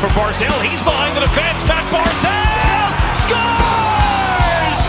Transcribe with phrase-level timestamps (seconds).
[0.00, 0.48] for Barzal.
[0.64, 1.60] He's behind the defense.
[1.68, 2.88] Pat Barzal
[3.20, 4.80] scores!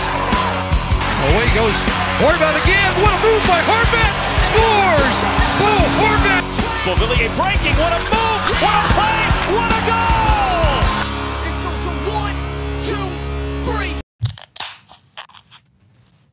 [1.28, 1.76] Away goes
[2.16, 2.90] Horvat again.
[3.04, 4.12] What a move by Horvat!
[4.40, 5.16] Scores!
[5.60, 5.68] Bo
[6.00, 6.48] Horvat!
[6.88, 7.76] Beauvillier breaking.
[7.76, 8.42] What a move!
[8.64, 9.20] What a play!
[9.52, 10.80] What a goal!
[11.44, 12.36] It goes a one,
[12.80, 13.04] two,
[13.68, 13.92] three.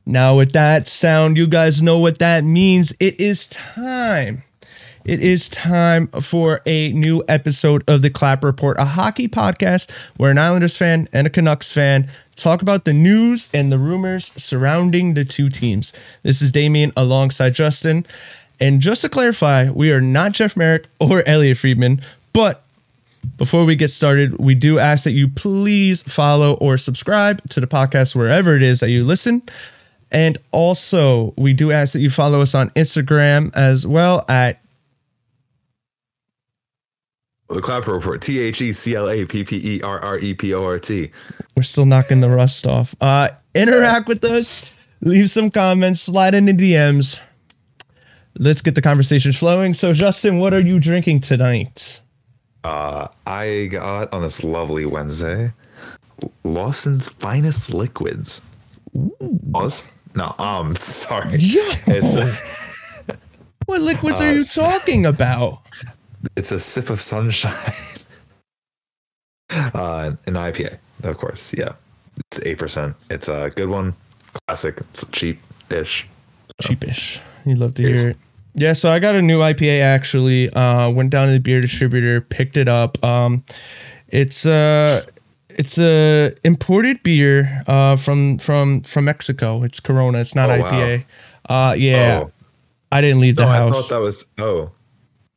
[0.06, 2.94] Now, with that sound, you guys know what that means.
[3.00, 4.44] It is time.
[5.10, 10.30] It is time for a new episode of the Clapper Report, a hockey podcast where
[10.30, 15.16] an Islanders fan and a Canucks fan talk about the news and the rumors surrounding
[15.16, 15.94] the two teams.
[16.22, 18.06] This is Damien alongside Justin.
[18.60, 22.02] And just to clarify, we are not Jeff Marek or Elliotte Friedman,
[22.32, 22.64] but
[23.36, 27.66] before we get started, we do ask that you please follow or subscribe to the
[27.66, 29.42] podcast wherever it is that you listen.
[30.12, 34.62] And also, we do ask that you follow us on Instagram as well at
[37.50, 38.22] The Clapper Report.
[38.22, 40.80] T H E C L A P P E R R E P O R
[40.80, 41.10] T.
[41.56, 42.96] we're still knocking the rust off.
[43.02, 47.22] Uh interact with us, leave some comments, slide into DMs.
[48.38, 49.74] Let's get the conversations flowing.
[49.74, 52.02] So Justin, what are you drinking tonight?
[52.64, 55.54] Uh, I got on this lovely Wednesday
[56.44, 58.42] Lawson's finest liquids.
[58.94, 59.90] Was?
[60.16, 61.38] No, um, sorry.
[61.42, 63.14] It's a,
[63.66, 65.60] What liquids are you talking about?
[66.36, 67.54] It's a sip of sunshine.
[69.50, 71.54] uh, an IPA, of course.
[71.54, 71.74] Yeah,
[72.32, 72.96] it's eight percent.
[73.10, 73.96] It's a good one,
[74.48, 74.80] classic.
[74.92, 76.08] It's cheap-ish.
[76.62, 77.22] cheapish.
[77.46, 78.18] You love to hear it.
[78.56, 80.50] Yeah, so I got a new IPA actually.
[80.54, 83.02] Uh went down to the beer distributor, picked it up.
[83.04, 83.44] Um
[84.10, 85.04] it's uh
[85.50, 89.64] it's a imported beer uh from from from Mexico.
[89.64, 90.20] It's Corona.
[90.20, 90.72] It's not Oh, wow.
[90.72, 91.06] IPA.
[91.48, 92.22] Uh yeah.
[92.26, 92.32] Oh.
[92.92, 93.88] I didn't leave the No, I house.
[93.88, 94.26] thought that was.
[94.40, 94.72] Oh,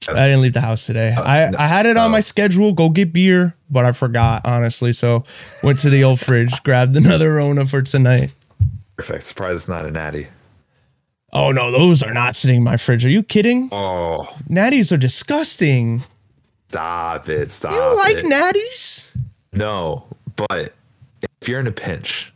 [0.08, 1.14] I didn't leave the house today.
[1.16, 2.12] Oh, I, no- I had it on oh.
[2.12, 4.92] my schedule, go get beer, but I forgot, honestly.
[4.92, 5.24] So
[5.62, 8.34] went to the old fridge, grabbed another Rona for tonight.
[8.96, 9.24] perfect.
[9.24, 10.28] Surprise it's not a natty.
[11.32, 13.06] Oh no, those are not sitting in my fridge.
[13.06, 13.70] Are you kidding?
[13.72, 16.02] Oh, Natties are disgusting.
[16.68, 17.50] stop it!
[17.50, 17.76] Stop it.
[17.76, 18.24] You like it!
[18.26, 19.10] natties?
[19.52, 20.04] No,
[20.36, 20.72] but
[21.40, 22.31] if you're in a pinch,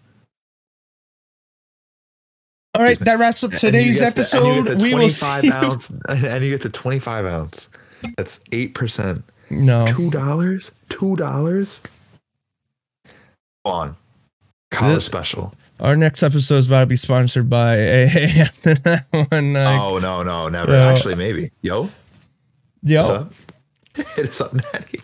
[2.78, 4.78] All right, that wraps up today's get the- and you episode.
[4.78, 5.50] the we will 25 see.
[5.52, 7.70] ounce, and you get the 25 ounce.
[8.16, 9.24] That's eight percent.
[9.50, 10.74] No, Two dollars.
[10.88, 11.80] Two dollars.
[13.64, 13.96] On
[14.70, 15.54] college special.
[15.80, 18.50] our next episode is about to be sponsored by a
[19.12, 19.56] one.
[19.56, 20.72] Uh, oh no, no, never.
[20.72, 20.86] Yeah.
[20.92, 21.50] Actually, maybe.
[21.62, 21.88] Yo,
[22.82, 22.96] yo.
[22.98, 23.32] what's up?
[24.14, 25.00] Hit us up, Natty.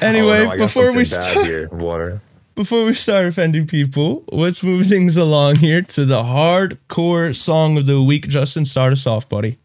[0.00, 2.20] Anyway, Oh, no, before we start, here, water.
[2.54, 7.86] Before we start offending people, let's move things along here to the hardcore song of
[7.86, 8.28] the week.
[8.28, 9.58] Justin, start us off, buddy.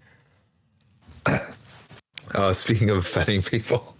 [2.34, 3.96] Uh, speaking of offending people,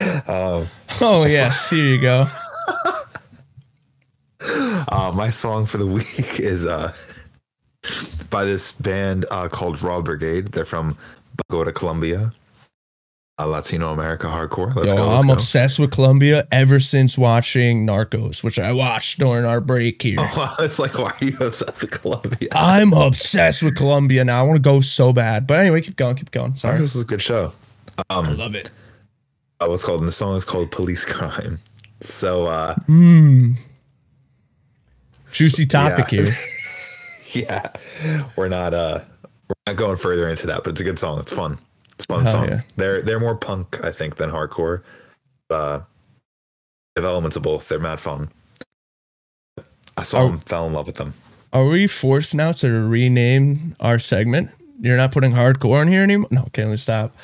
[0.02, 2.26] Oh yes, here you go.
[4.88, 6.92] uh, my song for the week is uh,
[8.30, 10.48] by this band uh, called Raw Brigade.
[10.48, 10.96] They're from
[11.48, 12.32] Bogota, Colombia.
[13.44, 14.74] Latino America hardcore.
[14.74, 15.08] Let's Yo, go.
[15.08, 15.32] Let's I'm go.
[15.34, 20.16] obsessed with Colombia ever since watching Narcos, which I watched during our break here.
[20.18, 22.48] Wow, it's like, why are you obsessed with Colombia?
[22.52, 24.40] I'm obsessed with Colombia now.
[24.40, 25.46] I want to go so bad.
[25.46, 26.54] But anyway, keep going, keep going.
[26.56, 26.78] Sorry.
[26.78, 27.52] This is a good show.
[28.08, 28.70] I love it.
[29.60, 30.00] Uh, what's called?
[30.00, 31.58] And the song is called Police Crime.
[32.00, 32.74] So, uh,
[35.30, 36.24] Juicy topic Yeah.
[36.26, 36.34] here.
[37.44, 37.70] yeah,
[38.36, 39.00] we're not uh,
[39.48, 41.20] we're not going further into that, but it's a good song.
[41.20, 41.58] It's fun.
[42.00, 42.48] It's a fun Hell song.
[42.48, 42.60] yeah.
[42.76, 44.82] They're they're more punk, I think, than hardcore.
[45.50, 45.80] Uh,
[46.96, 47.68] elements of both.
[47.68, 48.30] They're mad fun.
[49.98, 50.28] I saw Oh.
[50.28, 51.12] them, fell in love with them.
[51.52, 54.50] Are we forced now to rename our segment?
[54.80, 56.28] You're not putting hardcore in here anymore?
[56.30, 57.14] No, okay, let's stop.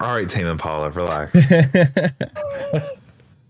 [0.00, 1.36] All right, Tame Impala, relax.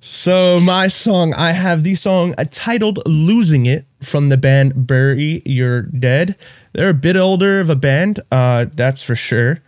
[0.01, 5.81] So my song, I have the song titled "Losing It" from the band Bury Your
[5.83, 6.37] Dead.
[6.75, 9.61] They're a bit older of a band, uh, that's for sure.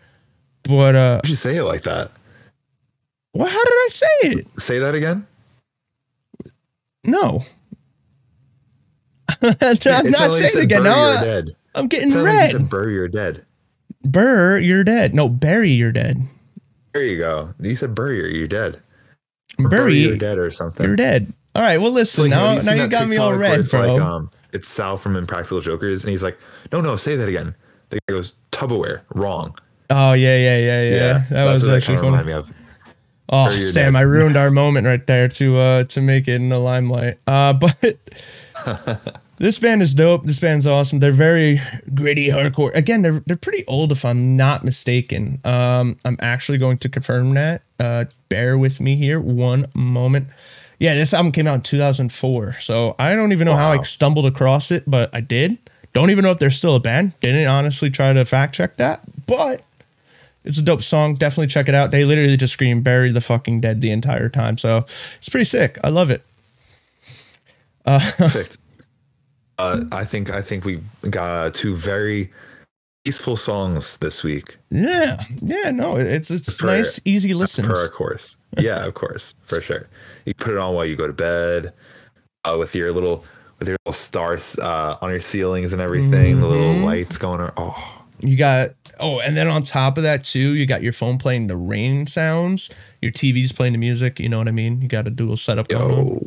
[0.68, 2.10] But uh, Why'd you say it like that?
[3.34, 4.60] well, how did I say it?
[4.60, 5.26] Say that again.
[7.04, 7.44] No,
[9.42, 10.84] I'm not like saying it again.
[10.84, 11.56] your I- dead.
[11.74, 12.50] I'm getting It like red.
[12.52, 13.44] said bury your dead.
[14.02, 15.14] Burr, you're dead.
[15.14, 16.22] No, Bury, you're dead.
[16.94, 17.50] There you go.
[17.60, 18.80] You said bury or you're dead.
[19.58, 20.86] Or Bury, you're dead or something.
[20.86, 21.32] you're dead.
[21.54, 23.94] All right, well, listen, like, now, you now you got me all red, it's bro.
[23.94, 26.38] Like, um, it's Sal from Impractical Jokers, and he's like,
[26.72, 27.54] "No, no, say that again."
[27.90, 29.56] The guy goes, "Tupperware, wrong."
[29.90, 31.24] Oh, yeah, yeah, yeah, yeah.
[31.30, 32.54] that was that actually kinda funny.
[33.28, 33.96] Oh, Sam.
[33.96, 37.18] I ruined our moment right there to uh to make it in the limelight.
[37.26, 37.96] Uh, but
[39.38, 40.24] this band is dope.
[40.24, 41.00] This band's awesome.
[41.00, 41.60] They're very
[41.94, 42.74] gritty hardcore.
[42.74, 45.40] Again, they're they're pretty old if I'm not mistaken.
[45.44, 47.62] Um, I'm actually going to confirm that.
[47.78, 50.28] Uh, bear with me here one moment.
[50.78, 52.52] Yeah, this album came out in 2004.
[52.54, 55.56] So I don't even know how I stumbled across it, but I did.
[55.94, 57.18] Don't even know if they're still a band.
[57.22, 59.64] Didn't honestly try to fact check that, but
[60.46, 61.14] it's a dope song.
[61.16, 61.90] Definitely check it out.
[61.90, 64.56] They literally just scream "Bury the fucking dead" the entire time.
[64.58, 64.84] So
[65.18, 65.78] it's pretty sick.
[65.84, 66.22] I love it.
[67.86, 68.58] Perfect.
[69.58, 72.30] Uh, I think I think we got uh, two very
[73.04, 74.56] peaceful songs this week.
[74.70, 75.70] Yeah, yeah.
[75.70, 77.68] No, it's it's Per- nice, easy Per listens.
[77.68, 78.36] our course.
[78.58, 79.88] Yeah, of course, for sure.
[80.24, 81.72] You put it on while you go to bed,
[82.44, 83.24] uh, with your little
[83.58, 86.40] with your little stars uh, on your ceilings and everything.
[86.40, 87.52] The little lights going on.
[87.56, 88.70] Oh, You got
[89.00, 92.06] oh, and then on top of that too, you got your phone playing the rain
[92.06, 92.70] sounds.
[93.02, 94.18] Your TV's playing the music.
[94.20, 94.80] You know what I mean?
[94.82, 96.06] You got a dual setup going on.
[96.06, 96.22] yo.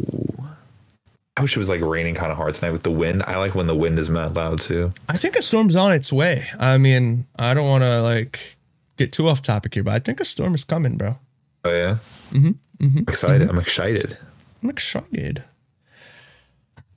[1.38, 3.24] I wish it was like raining kind of hard tonight with the wind.
[3.25, 4.92] I like when the wind is mad loud too.
[5.07, 6.48] I think a storm's on its way.
[6.60, 8.57] I mean, I don't want to like
[8.98, 11.18] get too off topic here, but I think a storm is coming, bro.
[11.63, 11.98] Oh yeah.
[12.31, 13.50] Mm-hmm, excited.
[13.50, 14.18] I'm excited.
[14.62, 15.44] I'm excited.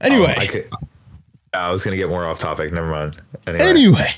[0.01, 0.69] Anyway, Um, I could.
[1.55, 2.73] I was gonna get more off topic.
[2.73, 3.17] Never mind.
[3.47, 4.09] Anyway, anyway.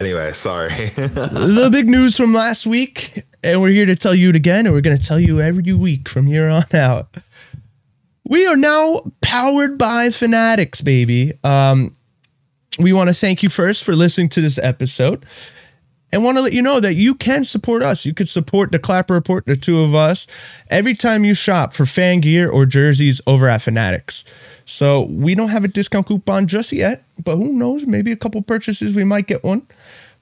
[0.00, 0.90] Anyway, sorry.
[0.96, 4.74] the big news from last week, and we're here to tell you it again, and
[4.74, 7.08] we're going to tell you every week from here on out.
[8.24, 11.32] We are now powered by Fanatics, baby.
[11.42, 11.96] Um,
[12.78, 15.24] we want to thank you first for listening to this episode
[16.12, 18.06] and want to let you know that you can support us.
[18.06, 20.26] You could support the Clapper Report, the two of us,
[20.70, 24.24] every time you shop for fan gear or jerseys over at Fanatics.
[24.64, 27.86] So we don't have a discount coupon just yet, but who knows?
[27.86, 29.66] Maybe a couple purchases, we might get one.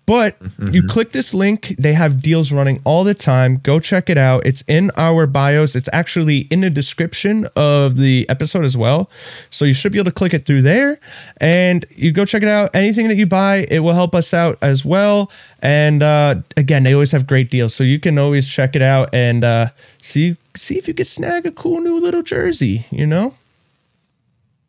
[0.07, 0.37] But
[0.73, 3.57] you click this link, they have deals running all the time.
[3.57, 4.47] Go check it out.
[4.47, 5.75] It's in our bios.
[5.75, 9.11] It's actually in the description of the episode as well.
[9.51, 11.01] So you should be able to click it through there
[11.41, 12.71] and you go check it out.
[12.73, 15.29] Anything that you buy, it will help us out as well.
[15.61, 17.75] And uh, again, they always have great deals.
[17.75, 19.69] So you can always check it out and uh,
[19.99, 23.35] see see if you can snag a cool new little jersey, you know?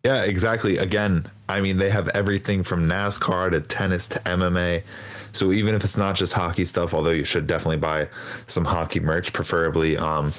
[0.04, 0.78] Yeah, exactly.
[0.78, 4.84] Again, I mean, they have everything from NASCAR to tennis to MMA.
[5.38, 8.10] So even if it's not just hockey stuff, although you should definitely buy
[8.48, 10.32] some hockey merch, preferably um,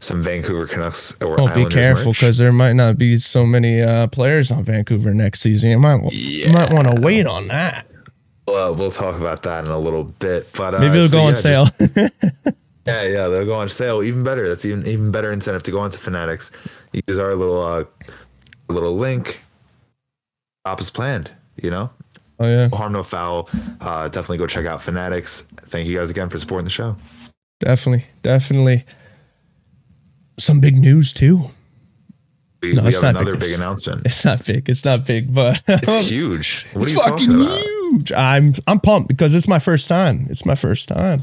[0.00, 4.06] some Vancouver Canucks or Oh, be careful because there might not be so many uh,
[4.08, 5.70] players on Vancouver next season.
[5.70, 7.86] You might you might want to wait on that.
[8.46, 10.50] Well, we'll talk about that in a little bit.
[10.54, 11.64] But uh, Maybe it'll so go on yeah, sale.
[11.78, 11.96] just-
[12.86, 14.02] yeah, yeah, they'll go on sale.
[14.02, 14.46] Even better.
[14.46, 16.50] That's even even better incentive to go onto Fanatics.
[17.06, 17.84] Use our little uh,
[18.68, 19.40] little link.
[20.66, 21.32] Op is planned.
[21.62, 21.90] You know,
[22.44, 23.48] oh yeah, harm no foul.
[23.80, 25.42] Uh, definitely go check out Fanatics.
[25.42, 26.96] Thank you guys again for supporting the show.
[27.60, 28.84] definitely, definitely.
[30.38, 31.44] Some big news too.
[32.62, 33.50] We, No, we it's have not another big.
[33.50, 34.06] big announcement.
[34.06, 34.68] It's not big.
[34.68, 36.66] It's not big, but It's huge.
[36.72, 37.58] What are it's you fucking talking about?
[37.60, 38.12] huge.
[38.12, 40.26] I'm I'm pumped because it's my first time.
[40.30, 41.22] It's my first time.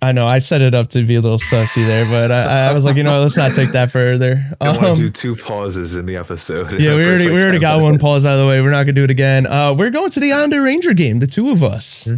[0.00, 2.72] I know I set it up to be a little sussy there, but I, I
[2.72, 4.44] was like, you know, what, let's not take that further.
[4.60, 6.70] I want Um, to do two pauses in the episode.
[6.80, 8.60] Yeah, we already like, we already 10 got one pause out of the way.
[8.62, 9.46] We're not gonna do it again.
[9.46, 12.16] Uh, we're going to the Islander Ranger game, the two of us, Hmm.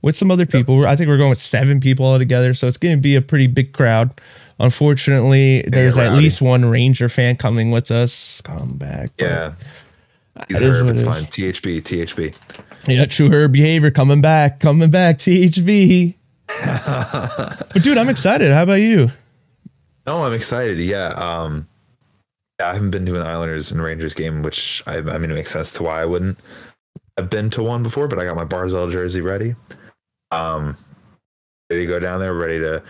[0.00, 0.76] with some other people.
[0.78, 3.20] We're- I think we're going with seven people all together, so it's gonna be a
[3.22, 4.12] pretty big crowd.
[4.58, 6.22] Unfortunately, there's at rowdy.
[6.22, 8.40] least one Ranger fan coming with us.
[8.42, 9.52] Come back, Yeah.
[10.48, 10.88] He's It is Herb.
[10.88, 11.24] It's it fine.
[11.24, 12.34] THB, THB.
[12.88, 15.18] yeah, true her behavior coming back, coming back.
[15.18, 16.14] THB.
[16.64, 18.52] But dude, I'm excited.
[18.52, 19.08] How about you?
[20.06, 20.78] No, I'm excited.
[20.78, 21.08] Yeah.
[21.08, 21.66] Um,
[22.60, 25.50] I haven't been to an Islanders and Rangers game, which I, I mean, it makes
[25.50, 26.38] sense to why I wouldn't.
[27.16, 29.54] I've been to one before, but I got my Barzal jersey ready.
[30.30, 30.76] Um,
[31.70, 32.82] ready to go down there, ready to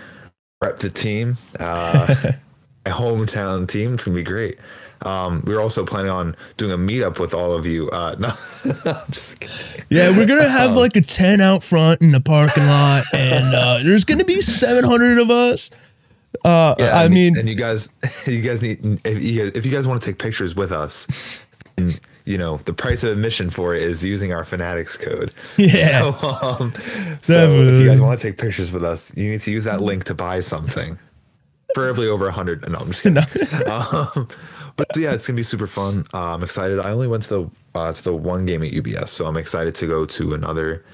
[0.63, 1.37] rep the team.
[1.59, 2.15] Uh,
[2.85, 3.95] my hometown team.
[3.95, 4.59] It's gonna be great.
[5.03, 7.89] Um, we are also planning on doing a meetup with all of you.
[7.91, 8.33] Uh, no,
[9.11, 9.85] just kidding.
[9.89, 13.55] Yeah, we're gonna Um, have like a tent out front in the parking lot, and
[13.55, 15.71] uh, there's gonna be 700 of us.
[16.45, 17.91] Uh, Yeah, I and- mean, and you guys,
[18.27, 21.47] you guys need if you guys, if you guys want to take pictures with us,
[21.77, 25.33] and you know the price of admission for it is using our Fanatics code.
[25.57, 26.13] Yeah.
[26.13, 26.73] So, um,
[27.23, 29.81] so if you guys want to take pictures with us, you need to use that
[29.81, 30.99] link to buy something,
[31.75, 32.69] preferably over a hundred.
[32.71, 33.19] No, I'm just kidding.
[33.67, 34.29] um,
[34.77, 36.05] but yeah, it's gonna be super fun.
[36.13, 36.79] Uh, I'm excited.
[36.81, 39.75] I only went to the uh, to the one game at UBS, so I'm excited
[39.77, 40.85] to go to another.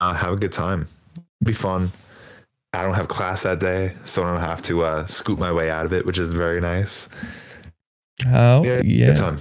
[0.00, 0.88] Uh, have a good time.
[1.44, 1.90] Be fun.
[2.72, 5.70] I don't have class that day, so I don't have to uh, scoot my way
[5.70, 7.08] out of it, which is very nice.
[8.26, 9.38] oh Yeah, yeah, good time.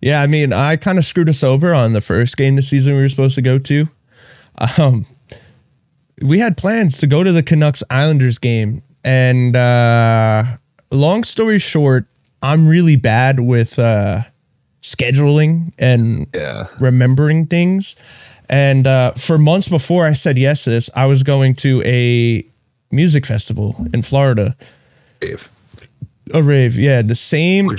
[0.00, 0.22] yeah.
[0.22, 3.00] I mean, I kind of screwed us over on the first game this season we
[3.02, 3.88] were supposed to go to.
[4.78, 5.06] Um,
[6.20, 10.42] we had plans to go to the Canucks Islanders game, and uh,
[10.90, 12.06] long story short,
[12.42, 14.22] I'm really bad with uh,
[14.82, 16.66] scheduling and Yeah.
[16.78, 17.96] remembering things.
[18.48, 22.44] And uh, for months before I said yes to this, I was going to a
[22.90, 24.56] music festival in Florida.
[25.20, 25.48] Dave.
[26.32, 27.70] A rave, yeah, the same.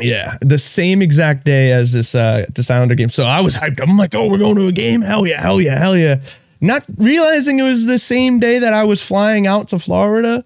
[0.00, 3.10] Yeah, the same exact day as this uh this Islander game.
[3.10, 3.80] So I was hyped.
[3.82, 5.02] I'm like, oh, we're going to a game.
[5.02, 6.20] Hell yeah, hell yeah, hell yeah.
[6.60, 10.44] Not realizing it was the same day that I was flying out to Florida.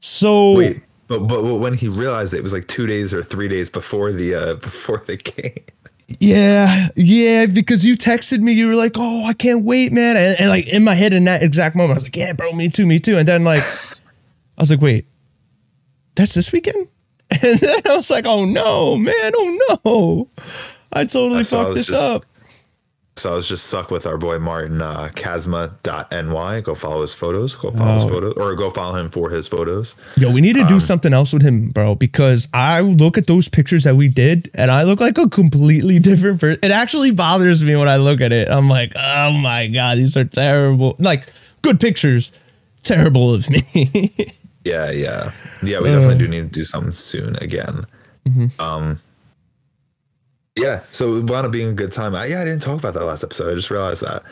[0.00, 3.48] So Wait, but, but when he realized it, it was like two days or three
[3.48, 5.64] days before the uh before the game.
[6.20, 10.16] yeah, yeah, because you texted me, you were like, oh, I can't wait, man.
[10.16, 12.52] And, and like in my head in that exact moment, I was like, yeah, bro,
[12.52, 13.16] me too, me too.
[13.18, 15.06] And then like, I was like, wait,
[16.14, 16.88] that's this weekend?
[17.42, 20.42] And then I was like, oh no, man, oh no.
[20.92, 22.24] I totally I fucked this just- up.
[23.18, 26.60] So I was just stuck with our boy Martin uh Casma.ny.
[26.60, 27.56] Go follow his photos.
[27.56, 28.08] Go follow his Oh.
[28.08, 28.34] photos.
[28.36, 29.94] Or go follow him for his photos.
[30.18, 33.26] Yo, we need to Um, do something else with him, bro, because I look at
[33.26, 36.60] those pictures that we did and I look like a completely different person.
[36.62, 38.48] It actually bothers me when I look at it.
[38.50, 40.94] I'm like, oh my God, these are terrible.
[40.98, 41.24] Like,
[41.62, 42.32] good pictures,
[42.82, 44.12] terrible of me.
[44.66, 45.30] Yeah, yeah.
[45.62, 45.92] Yeah, we Uh.
[46.00, 47.84] definitely do need to do something soon again.
[48.28, 48.60] Mm-hmm.
[48.60, 48.98] Um
[50.56, 52.14] Yeah, so it wound up being a good time.
[52.14, 53.50] I, yeah, I didn't talk about that last episode.
[53.50, 54.22] I just realized that.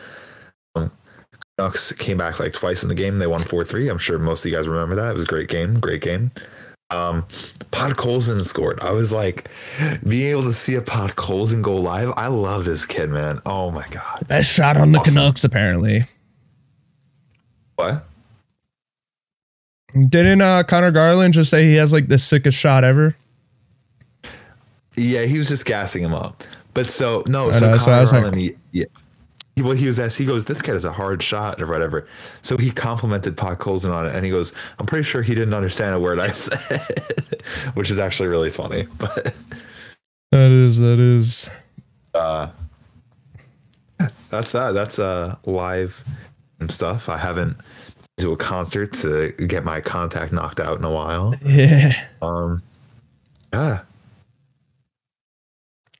[0.75, 0.91] Um,
[1.57, 3.17] Canucks came back like twice in the game.
[3.17, 3.89] They won 4-3.
[3.91, 5.11] I'm sure most of you guys remember that.
[5.11, 5.79] It was a great game.
[5.79, 6.31] Great game.
[6.91, 7.23] Um
[7.71, 8.79] Podkolzin scored.
[8.81, 9.49] I was like
[10.07, 12.11] being able to see a Podkolzin go live.
[12.15, 13.39] I love this kid, man.
[13.45, 14.27] Oh my god.
[14.27, 15.13] Best shot on the Awesome.
[15.15, 16.01] Canucks, apparently.
[17.75, 18.05] What?
[19.93, 23.15] Didn't uh, Conor Garland just say he has like the sickest shot ever?
[24.97, 26.43] Yeah, he was just gassing him up.
[26.73, 28.85] But so no, so know, so I was like- he, yeah.
[29.55, 30.17] He, well, he was asked.
[30.17, 32.05] He goes, "This kid has a hard shot or whatever."
[32.41, 35.95] So he complimented Podkolzin on it, and he goes, "I'm pretty sure he didn't understand
[35.95, 36.81] a word I said,"
[37.73, 38.85] which is actually really funny.
[38.97, 39.33] But
[40.33, 41.49] That is, that is.
[44.29, 44.71] that's that.
[44.73, 46.03] That's uh live
[46.59, 47.07] and stuff.
[47.07, 47.55] I haven't
[48.17, 51.33] to a concert to get my contact knocked out in a while.
[51.45, 52.05] Yeah.
[52.21, 52.61] Um,
[53.53, 53.81] yeah.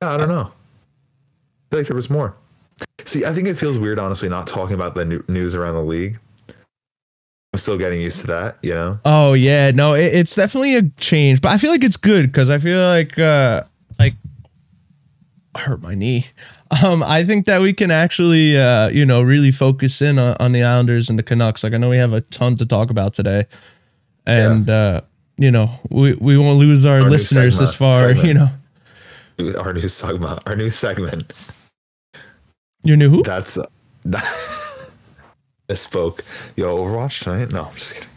[0.02, 0.52] Yeah, I don't know.
[0.52, 2.36] I feel like there was more.
[3.06, 6.20] See, I think it feels weird, honestly, not talking about the news around the league.
[6.50, 9.00] I'm still getting used to that, you know.
[9.06, 12.50] Oh yeah, no, it, it's definitely a change, but I feel like it's good because
[12.50, 13.64] I feel like uh
[13.98, 14.14] like
[15.54, 16.28] I hurt my knee.
[16.84, 20.52] Um, I think that we can actually uh you know really focus in on, on
[20.52, 21.64] the Islanders and the Canucks.
[21.64, 23.46] Like I know we have a ton to talk about today,
[24.26, 25.02] and uh
[25.38, 28.00] you know we we won't lose our, Our listeners segment- this far.
[28.00, 28.28] segment.
[28.28, 28.50] You know,
[29.58, 31.34] Our new segment, our new segment.
[32.84, 33.24] you knew who?
[33.24, 33.66] That's uh,
[35.68, 36.22] misspoke.
[36.56, 37.52] Yo, Overwatch tonight?
[37.52, 38.10] No, I'm just kidding.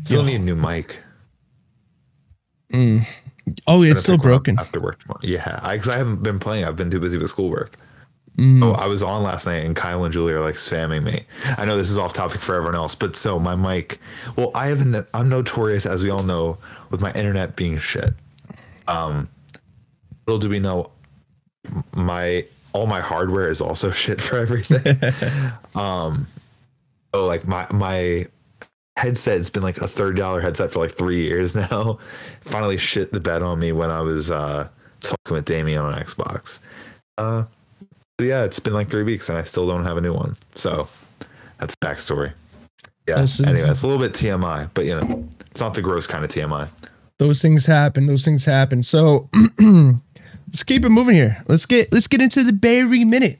[0.00, 1.00] Still need a new mic.
[3.66, 4.58] Oh, it's still pick one up broken.
[4.58, 5.20] after work tomorrow.
[5.22, 6.64] Yeah, I, cause I haven't been playing.
[6.64, 7.76] I've been too busy with schoolwork.
[8.36, 8.62] Mm.
[8.62, 11.24] Oh, I was on last night, and Kyle and Julie are like spamming me.
[11.56, 13.98] I know this is off topic for everyone else, but so my mic.
[14.36, 15.06] Well, I haven't.
[15.12, 16.58] I'm notorious, as we all know,
[16.90, 18.14] with my internet being shit.
[18.86, 19.28] Um,
[20.28, 20.90] little do we know,
[21.94, 24.96] my all my hardware is also shit for everything.
[25.74, 26.26] um,
[27.14, 28.26] so like my my
[28.96, 31.98] headset's been like a thirty dollar headset for like three years now.
[32.42, 34.68] Finally shit the bed on me when I was uh
[35.00, 36.60] talking with Damien on Xbox.
[37.16, 37.44] Uh
[38.20, 40.36] yeah, it's been like three weeks and I still don't have a new one.
[40.54, 40.88] So
[41.58, 42.32] that's backstory.
[43.06, 43.24] Yeah.
[43.46, 46.30] Anyway, it's a little bit TMI, but you know, it's not the gross kind of
[46.30, 46.68] TMI.
[47.18, 48.06] Those things happen.
[48.06, 48.82] Those things happen.
[48.82, 49.28] So
[50.48, 51.42] let's keep it moving here.
[51.46, 53.38] Let's get let's get into the Barry minute.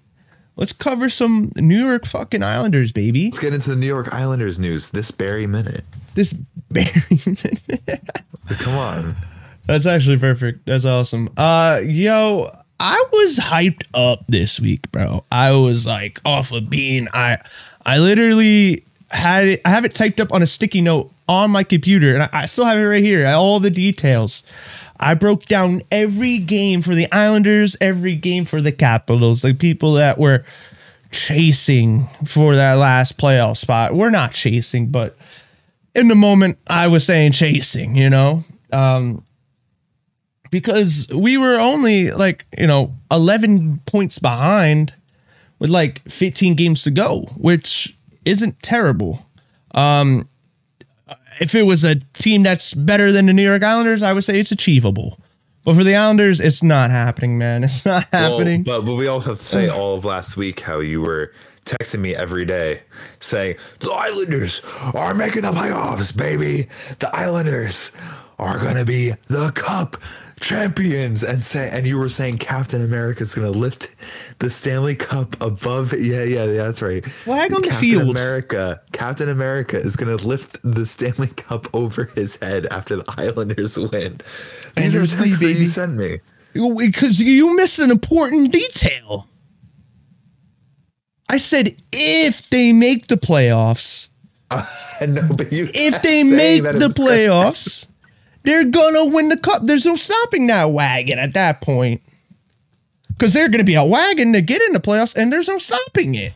[0.57, 3.27] Let's cover some New York fucking Islanders, baby.
[3.27, 5.85] Let's get into the New York Islanders news this very minute.
[6.15, 6.33] This
[6.71, 8.11] Barry minute.
[8.59, 9.17] Come on.
[9.67, 10.67] That's actually perfect.
[10.67, 11.29] That's awesome.
[11.37, 12.49] Uh yo,
[12.81, 15.25] I was hyped up this week, bro.
[15.31, 17.09] I was like off a bean.
[17.13, 17.39] I
[17.87, 21.63] I literally had it I have it typed up on a sticky note on my
[21.63, 23.27] computer and I, I still have it right here.
[23.29, 24.45] All the details.
[25.01, 29.95] I broke down every game for the Islanders, every game for the Capitals, like people
[29.95, 30.45] that were
[31.11, 33.95] chasing for that last playoff spot.
[33.95, 35.17] We're not chasing, but
[35.95, 38.45] in the moment I was saying chasing, you know?
[38.73, 39.25] Um
[40.51, 44.95] because we were only like, you know, 11 points behind
[45.59, 49.27] with like 15 games to go, which isn't terrible.
[49.75, 50.29] Um
[51.41, 54.39] if it was a team that's better than the New York Islanders, I would say
[54.39, 55.19] it's achievable.
[55.65, 57.65] But for the Islanders, it's not happening, man.
[57.65, 58.65] It's not happening.
[58.65, 61.33] Well, but, but we also have to say all of last week how you were
[61.65, 62.83] texting me every day
[63.21, 64.65] saying the Islanders
[64.95, 66.69] are making the playoffs, baby.
[67.01, 67.93] The Islanders
[68.39, 69.97] are gonna be the cup
[70.41, 73.95] champions and say and you were saying Captain America's gonna lift
[74.39, 77.05] the Stanley Cup above yeah, yeah, yeah, that's right.
[77.05, 78.11] Flag on the field.
[78.11, 83.79] America, Captain America is gonna lift the Stanley Cup over his head after the Islanders
[83.79, 84.21] win.
[84.77, 86.19] These are Anders Lee, texts that you sent me.
[86.55, 89.29] Because you missed an important detail.
[91.31, 94.09] I said if they make the playoffs,
[94.49, 97.87] but you if they make the playoffs,
[98.43, 99.65] they're gonna win the cup.
[99.65, 102.03] There's no stopping that wagon at that point.
[103.09, 106.15] Because they're gonna be a wagon to get in the playoffs, and there's no stopping
[106.15, 106.35] it.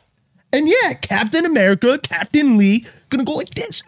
[0.53, 3.83] And yeah, Captain America, Captain Lee, gonna go like this.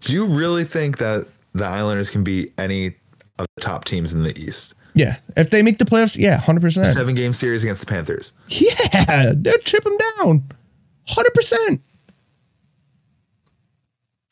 [0.00, 2.94] Do you really think that the Islanders can beat any
[3.38, 4.74] of the top teams in the East?
[4.94, 6.86] Yeah, if they make the playoffs, yeah, hundred percent.
[6.86, 8.32] Seven game series against the Panthers.
[8.48, 10.44] Yeah, they'll chip them down.
[11.08, 11.80] 100%.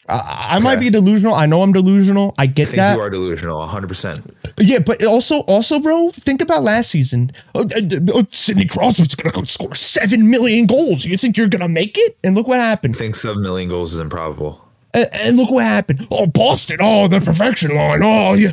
[0.09, 1.35] I, I might be delusional.
[1.35, 2.35] I know I'm delusional.
[2.37, 2.97] I get I think that.
[2.97, 4.35] you are delusional, 100%.
[4.59, 7.33] Yeah, but also, also, bro, think about last season.
[7.55, 11.05] Oh, uh, uh, Sidney Crosby's gonna go score seven million goals.
[11.07, 12.19] You think you're gonna make it?
[12.23, 12.97] And look what happened.
[12.97, 14.61] I think 7 million goals is improbable.
[14.93, 16.07] And, and look what happened.
[16.11, 16.79] Oh, Boston.
[16.81, 18.03] Oh, the perfection line.
[18.03, 18.53] Oh, yeah.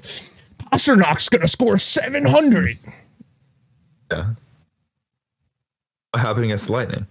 [0.71, 2.77] Pastrnak's gonna score seven hundred.
[4.09, 4.31] Yeah.
[6.11, 7.07] What happened against the Lightning?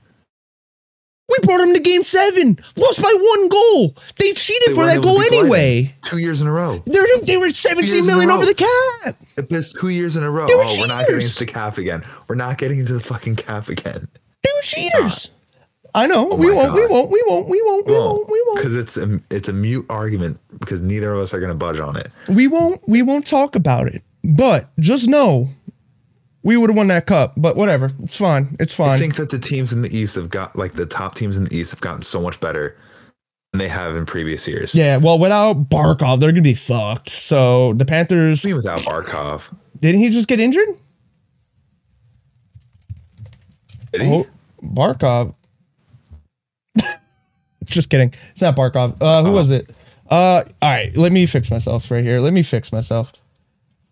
[1.30, 2.58] We brought him to game seven.
[2.76, 3.94] Lost by one goal.
[4.18, 5.94] They cheated They for that goal beat the anyway.
[6.02, 6.82] Two years in a row.
[6.86, 8.36] They're, they were 17 Years in a million row.
[8.36, 9.16] over the cap.
[9.36, 10.46] It missed two years in a row.
[10.46, 12.02] They were oh, we're not getting into the calf again.
[12.28, 14.08] We're not getting into the fucking calf again.
[14.42, 15.30] They were cheaters.
[15.94, 16.30] I know.
[16.32, 17.10] Oh we, Oh my won't, we won't.
[17.10, 17.48] We won't.
[17.48, 17.86] We won't.
[17.86, 18.28] We won't.
[18.30, 18.56] We won't.
[18.58, 21.80] Because it's a, it's a mute argument because neither of us are going to budge
[21.80, 22.08] on it.
[22.28, 22.80] We won't.
[22.88, 24.02] We won't talk about it.
[24.22, 25.48] But just know,
[26.42, 27.34] we would have won that cup.
[27.36, 27.90] But whatever.
[28.00, 28.56] It's fine.
[28.58, 28.90] It's fine.
[28.90, 31.44] I think that the teams in the East have got, like the top teams in
[31.44, 32.76] the East have gotten so much better
[33.52, 34.74] than they have in previous years.
[34.74, 34.96] yeah.
[34.96, 37.08] Well, without Barkov, they're gonna be fucked.
[37.08, 39.54] So the Panthers Even without Barkov.
[39.80, 40.68] didn't he just get injured?
[43.92, 44.08] Did he?
[44.08, 44.26] Oh,
[44.62, 45.34] Barkov.
[47.64, 48.14] just kidding.
[48.30, 48.96] It's not Barkov.
[49.00, 49.68] Uh, who was it?
[50.08, 50.96] Uh, all right.
[50.96, 52.20] Let me fix myself right here.
[52.20, 53.12] Let me fix myself.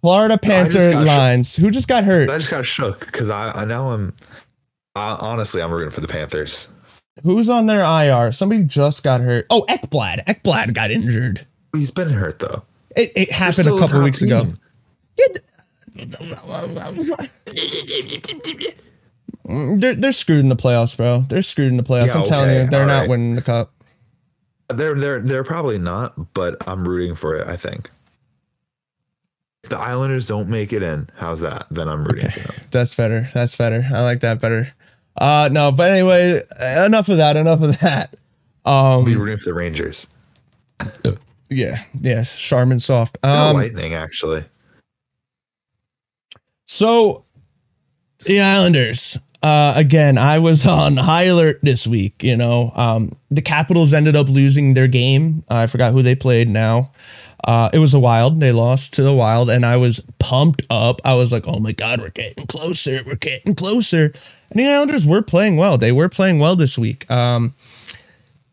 [0.00, 1.56] Florida Panther sh- lines.
[1.56, 2.30] Who just got hurt?
[2.30, 4.14] I just got shook because I, I now I'm
[4.94, 6.68] I, honestly I'm rooting for the Panthers.
[7.24, 8.32] Who's on their IR?
[8.32, 9.46] Somebody just got hurt.
[9.50, 10.24] Oh, Ekblad.
[10.26, 11.46] Ekblad got injured.
[11.74, 12.62] He's been hurt though.
[12.96, 14.44] It, it happened a couple weeks ago.
[14.44, 14.58] team.
[15.96, 16.16] Yeah,
[19.76, 21.20] they're, they're screwed in the playoffs, bro.
[21.28, 22.08] They're screwed in the playoffs.
[22.08, 23.08] Yeah, I'm telling you, they're all not right.
[23.08, 23.72] winning the cup.
[24.68, 27.48] They're they're they're probably not, but I'm rooting for it.
[27.48, 27.90] I think.
[29.68, 31.66] The Islanders don't make it in, how's that?
[31.70, 32.54] Then I'm rooting for them.
[32.70, 33.28] That's better.
[33.35, 33.87] That's better.
[33.92, 34.72] I like that better.
[35.16, 37.37] Uh, no, but anyway, enough of that.
[37.37, 38.16] Enough of that.
[38.64, 40.09] I'll be rooting for the Rangers.
[41.50, 42.22] Yeah, yeah.
[42.22, 43.18] Charmin soft.
[43.22, 44.44] Um, Lightning, actually.
[46.66, 47.24] So,
[48.24, 49.18] the Islanders.
[49.42, 52.22] Uh, again, I was on high alert this week.
[52.22, 55.44] You know, um, the Capitals ended up losing their game.
[55.48, 56.90] I forgot who they played now.
[57.44, 58.40] Uh, it was the Wild.
[58.40, 61.01] They lost to the Wild, and I was pumped up.
[61.05, 63.03] I was like, "Oh my God, we're getting closer.
[63.07, 64.12] We're getting closer."
[64.51, 65.79] And the Islanders were playing well.
[65.79, 67.09] They were playing well this week.
[67.11, 67.55] Um,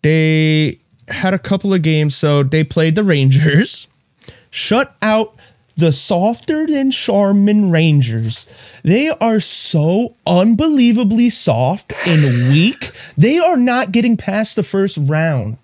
[0.02, 2.16] they had a couple of games.
[2.16, 3.88] So they played the Rangers
[4.50, 5.36] shut out
[5.78, 8.50] the softer than Charmin Rangers.
[8.84, 12.92] They are so unbelievably soft and weak.
[13.18, 15.58] They are not getting past the first round.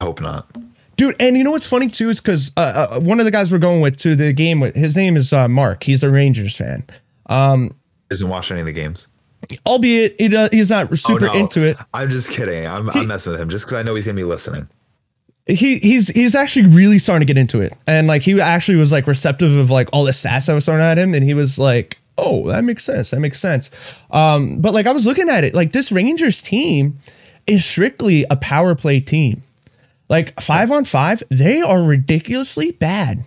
[0.00, 0.48] I hope not.
[0.98, 3.50] Dude, and you know what's funny too is because uh, uh, one of the guys
[3.52, 5.84] we're going with to the game with his name is uh, Mark.
[5.84, 6.84] He's a Rangers fan,
[8.10, 9.06] Isn't watching any of the games.
[9.64, 11.38] albeit it, uh, he's not super Oh, no.
[11.40, 11.76] into it.
[11.94, 12.66] I'm just kidding.
[12.66, 14.68] I'm, I'm messing with him just because I know he's gonna be listening.
[15.46, 18.92] he he's he's actually really starting to get into it and like he actually was
[18.92, 21.58] like receptive of like all the stats i was throwing at him and he was
[21.58, 23.70] like oh that makes sense that makes sense
[24.10, 26.98] um but like i was looking at it like this rangers team
[27.46, 29.40] is strictly a power play team
[30.08, 33.24] like five on five they are ridiculously bad.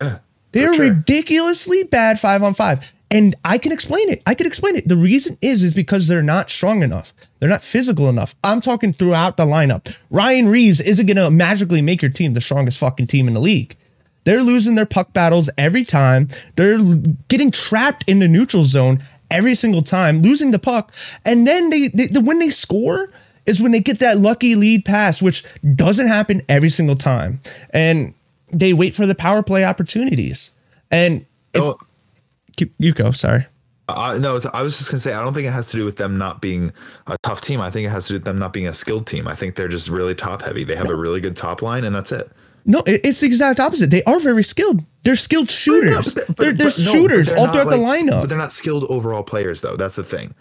[0.00, 0.18] Uh,
[0.52, 0.90] they are sure.
[0.90, 2.92] ridiculously bad five on five.
[3.10, 4.22] And i can explain it.
[4.26, 4.86] I can explain it.
[4.86, 7.14] The reason is is because they're not strong enough.
[7.38, 8.34] They're not physical enough.
[8.44, 9.96] I'm talking throughout the lineup.
[10.10, 13.40] Ryan Reaves isn't going to magically make your team the strongest fucking team in the
[13.40, 13.76] league.
[14.24, 16.28] They're losing their puck battles every time.
[16.56, 16.78] They're
[17.28, 20.92] getting trapped in the neutral zone every single time losing the puck.
[21.24, 23.10] And then they, they the, when they score
[23.48, 25.42] is when they get that lucky lead pass which
[25.74, 28.14] doesn't happen every single time and
[28.52, 30.52] they wait for the power play opportunities
[30.90, 31.78] and if Oh,
[32.56, 33.10] Keep- you go.
[33.12, 33.46] Sorry.
[33.88, 35.96] Uh, no, I was just gonna say I don't think it has to do with
[35.96, 36.72] them not being
[37.06, 37.60] a tough team.
[37.60, 39.26] I think it has to do with them not being a skilled team.
[39.28, 40.64] I think they're just really top heavy.
[40.64, 42.30] They have a really good top line, and that's it.
[42.66, 43.90] No, it's the exact opposite.
[43.90, 44.82] They are very skilled.
[45.04, 46.12] They're skilled shooters.
[46.14, 48.20] But- but- they're they're but shooters but they're all throughout the lineup.
[48.22, 49.76] But they're not skilled overall players, though.
[49.76, 50.34] That's the thing.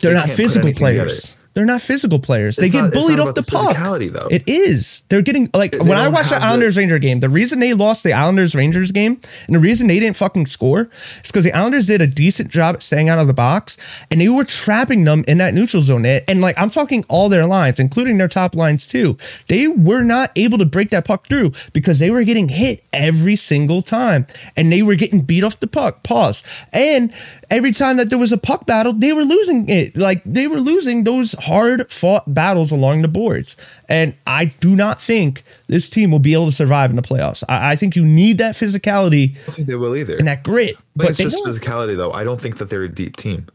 [0.00, 1.22] They're They not physical players.
[1.22, 1.41] together.
[1.54, 2.56] They're not physical players.
[2.56, 3.76] They It's get not- it's bullied off the the puck.
[3.76, 4.28] though.
[4.30, 5.02] It is.
[5.08, 8.04] They're getting like They when I watched the Islanders Ranger game, the reason they lost
[8.04, 10.88] the Islanders Rangers game and the reason they didn't fucking score
[11.22, 13.76] is because the Islanders did a decent job at staying out of the box
[14.10, 16.06] and they were trapping them in that neutral zone.
[16.06, 19.16] And, and, like I'm talking all their lines, including their top lines too.
[19.48, 23.36] They were not able to break that puck through because they were getting hit every
[23.36, 26.02] single time and they were getting beat off the puck.
[26.02, 26.44] Pause.
[26.72, 27.12] And
[27.50, 29.96] every time that there was a puck battle, they were losing it.
[29.96, 33.56] Like they were losing those hard fought battles along the boards.
[33.88, 37.44] And I do not think this team will be able to survive in the playoffs.
[37.48, 40.16] I, I think you need that physicality I don't think they will either.
[40.16, 40.76] and that grit.
[40.96, 41.48] But But it's just don't.
[41.48, 42.12] physicality, though.
[42.12, 43.46] I don't think that they're a deep team.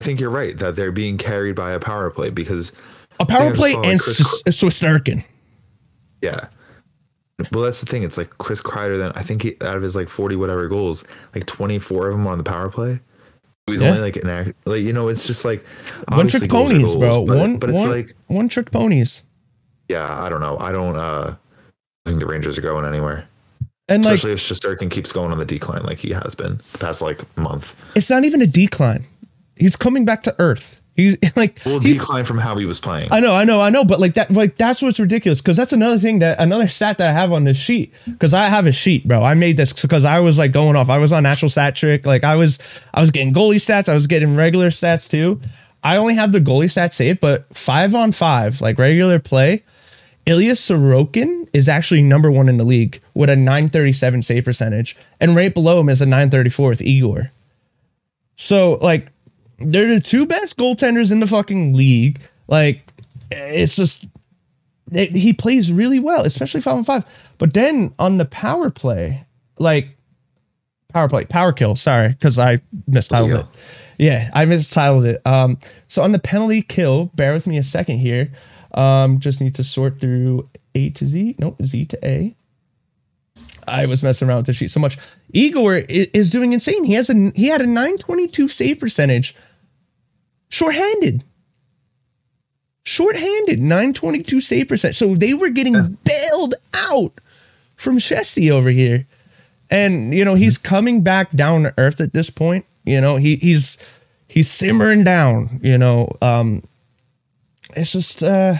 [0.00, 2.72] I think you're right that they're being carried by a power play because,
[3.18, 5.24] a power play and Chris Swiss Swiss Durkin.
[6.22, 6.48] yeah.
[7.52, 8.02] Well, that's the thing.
[8.02, 8.98] It's like Chris Kreider.
[8.98, 12.26] Then I think he, out of his like 40 whatever goals, like 24 of them
[12.26, 13.00] on the power play.
[13.70, 13.88] He's Yeah.
[13.90, 15.08] only like an act, like you know.
[15.08, 15.64] It's just like
[16.08, 17.24] One trick goals ponies, bro.
[17.26, 19.22] But, one, but it's one- like one trick ponies.
[19.88, 20.56] yeah, I don't know.
[20.58, 20.96] I don't.
[20.96, 21.34] uh
[22.06, 23.26] I think the Rangers are going anywhere.
[23.90, 26.78] And like Especially if Shesterkin keeps going on the decline like he has been the
[26.78, 27.74] past like month.
[27.94, 29.04] it's not even a decline.
[29.56, 30.80] He's coming back to earth.
[30.98, 33.08] He's like Well, he- decline from how he was playing.
[33.12, 35.72] I know, I know, I know, but like that, like that's what's ridiculous because that's
[35.72, 38.72] another thing that another stat that I have on this sheet because I have a
[38.72, 39.22] sheet, bro.
[39.22, 40.90] I made this because I was like going off.
[40.90, 42.58] I was on natural stat trick, like I was,
[42.92, 45.40] I was getting goalie stats, I was getting regular stats too.
[45.84, 49.62] I only have the goalie stats saved, but five on five, like regular play,
[50.26, 55.36] Ilya Sorokin is actually number one in the league with a 937 save percentage, and
[55.36, 57.30] right below him is a 934 with Igor.
[58.34, 59.08] So like
[59.58, 62.20] they're the two best goaltenders in the fucking league.
[62.46, 62.82] Like
[63.30, 64.06] it's just
[64.92, 67.04] it, he plays really well, especially five on five.
[67.38, 69.24] But then on the power play,
[69.58, 69.96] like
[70.92, 71.76] power play, power kill.
[71.76, 73.46] Sorry, because I mistitled it.
[73.98, 75.20] Yeah, I mistitled it.
[75.26, 78.30] Um, so on the penalty kill, bear with me a second here.
[78.74, 80.44] Um, just need to sort through
[80.74, 81.36] A to Z.
[81.38, 82.34] Nope, Z to A.
[83.66, 84.96] I was messing around with the sheet so much.
[85.32, 86.84] Igor is doing insane.
[86.84, 89.34] He has a he had a 922 save percentage,
[90.48, 91.24] shorthanded.
[92.84, 94.94] Shorthanded, 922 save percent.
[94.94, 97.12] So they were getting bailed out
[97.76, 99.06] from Shesty over here.
[99.70, 102.64] And you know, he's coming back down to earth at this point.
[102.84, 103.76] You know, he he's
[104.26, 106.08] he's simmering down, you know.
[106.22, 106.62] Um
[107.76, 108.54] it's just uh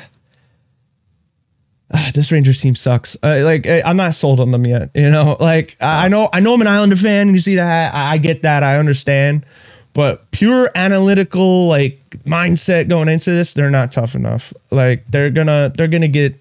[1.93, 3.17] ah, this Rangers team sucks.
[3.23, 4.91] Uh, like I- I'm not sold on them yet.
[4.95, 7.55] You know, like I I know I know I'm an Islander fan, and you see
[7.55, 9.47] that I, I get that, I understand,
[9.95, 14.53] but pure analytical like mindset going into this, they're not tough enough.
[14.71, 16.37] Like they're gonna they're gonna get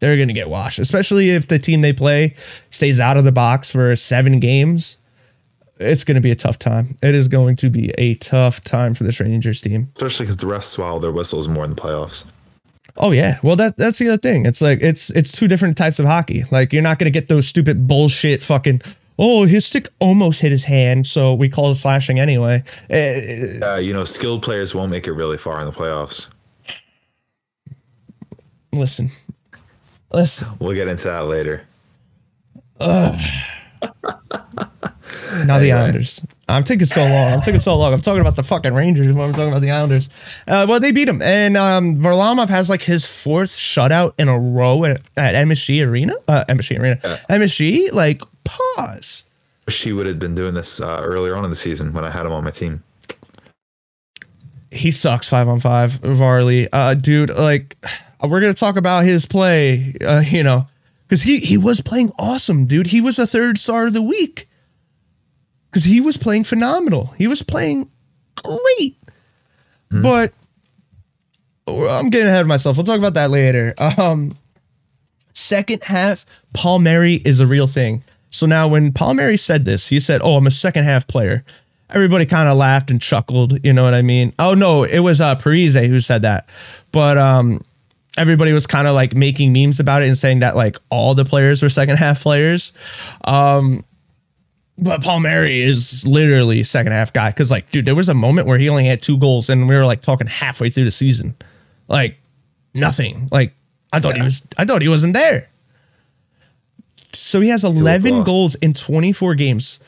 [0.00, 2.34] they're gonna get washed, especially if the team they play
[2.70, 4.98] stays out of the box for seven games.
[5.78, 6.96] It's going to be a tough time.
[7.02, 9.88] It is going to be a tough time for this Rangers team.
[9.96, 12.24] Especially because the refs swallow their whistles more in the playoffs.
[12.96, 14.44] Oh yeah, well that that's the other thing.
[14.44, 16.44] It's like it's it's two different types of hockey.
[16.50, 18.82] Like you're not gonna get those stupid bullshit fucking.
[19.24, 22.64] Oh, his stick almost hit his hand, so we call it slashing anyway.
[22.90, 26.28] Eh, Uh, you know, skilled players won't make it really far in the playoffs.
[28.72, 29.10] listen,
[30.12, 30.48] listen.
[30.58, 31.62] We'll get into that later.
[35.46, 36.24] Now the Islanders.
[36.48, 37.32] I'm taking so long.
[37.32, 37.92] I'm taking so long.
[37.92, 40.10] I'm talking about the fucking Rangers when I'm talking about the Islanders.
[40.46, 44.38] Uh, well, they beat them, and um, Varlamov has like his fourth shutout in a
[44.38, 46.14] row at, at MSG Arena.
[46.28, 46.96] Uh, MSG Arena.
[47.30, 47.92] MSG.
[47.92, 49.24] Like pause.
[49.68, 52.26] She would have been doing this uh, earlier on in the season when I had
[52.26, 52.82] him on my team.
[54.70, 55.92] he sucks five on five.
[55.92, 57.76] Varley, uh, dude, like
[58.22, 60.66] we're gonna talk about his play, uh, you know,
[61.06, 62.88] because he he was playing awesome, dude.
[62.88, 64.48] He was a third star of the week
[65.70, 67.06] because he was playing phenomenal.
[67.18, 67.88] He was playing
[68.36, 68.96] great,
[69.90, 70.32] but
[71.68, 72.76] I'm getting ahead of myself.
[72.76, 73.74] We'll talk about that later.
[73.78, 74.36] Um,
[75.32, 76.24] second half,
[76.54, 78.02] Palmieri is a real thing.
[78.32, 81.44] So now when Palmieri said this, he said, "Oh, I'm a second half player."
[81.90, 83.62] Everybody kind of laughed and chuckled.
[83.64, 84.32] You know what I mean?
[84.38, 86.48] Oh no, it was uh, Parise who said that,
[86.90, 87.60] but um,
[88.16, 91.26] everybody was kind of like making memes about it and saying that like all the
[91.26, 92.72] players were second half players.
[93.24, 93.84] Um,
[94.78, 98.58] but Palmieri is literally second half guy because like, dude, there was a moment where
[98.58, 101.34] he only had two goals and we were like talking halfway through the season,
[101.88, 102.18] like
[102.74, 103.28] nothing.
[103.30, 103.52] Like
[103.92, 105.48] I thought he was, I thought he wasn't there.
[107.14, 108.26] So he has 11 lost.
[108.26, 109.80] goals in 24 games.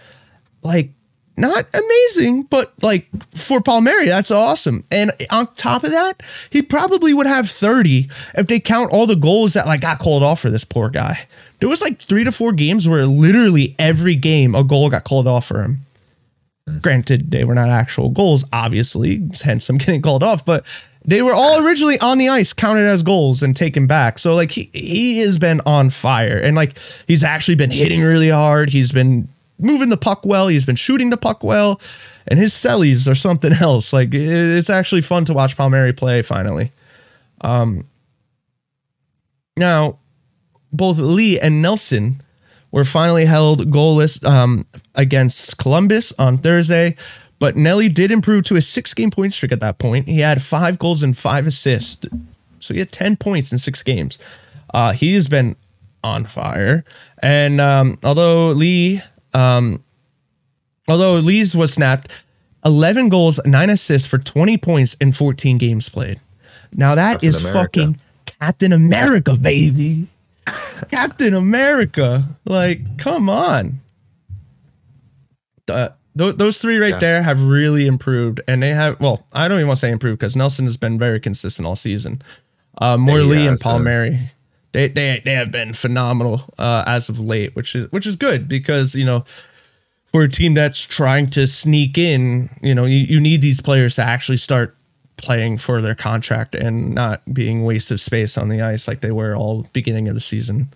[0.63, 0.91] Like
[1.37, 4.85] not amazing, but like for Palmieri, that's awesome.
[4.91, 9.17] And on top of that, he probably would have 30 if they count all the
[9.17, 11.27] goals that like got called off for this poor guy.
[11.59, 15.27] There was like three to four games where literally every game a goal got called
[15.27, 15.81] off for him.
[16.69, 16.79] Hmm.
[16.79, 20.65] Granted, they were not actual goals, obviously, hence I'm getting called off, but
[21.05, 24.19] they were all originally on the ice, counted as goals and taken back.
[24.19, 26.39] So like he he has been on fire.
[26.39, 28.71] And like he's actually been hitting really hard.
[28.71, 30.49] He's been moving the puck well.
[30.49, 31.81] He's been shooting the puck well.
[32.27, 33.93] And his sellies are something else.
[33.93, 36.73] Like it's actually fun to watch Palmieri play finally.
[37.43, 37.87] Um
[39.57, 39.99] now
[40.73, 42.17] both Lee and Nelson
[42.73, 46.97] were finally held goalless um, against Columbus on Thursday.
[47.45, 50.09] But Nelly did improve to a six game point streak at that point.
[50.09, 52.07] He had five goals and five assists.
[52.59, 54.19] So he had 10 points in six games.
[54.73, 55.55] Uh, he has been
[56.03, 56.87] on fire.
[57.19, 59.03] And um, although Lee,
[59.35, 59.83] um,
[60.89, 62.11] although Lee's was snapped,
[62.65, 66.21] 11 goals, nine assists for 20 points in 14 games played.
[66.73, 67.59] Now that Captain is America.
[67.59, 70.07] fucking Captain America, baby.
[70.91, 72.25] Captain America.
[72.47, 73.81] Like, come on.
[75.69, 76.99] Uh, th- those three right Yeah.
[76.99, 79.01] there have really improved, and they have.
[79.01, 81.77] Well, I don't even want to say improved because Nelson has been very consistent all
[81.77, 82.23] season.
[82.79, 83.59] Uh, more Lee and.
[83.61, 84.31] Palmieri,
[84.73, 88.49] they they they have been phenomenal uh, as of late, which is which is good
[88.49, 89.25] because you know
[90.13, 93.97] for a team that's trying to sneak in, you know, you, you need these players
[93.97, 94.77] to actually start
[95.17, 99.11] playing for their contract and not being waste of space on the ice like they
[99.11, 100.69] were all beginning of the season.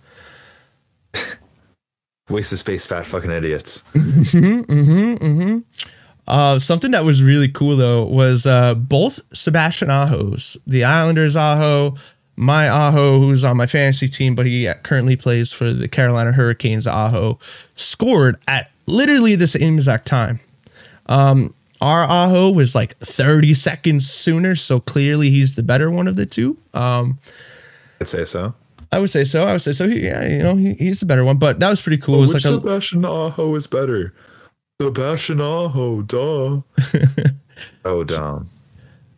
[2.29, 3.81] Waste of space, fat fucking idiots.
[3.93, 5.59] mm-hmm, mm-hmm.
[6.27, 11.95] Uh, something that was really cool though was uh, both Sebastian Ahos, the Islanders Aho,
[12.35, 16.85] my Aho, who's on my fantasy team, but he currently plays for the Carolina Hurricanes
[16.85, 17.39] Aho,
[17.73, 20.39] scored at literally the same exact time.
[21.07, 26.15] Um, our Aho was like 30 seconds sooner, so clearly he's the better one of
[26.15, 26.57] the two.
[26.75, 27.17] Um,
[27.99, 28.53] I'd say so.
[28.91, 29.45] I would say so.
[29.45, 29.87] I would say so.
[29.87, 32.15] He, yeah, you know, he, he's the better one, but that was pretty cool.
[32.15, 34.13] it was Which like a, Sebastian Aho is better?
[34.81, 36.61] Sebastian Aho, duh.
[37.85, 38.49] oh, damn.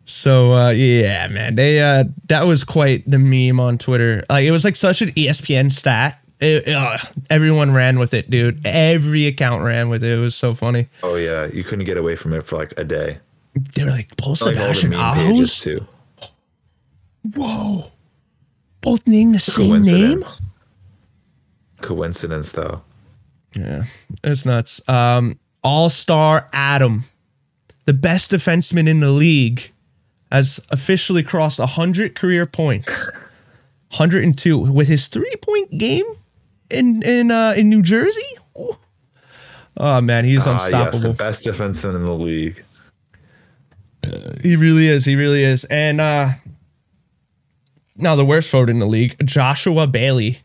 [0.04, 4.24] So uh, yeah, man, they uh, that was quite the meme on Twitter.
[4.28, 6.18] Like it was like such an ESPN stat.
[6.40, 6.98] It, uh,
[7.30, 8.66] everyone ran with it, dude.
[8.66, 10.10] Every account ran with it.
[10.10, 10.88] It was so funny.
[11.04, 13.20] Oh yeah, you couldn't get away from it for like a day.
[13.76, 15.62] They were like, Like the Sebastian pages Ahos.
[15.62, 15.86] too.
[17.36, 17.84] Whoa,
[18.82, 20.22] both named the same name.
[20.22, 20.42] Coincidence.
[21.80, 22.82] Coincidence though.
[23.54, 23.84] Yeah,
[24.24, 24.86] it's nuts.
[24.88, 27.04] Um, All Star Adam,
[27.84, 29.70] the best defenseman in the league,
[30.30, 33.10] has officially crossed 100 career points.
[33.96, 36.04] 102 with his three point game
[36.70, 38.22] in in uh, in New Jersey.
[38.58, 38.78] Ooh.
[39.76, 41.12] Oh man, he's Ah, yes, unstoppable.
[41.12, 42.64] the best defenseman in the league.
[44.42, 45.04] He really is.
[45.04, 45.64] He really is.
[45.64, 46.30] And uh
[47.96, 50.40] now the worst forward in the league, Joshua Bailey.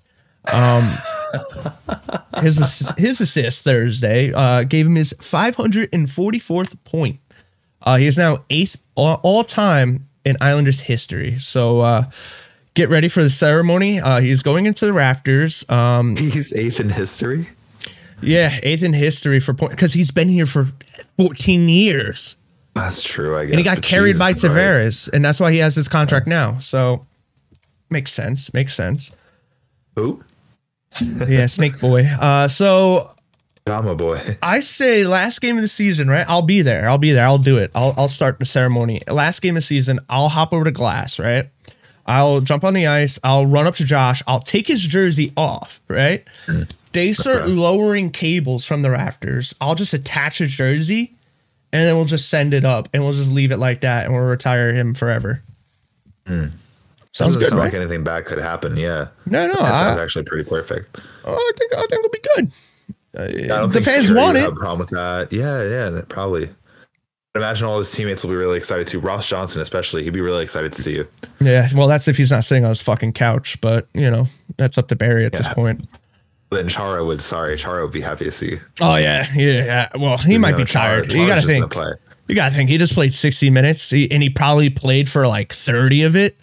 [0.51, 0.83] Um
[2.41, 7.19] his ass- his assist Thursday uh gave him his 544th point.
[7.81, 11.35] Uh he is now eighth all, all time in Islanders history.
[11.35, 12.03] So uh
[12.73, 13.99] get ready for the ceremony.
[13.99, 15.67] Uh he's going into the rafters.
[15.69, 17.47] Um He's eighth in history.
[18.21, 20.65] yeah, eighth in history for point cuz he's been here for
[21.17, 22.37] 14 years.
[22.73, 23.35] That's true.
[23.35, 23.51] I guess.
[23.53, 24.57] and he got but carried by Jesus Christ.
[25.09, 26.59] Tavares, and that's why he has his contract now.
[26.59, 27.05] So
[27.89, 28.53] makes sense.
[28.53, 29.11] Makes sense.
[29.95, 30.23] Who?
[31.27, 32.05] Yeah, Snake Boy.
[32.05, 33.11] Uh, so
[33.67, 34.37] I'm a boy.
[34.41, 36.25] I say last game of the season, right?
[36.27, 36.87] I'll be there.
[36.87, 37.25] I'll be there.
[37.25, 37.71] I'll do it.
[37.75, 39.01] I'll I'll start the ceremony.
[39.07, 41.49] Last game of the season, I'll hop over to glass, right?
[42.05, 43.19] I'll jump on the ice.
[43.23, 44.23] I'll run up to Josh.
[44.25, 46.23] I'll take his jersey off, right?
[46.93, 49.53] They start lowering cables from the rafters.
[49.59, 51.13] I'll just attach his jersey
[51.73, 54.13] and then we'll just send it up and we'll just leave it like that and
[54.15, 55.41] we'll retire him forever.
[57.17, 57.65] Sounds Doesn't good, sound right?
[57.65, 58.77] like anything bad could happen.
[58.77, 59.07] Yeah.
[59.25, 60.99] No, no, That sounds actually pretty perfect.
[61.25, 62.51] oh, I think I think it'll be good.
[63.17, 63.23] Uh,
[63.55, 64.41] I don't the think fans want it.
[64.41, 65.33] Have a problem with that?
[65.33, 66.49] Yeah, yeah, probably.
[67.33, 68.99] Imagine all his teammates will be really excited too.
[68.99, 71.07] Ross Johnston, especially, he'd be really excited to see you.
[71.41, 74.27] Yeah, well, that's if he's not sitting on his fucking couch, but you know,
[74.57, 75.87] that's up to Barry at this point.
[76.51, 78.61] Then Chara would, sorry, Chara would be happy to see you.
[78.79, 79.89] Oh yeah, yeah, yeah.
[79.99, 81.13] Well, he might be Chara- tired.
[81.13, 81.73] you gotta think.
[82.27, 82.69] You gotta think.
[82.69, 86.37] He just played sixty minutes, he, and he probably played for like thirty of it.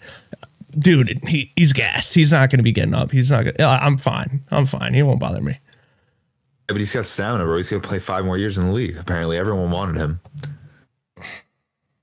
[0.77, 2.13] Dude, he, he's gassed.
[2.15, 3.11] He's not gonna be getting up.
[3.11, 3.55] He's not gonna.
[3.59, 4.41] I'm fine.
[4.51, 4.93] I'm fine.
[4.93, 5.53] He won't bother me.
[5.53, 7.57] Yeah, but he's got stamina, bro.
[7.57, 8.97] He's gonna play five more years in the league.
[8.97, 10.19] Apparently, everyone wanted him.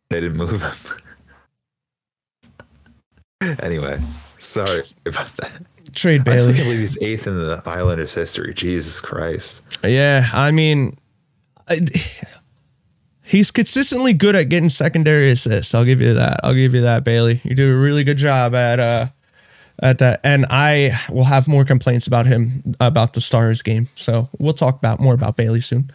[0.08, 0.72] They didn't move him.
[3.62, 3.98] anyway,
[4.38, 5.62] sorry about that.
[5.94, 6.36] Trade Bailey.
[6.36, 8.54] I still can't believe he's eighth in the Islanders' history.
[8.54, 9.62] Jesus Christ.
[9.84, 10.96] Yeah, I mean,
[11.68, 11.80] I,
[13.24, 15.74] he's consistently good at getting secondary assists.
[15.74, 16.40] I'll give you that.
[16.42, 17.40] I'll give you that, Bailey.
[17.44, 19.06] You do a really good job at uh
[19.82, 20.20] at that.
[20.22, 23.88] And I will have more complaints about him about the Stars game.
[23.94, 25.90] So we'll talk about more about Bailey soon.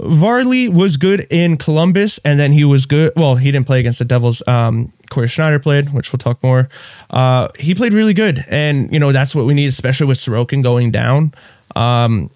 [0.00, 3.12] Varley was good in Columbus, and then he was good.
[3.14, 4.42] Well, he didn't play against the Devils.
[4.48, 6.68] Um, Cory Schneider played, which we'll talk more.
[7.10, 10.62] Uh, he played really good, and you know that's what we need, especially with Sorokin
[10.62, 11.32] going down.
[11.76, 12.30] Um,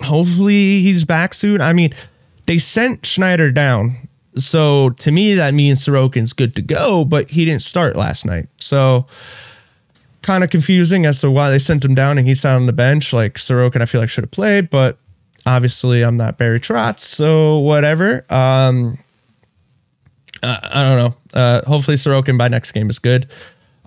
[0.00, 1.60] hopefully he's back soon.
[1.60, 1.92] I mean,
[2.46, 7.44] they sent Schneider down, so to me that means Sorokin's good to go, but he
[7.44, 9.06] didn't start last night, so
[10.22, 12.72] kind of confusing as to why they sent him down and he sat on the
[12.72, 13.12] bench.
[13.12, 14.96] Like Sorokin, I feel like should have played, but
[15.44, 18.24] obviously I'm not Barry Trotz, so whatever.
[18.30, 18.98] Um,
[20.42, 21.14] uh, I don't know.
[21.34, 23.26] Uh, hopefully Sorokin by next game is good.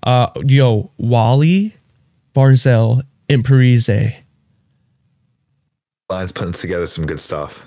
[0.04, 1.74] Uh, yo, Wally,
[2.36, 4.16] Barzal, and Parise.
[6.10, 7.66] Lions putting together some good stuff.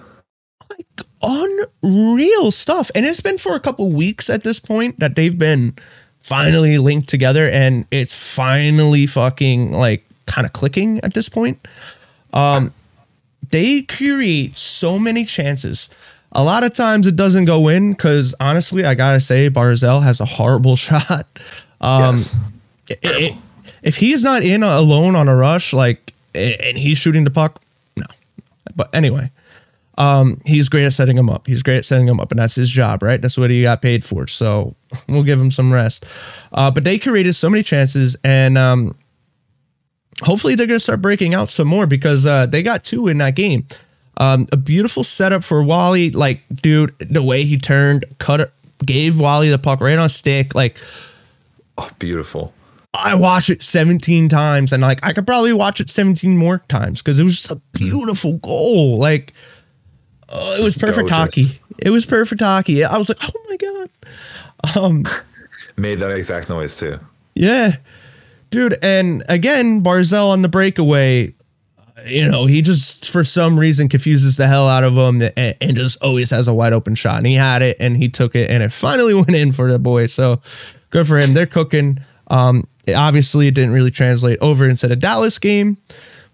[0.70, 0.86] Like
[1.22, 2.90] unreal stuff.
[2.94, 5.74] And it's been for a couple weeks at this point that they've been
[6.20, 11.58] finally linked together and it's finally fucking like kind of clicking at this point.
[12.32, 12.72] Um
[13.50, 15.88] they create so many chances.
[16.32, 20.20] A lot of times it doesn't go in because honestly, I gotta say, Barzal has
[20.20, 21.26] a horrible shot.
[21.80, 22.36] Um, yes.
[22.88, 23.34] it- it-
[23.80, 27.62] if he's not in alone on a rush, like, and he's shooting the puck,
[27.96, 28.04] no.
[28.74, 29.30] But anyway,
[29.98, 31.46] um, he's great at setting him up.
[31.46, 33.20] He's great at setting him up, and that's his job, right?
[33.20, 34.26] That's what he got paid for.
[34.26, 34.74] So
[35.08, 36.06] we'll give him some rest.
[36.52, 38.96] Uh, but they created so many chances, and um,
[40.22, 43.18] hopefully they're going to start breaking out some more because uh, they got two in
[43.18, 43.66] that game.
[44.16, 46.10] Um, a beautiful setup for Wally.
[46.10, 48.52] Like, dude, the way he turned, cut,
[48.84, 50.54] gave Wally the puck right on stick.
[50.54, 50.78] Like,
[51.78, 52.52] Oh, beautiful.
[52.92, 57.00] I watched it 17 times and like I could probably watch it 17 more times
[57.00, 58.98] because it was just a beautiful goal.
[58.98, 59.32] Like,
[60.30, 61.44] oh, it was perfect hockey.
[61.78, 62.84] It was perfect hockey.
[62.84, 63.90] I was like, oh my God.
[64.76, 65.04] Um,
[65.76, 66.98] Made that exact noise too.
[67.34, 67.76] Yeah.
[68.50, 71.34] Dude, and again, Barzal on the breakaway,
[72.06, 75.76] you know, he just for some reason confuses the hell out of him and, and
[75.76, 77.18] just always has a wide open shot.
[77.18, 79.78] And he had it and he took it and it finally went in for the
[79.78, 80.06] boy.
[80.06, 80.40] So
[80.90, 81.34] good for him.
[81.34, 82.00] They're cooking.
[82.28, 85.76] Um, it- obviously, it didn't really translate over into the Dallas game,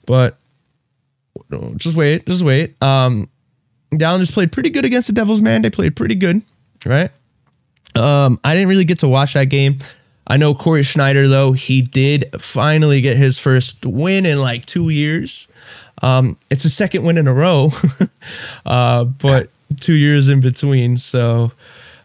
[0.07, 0.39] but
[1.77, 2.81] just wait, just wait.
[2.83, 3.29] Um,
[3.99, 5.63] the Islanders played pretty good against the Devils, man.
[5.63, 6.43] They played pretty good,
[6.85, 7.11] right?
[7.95, 9.79] Um, I didn't really get to watch that game.
[10.27, 14.89] I know Cory Schneider though he did finally get his first win in like two
[14.89, 15.49] years.
[16.03, 17.71] Um, it's his second win in a row,
[18.67, 20.97] uh, but two years in between.
[20.97, 21.53] So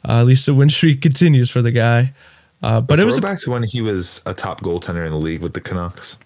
[0.08, 2.14] uh, at least the win streak continues for the guy.
[2.62, 5.42] Uh, but it was back to when he was a top goaltender in the league
[5.42, 6.18] with the Canucks.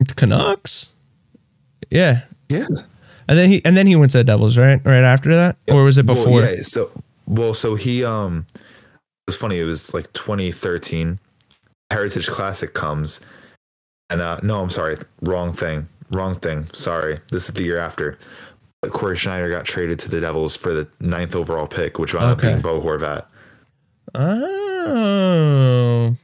[0.00, 0.92] the Canucks.
[1.90, 2.66] Yeah, Yeah.
[3.28, 4.80] And then he and then he went to the Devils, right?
[4.84, 6.32] Right after that, or was it before?
[6.40, 6.90] Well, yeah, so
[7.26, 8.60] well, so he um it
[9.26, 11.18] was funny, it was like 2013.
[11.90, 13.20] Heritage Classic comes
[14.10, 15.88] and uh no, I'm sorry, wrong thing.
[16.10, 16.68] Wrong thing.
[16.72, 17.18] Sorry.
[17.30, 18.18] This is the year after.
[18.80, 22.30] But Cory Schneider got traded to the Devils for the ninth overall pick, which wound
[22.40, 22.48] Okay.
[22.48, 23.26] up being Bo Horvat.
[24.88, 26.14] Oh.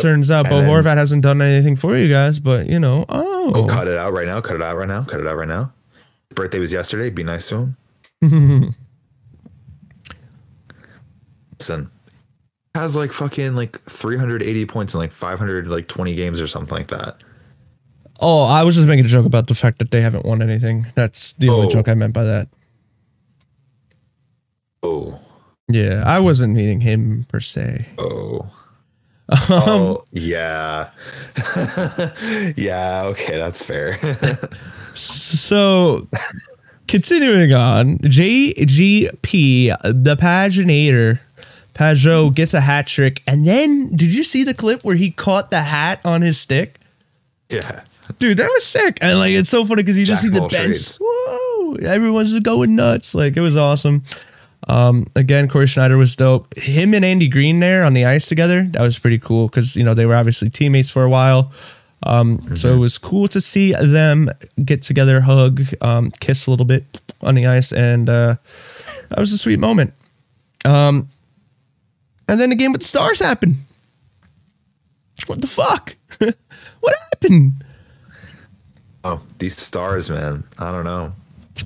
[0.00, 3.04] Turns out And Bo then- Horvat hasn't done anything for you guys, but you know,
[3.08, 4.40] oh, Oh, cut it out right now.
[4.40, 5.02] Cut it out right now.
[5.04, 5.72] Cut it out right now.
[6.34, 7.10] Birthday was yesterday.
[7.10, 7.76] Be nice to him.
[11.58, 11.90] Listen,
[12.74, 16.88] has like fucking like 380 points in like 500 like 20 games or something like
[16.88, 17.16] that.
[18.20, 20.86] Oh, I was just making a joke about the fact that they haven't won anything.
[20.94, 21.70] That's the only Oh.
[21.70, 22.48] joke I meant by that.
[24.82, 25.18] Oh,
[25.68, 27.86] Yeah, I wasn't meaning him per se.
[27.98, 28.50] oh,
[29.30, 30.90] Um, oh, yeah,
[32.56, 33.04] yeah.
[33.06, 33.98] Okay, that's fair.
[34.94, 36.06] So,
[36.88, 41.20] continuing on, JGP, the paginator,
[41.74, 45.50] Pageau gets a hat trick, and then did you see the clip where he caught
[45.50, 46.78] the hat on his stick?
[47.48, 47.82] yeah,
[48.18, 48.98] Dude, that was sick.
[49.00, 50.96] And like it's so funny because you just see the bench.
[51.00, 51.74] Whoa!
[51.76, 53.14] Everyone's just going nuts.
[53.14, 54.02] Like it was awesome.
[54.68, 56.56] Um, again, Cory Schneider was dope.
[56.56, 59.84] Him and Andy Greene there on the ice together, that was pretty cool because you
[59.84, 61.52] know they were obviously teammates for a while.
[62.04, 64.28] Um, so it was cool to see them
[64.64, 68.36] get together, hug, um, kiss a little bit on the ice, and uh,
[69.08, 69.94] that was a sweet moment.
[70.64, 71.08] Um,
[72.28, 73.56] and then the game with the stars happened.
[75.26, 75.96] What the fuck?
[76.18, 77.64] what happened?
[79.04, 80.44] oh, these stars, man.
[80.58, 81.12] I don't know.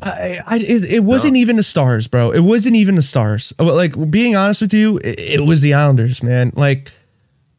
[0.03, 2.31] I, I it, it wasn't even the stars, bro.
[2.31, 3.55] It wasn't even the stars.
[3.59, 6.53] Like being honest with you, it, it was the Islanders, man.
[6.55, 6.93] Like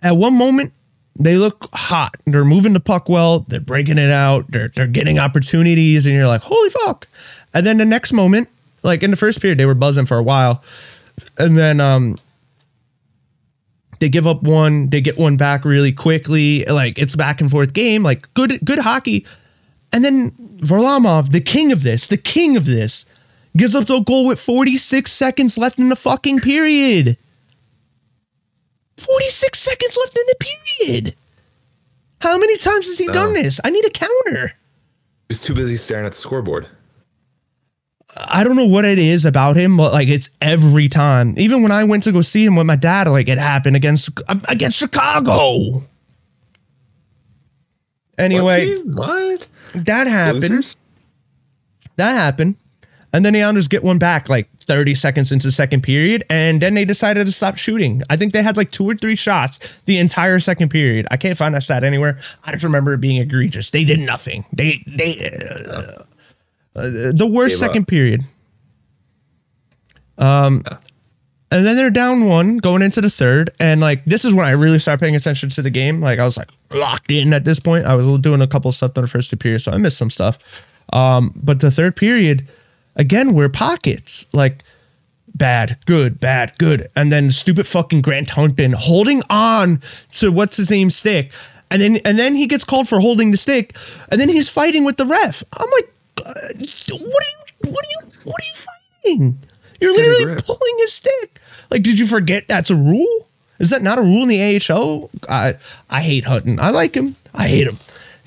[0.03, 0.73] at one moment
[1.19, 2.15] they look hot.
[2.25, 3.41] They're moving the puck well.
[3.41, 4.45] They're breaking it out.
[4.49, 7.07] They're they're getting opportunities, and you're like, holy fuck.
[7.53, 8.47] And then the next moment,
[8.83, 10.63] Like in the first period, they were buzzing for a while,
[11.37, 12.17] and then um,
[13.99, 16.63] they give up one, they get one back really quickly.
[16.65, 19.25] Like it's back and forth game, like good good hockey.
[19.91, 23.05] And then Varlamov, the king of this, the king of this,
[23.57, 27.17] gives up a goal with 46 seconds left in the fucking period.
[28.99, 30.45] 46 seconds left in the
[30.85, 31.15] period.
[32.21, 33.59] How many times has he done this?
[33.63, 34.47] I need a counter.
[34.49, 34.53] He
[35.29, 36.67] was too busy staring at the scoreboard.
[38.17, 41.35] I don't know what it is about him, but like it's every time.
[41.37, 44.09] Even when I went to go see him with my dad, like it happened against
[44.47, 45.83] against Chicago.
[48.17, 48.97] Anyway, What?
[48.97, 49.47] what?
[49.85, 50.41] that happened.
[50.41, 50.75] Losers?
[51.95, 52.55] That happened.
[53.13, 56.61] And then the Islanders get one back like 30 seconds into the second period, and
[56.61, 58.03] then they decided to stop shooting.
[58.07, 61.07] I think they had like two or three shots the entire second period.
[61.09, 62.19] I can't find that stat anywhere.
[62.43, 63.71] I just remember it being egregious.
[63.71, 64.45] They did nothing.
[64.53, 65.31] They they
[65.67, 66.03] uh,
[66.75, 68.21] uh, the worst second period.
[70.19, 70.63] Um,
[71.51, 74.51] and then they're down one going into the third, and like this is when I
[74.51, 75.99] really started paying attention to the game.
[75.99, 77.85] Like I was like locked in at this point.
[77.85, 79.97] I was doing a couple of stuff in the first two periods, so I missed
[79.97, 80.63] some stuff.
[80.93, 82.47] Um, but the third period,
[82.99, 84.63] again, we're pockets like
[85.33, 89.81] bad, good, bad, good, and then stupid fucking Grant Hutton holding on
[90.11, 91.31] to what's his name stick,
[91.71, 93.75] and then and then he gets called for holding the stick,
[94.11, 95.43] and then he's fighting with the ref.
[95.57, 95.93] I'm like,
[96.27, 99.39] uh, what are you, what are you, what are you fighting?
[99.81, 101.39] You're Get literally pulling his stick.
[101.71, 103.27] Like, did you forget that's a rule?
[103.59, 105.09] Is that not a rule in the AHL?
[105.29, 105.53] I
[105.89, 106.59] I hate Hutton.
[106.59, 107.15] I like him.
[107.33, 107.77] I hate him.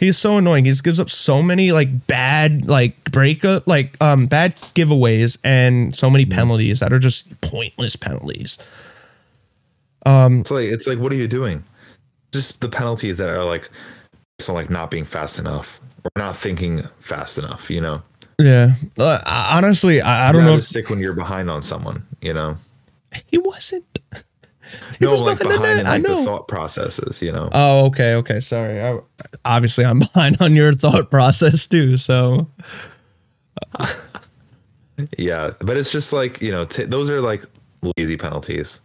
[0.02, 0.64] He's so annoying.
[0.64, 6.10] He gives up so many like bad like breakup like um bad giveaways and so
[6.10, 8.58] many penalties that are just pointless penalties.
[10.04, 11.62] Um, it's like it's like what are you doing?
[12.32, 13.70] Just the penalties that are like
[14.40, 18.02] so like not being fast enough or not thinking fast enough, you know.
[18.40, 18.72] Yeah.
[18.98, 19.20] Uh,
[19.52, 20.48] honestly, I, I don't know.
[20.48, 22.56] gotta If, stick when you're behind on someone, you know.
[23.30, 24.00] he wasn't.
[25.00, 27.48] No, like behind the behind net, in like the thought processes, you know.
[27.52, 28.40] Oh, okay, okay.
[28.40, 28.80] Sorry.
[28.80, 28.98] I,
[29.44, 31.96] obviously, I'm behind on your thought process too.
[31.96, 32.46] So
[35.18, 37.42] Yeah, but it's just like you know, t- those are like
[37.96, 38.80] lazy penalties.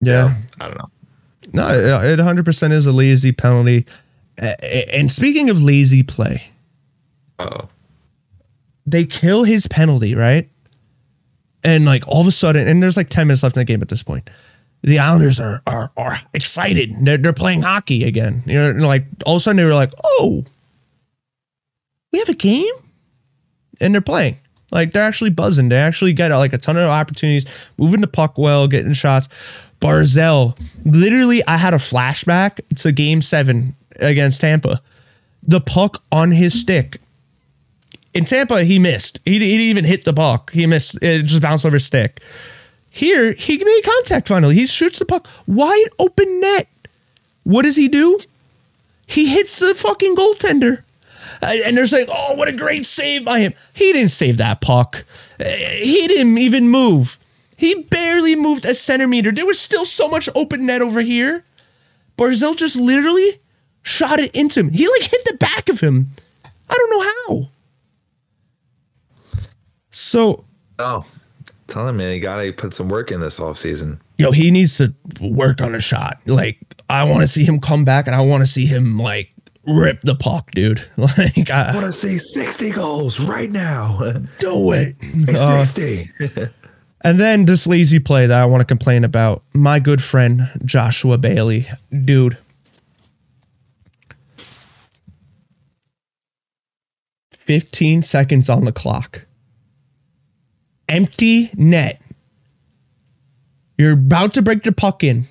[0.00, 0.34] yeah.
[0.60, 0.90] I don't know.
[1.52, 3.84] No, it 100% is a lazy penalty.
[4.38, 6.44] And speaking of lazy play,
[7.40, 7.68] Oh,
[8.86, 10.48] they kill his penalty, right?
[11.64, 13.82] And like all of a sudden, and there's like 10 minutes left in the game
[13.82, 14.28] at this point.
[14.82, 16.92] The Islanders are are are excited.
[17.00, 18.42] They're, they're playing hockey again.
[18.46, 20.44] You know, and, like all of a sudden they were like, "Oh,
[22.12, 22.74] we have a game,"
[23.80, 24.36] and they're playing.
[24.72, 25.68] Like they're actually buzzing.
[25.68, 27.46] They actually get like a ton of opportunities,
[27.78, 29.28] moving the puck well, getting shots.
[29.80, 34.80] Barzal, literally, I had a flashback to Game Seven against Tampa.
[35.42, 37.00] The puck on his stick
[38.14, 39.20] in Tampa, he missed.
[39.24, 40.52] He, he didn't even hit the puck.
[40.52, 41.02] He missed.
[41.02, 42.20] It just bounced over his stick.
[42.90, 44.54] Here, he made contact finally.
[44.54, 46.68] He shoots the puck wide open net.
[47.44, 48.20] What does he do?
[49.06, 50.82] He hits the fucking goaltender.
[51.42, 53.54] And they're saying, oh, what a great save by him.
[53.74, 55.04] He didn't save that puck.
[55.40, 57.18] Uh, He didn't even move.
[57.56, 59.32] He barely moved a centimeter.
[59.32, 61.44] There was still so much open net over here.
[62.16, 63.40] Barzal just literally
[63.82, 64.70] shot it into him.
[64.70, 66.10] He like hit the back of him.
[66.68, 67.02] I don't know
[67.42, 67.48] how.
[69.92, 70.44] So,
[70.78, 71.04] oh,
[71.68, 74.00] tell him man, you gotta put some work in this off season.
[74.18, 76.18] yo, he needs to work on a shot.
[76.26, 79.32] Like, I want to see him come back and I want to see him like
[79.66, 80.82] rip the puck, dude.
[80.96, 83.98] Like, I I want to see sixty goals right now.
[84.38, 84.96] do it.
[85.28, 86.10] Uh, Sixty.
[87.04, 89.42] and then this lazy play that I want to complain about.
[89.54, 92.38] My good friend Joshua Bailey, dude.
[97.30, 99.22] Fifteen seconds on the clock.
[100.92, 102.02] Empty net.
[103.78, 105.24] You're about to break the puck in.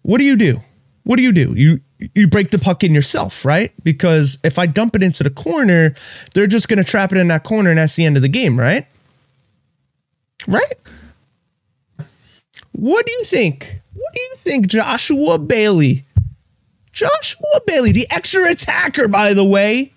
[0.00, 0.62] What do you do?
[1.04, 1.52] What do you do?
[1.54, 1.80] You
[2.14, 3.70] you break the puck in yourself, right?
[3.84, 5.94] Because if I dump it into the corner,
[6.34, 8.58] they're just gonna trap it in that corner, and that's the end of the game,
[8.58, 8.86] right?
[10.48, 10.72] Right?
[12.72, 13.80] What do you think?
[13.92, 16.04] What do you think, Joshua Bailey?
[16.92, 19.92] Joshua Bailey, the extra attacker, by the way.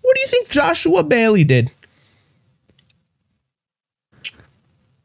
[0.00, 1.70] What do you think Joshua Bailey did?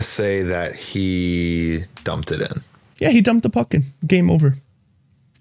[0.02, 2.62] Say that he dumped it in.
[3.00, 3.84] Yeah, he dumped the puck in.
[4.06, 4.56] Game over.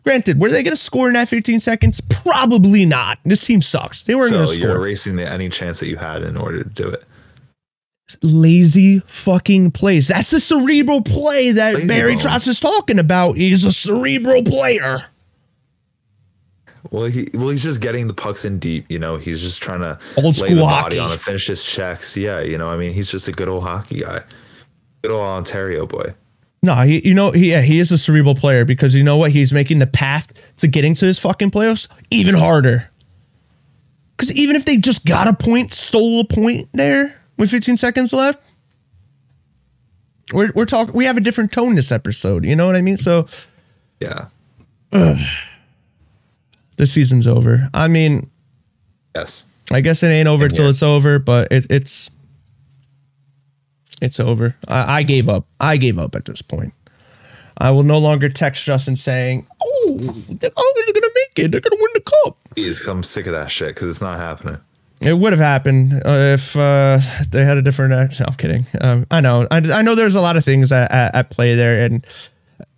[0.05, 2.01] Granted, were they going to score in that 15 seconds?
[2.01, 3.19] Probably not.
[3.25, 4.03] This team sucks.
[4.05, 4.67] They weren't So going to score.
[4.69, 7.05] you're erasing the, any chance that you had in order to do it.
[8.23, 10.09] Lazy fucking plays.
[10.09, 12.25] That's the cerebral play that Lazy Barry bones.
[12.27, 13.37] Trotz is talking about.
[13.37, 14.97] He's a cerebral player.
[16.91, 18.87] Well, he well he's just getting the pucks in deep.
[18.89, 20.83] You know, he's just trying to Old lay school the hockey.
[20.97, 22.17] body on it, finish his checks.
[22.17, 24.23] Yeah, you know, I mean, he's just a good old hockey guy,
[25.03, 26.15] good old Ontario boy.
[26.63, 29.31] No, he, you know, he, yeah, he is a cerebral player because you know what?
[29.33, 32.91] He's making the path to getting to his fucking playoffs even harder.
[34.17, 38.13] Because even if they just got a point, stole a point there with 15 seconds
[38.13, 38.43] left,
[40.35, 42.45] we're, we're talking, we have a different tone this episode.
[42.45, 42.99] You know what I mean?
[42.99, 43.27] So
[43.99, 44.27] Yeah.
[44.91, 47.71] the season's over.
[47.73, 48.29] I mean,
[49.15, 49.45] Yes.
[49.73, 52.11] I guess it ain't over till it's over, but it, it's
[54.01, 54.57] it's over.
[54.69, 55.45] I, I gave up.
[55.61, 56.73] I gave up at this point.
[57.59, 59.99] I will no longer text Justin saying, "Oh,
[60.29, 61.53] they're, oh, they're gonna make it.
[61.53, 64.59] They're gonna win the cup." He's I'm sick of that shit because it's not happening.
[65.03, 66.99] It would have happened uh, if uh,
[67.31, 67.93] they had a different.
[67.95, 68.67] act- No, I'm kidding.
[68.81, 69.47] Um, I know.
[69.51, 69.95] I, I know.
[69.95, 72.05] There's a lot of things at, at, at play there, and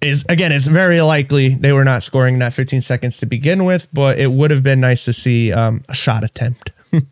[0.00, 3.88] is again, it's very likely they were not scoring that 15 seconds to begin with.
[3.92, 6.70] But it would have been nice to see um, a shot attempt.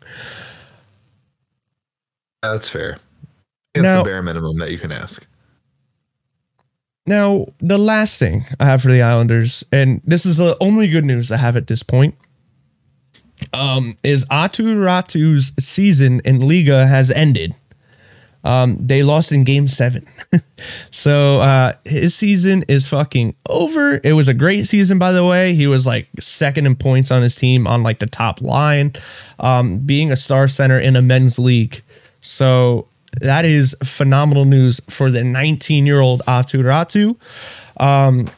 [2.41, 2.97] That's fair.
[3.73, 5.25] It's Now- the bare minimum that you can ask.
[7.07, 11.03] Now, the last thing I have for the Islanders, and this is the only good
[11.03, 12.15] news I have at this point,
[13.53, 17.55] um, is Aatu Raty's season in Liiga has ended.
[18.43, 20.05] Um, they lost in game seven.
[20.91, 23.99] so uh, his season is fucking over.
[24.03, 25.53] It was a great season, by the way.
[25.53, 28.93] He was like second in points on his team on like the top line,
[29.39, 31.81] um, being a star center in a men's league.
[32.21, 32.87] So
[33.19, 37.17] that is phenomenal news for the 19 year old Aatu Raty.
[37.81, 38.29] Um,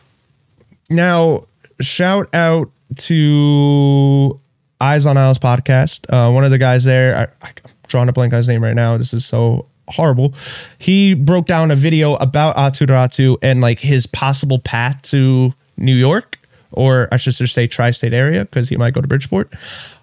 [0.90, 1.44] now,
[1.80, 4.40] shout out to
[4.82, 6.06] Eyes on Isles podcast.
[6.10, 7.54] Uh, one of the guys there, I, I'm
[7.88, 8.98] drawing a blank on his name right now.
[8.98, 10.34] This is so horrible.
[10.78, 15.96] He broke down a video about Aatu Raty and like his possible path to New
[15.96, 16.40] York,
[16.72, 19.54] or I should just say tri state area because he might go to Bridgeport.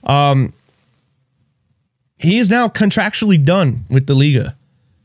[0.04, 0.52] Um,
[2.18, 4.54] he is now contractually done with the Liiga.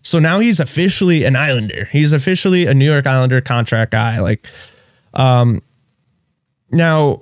[0.05, 1.85] So now he's officially an Islander.
[1.91, 4.19] He's officially a New York Islander contract guy.
[4.19, 4.45] Like,
[5.15, 5.61] um,
[6.71, 7.21] now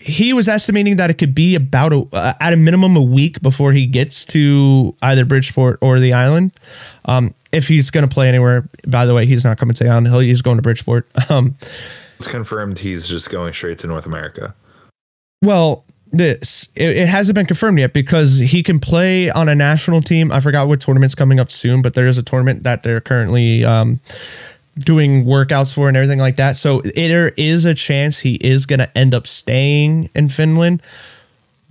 [0.00, 3.42] he was estimating that it could be about a, uh, at a minimum a week
[3.42, 6.52] before he gets to either Bridgeport or the island.
[7.04, 9.90] Um, if he's going to play anywhere, by the way, he's not coming to the
[9.90, 10.06] island.
[10.08, 11.06] He'll- He's going to Bridgeport.
[11.30, 11.54] Um,
[12.18, 14.54] It's confirmed he's just going straight to North America.
[15.42, 20.02] Well, this it, it hasn't been confirmed yet because he can play on a national
[20.02, 20.32] team.
[20.32, 23.64] I forgot what tournament's coming up soon, but there is a tournament that they're currently
[23.64, 24.00] um,
[24.78, 26.56] doing workouts for and everything like that.
[26.56, 30.82] So there is a chance he is going to end up staying in Finland.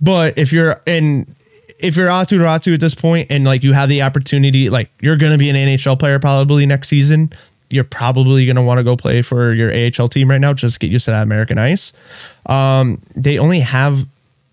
[0.00, 1.34] But if you're in
[1.78, 5.16] if you're Aatu Raty at this point and like you have the opportunity, like you're
[5.16, 7.30] gonna be an NHL player probably next season,
[7.70, 10.52] you're probably gonna want to go play for your AHL team right now.
[10.52, 11.92] Just get used to that American ice.
[12.46, 14.06] Um, they only have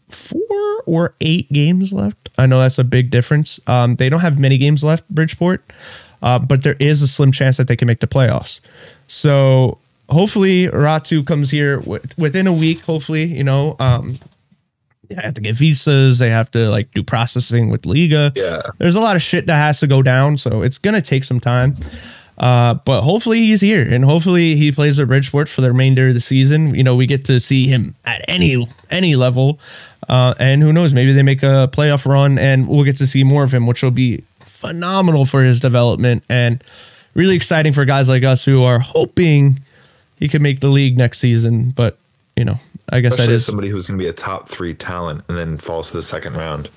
[0.10, 2.30] four or eight games left.
[2.38, 3.60] I know that's a big difference.
[3.68, 5.64] Um, they don't have many games left, Bridgeport,
[6.22, 8.62] uh, but there is a slim chance that they can make the playoffs.
[9.08, 9.80] So
[10.10, 12.82] hopefully Raty comes here wi- within a week.
[12.82, 14.18] Hopefully, you know, um,
[15.10, 16.20] they have to get visas.
[16.20, 18.36] They have to like do processing with Liiga.
[18.36, 18.62] Yeah.
[18.78, 21.40] There's a lot of shit that has to go down, so it's gonna take some
[21.40, 21.74] time.
[22.38, 26.14] Uh, but hopefully he's here, and hopefully he plays at Bridgeport for the remainder of
[26.14, 26.76] the season.
[26.76, 29.60] You know, we get to see him at any any level,
[30.08, 33.24] uh, and who knows, maybe they make a playoff run, and we'll get to see
[33.24, 36.64] more of him, which will be phenomenal for his development and
[37.14, 39.60] really exciting for guys like us who are hoping
[40.18, 41.72] he could make the league next season.
[41.72, 41.98] But
[42.36, 42.56] you know,
[42.90, 45.38] I guess Especially that is somebody who's going to be a top three talent and
[45.38, 46.70] then falls to the second round.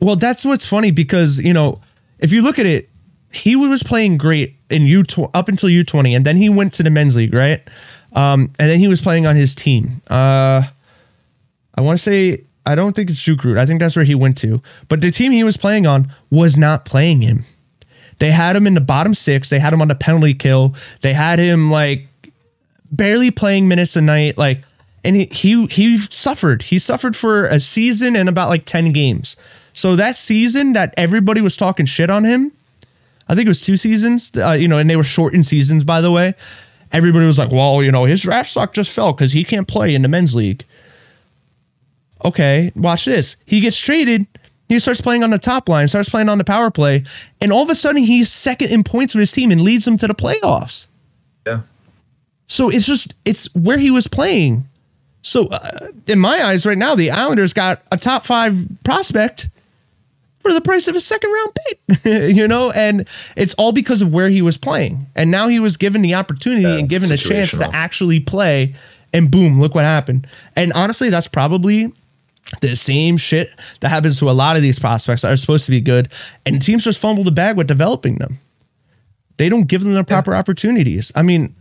[0.00, 1.80] Well, that's what's funny because you know
[2.18, 2.88] if you look at it,
[3.32, 6.72] he was playing great in U tw- up until U twenty, and then he went
[6.74, 7.60] to the men's league, right?
[8.14, 10.02] Um, and then he was playing on his team.
[10.08, 10.64] Uh,
[11.74, 13.58] I want to say I don't think it's Jukurit.
[13.58, 16.56] I think that's where he went to, but the team he was playing on was
[16.56, 17.44] not playing him.
[18.18, 19.50] They had him in the bottom six.
[19.50, 20.76] They had him on the penalty kill.
[21.00, 22.06] They had him like
[22.92, 24.38] barely playing minutes a night.
[24.38, 24.62] Like,
[25.04, 26.62] and he he he suffered.
[26.62, 29.36] He suffered for a season and about like ten games.
[29.72, 32.52] So that season that everybody was talking shit on him,
[33.28, 34.30] I think it was two seasons.
[34.36, 36.34] Uh, you know, and they were shortened seasons, by the way.
[36.92, 39.96] Everybody was like, "Well, you know, his draft stock just fell because he can't play
[39.96, 40.64] in the men's league."
[42.24, 43.36] Okay, watch this.
[43.46, 44.26] He gets traded.
[44.68, 47.04] He starts playing on the top line, starts playing on the power play,
[47.40, 49.96] and all of a sudden he's second in points with his team and leads them
[49.98, 50.86] to the playoffs.
[51.46, 51.62] Yeah.
[52.46, 54.64] So it's just it's where he was playing.
[55.22, 59.50] So uh, in my eyes, right now, the Islanders got a top five prospect
[60.40, 62.04] for the price of a second round pick,
[62.36, 63.06] you know, and
[63.36, 65.06] it's all because of where he was playing.
[65.14, 68.74] And now he was given the opportunity Yeah, and given a chance to actually play
[69.12, 70.26] and boom, look what happened.
[70.56, 71.92] And honestly, that's probably
[72.60, 75.70] the same shit that happens to a lot of these prospects that are supposed to
[75.70, 76.08] be good,
[76.44, 78.38] and teams just fumble the bag with developing them.
[79.38, 81.10] They don't give them the proper opportunities.
[81.16, 81.54] I mean,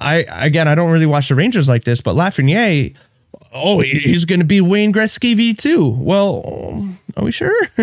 [0.00, 2.96] I again, I don't really watch the Rangers like this, but Lafreniere,
[3.52, 5.94] oh, he's going to be Wayne Gretzky v two.
[5.98, 7.54] Well, are we sure?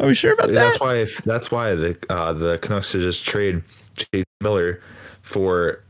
[0.00, 0.54] Are we sure about that?
[0.54, 0.96] That's why.
[0.96, 3.62] If, that's why the uh, the Canucks should just trade
[3.96, 4.80] Chase Miller
[5.22, 5.82] for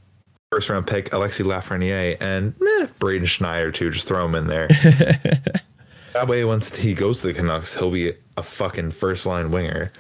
[0.51, 3.90] first round pick Alexi Lafreniere and meh, Braden Schneider too.
[3.90, 4.66] Just throw him in there.
[6.12, 9.92] that way, once he goes to the Canucks, he'll be a fucking first line winger.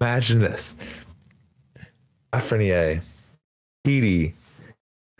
[0.00, 0.76] Imagine this:
[2.32, 3.02] Lafreniere,
[3.84, 4.34] Petey,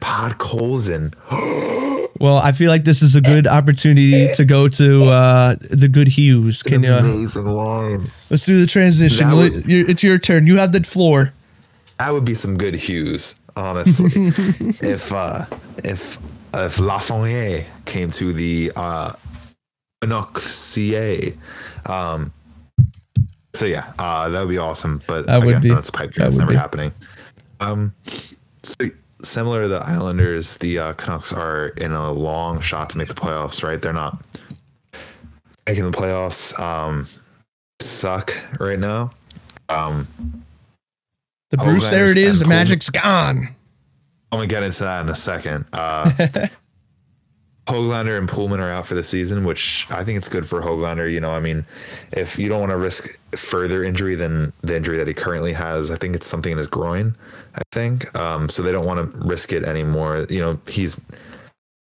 [0.00, 1.14] Podkolzin.
[2.18, 6.08] Well, I feel like this is a good opportunity to go to uh, the good
[6.08, 6.62] Hughes.
[6.62, 6.94] Can you?
[6.94, 8.10] amazing line.
[8.30, 9.30] Let's do the transition.
[9.36, 10.46] Was- it's your turn.
[10.46, 11.34] You have the floor.
[11.98, 14.10] That would be some good Hughes, honestly.
[14.88, 15.46] if uh
[15.84, 16.18] if
[16.54, 19.12] if Lafreniere came to the uh
[20.38, 21.34] CA.
[21.86, 22.32] Um
[23.54, 25.02] so yeah, uh that would be awesome.
[25.06, 25.68] But That would again, be.
[25.70, 26.24] that's pipe dream.
[26.24, 26.56] That It's would never be.
[26.58, 26.92] happening.
[27.60, 27.92] Um
[28.62, 28.74] so
[29.22, 33.14] similar to the Islanders, the uh, Canucks are in a long shot to make the
[33.14, 33.80] playoffs, right?
[33.80, 34.22] They're not
[35.66, 36.58] making the playoffs.
[36.60, 37.08] Um
[37.80, 39.10] suck right now.
[39.68, 40.06] Um
[41.50, 42.40] The Oh, Bruce, there it is.
[42.40, 43.48] The magic's gone.
[44.32, 45.66] I'm gonna get into that in a second.
[45.72, 46.10] Uh,
[47.66, 51.10] Hoglander and Pullman are out for the season, which I think it's good for Hoglander.
[51.10, 51.64] You know, I mean,
[52.12, 55.90] if you don't want to risk further injury than the injury that he currently has,
[55.90, 57.16] I think it's something in his groin.
[57.56, 58.62] I think um, so.
[58.62, 60.26] They don't want to risk it anymore.
[60.30, 61.00] You know, he's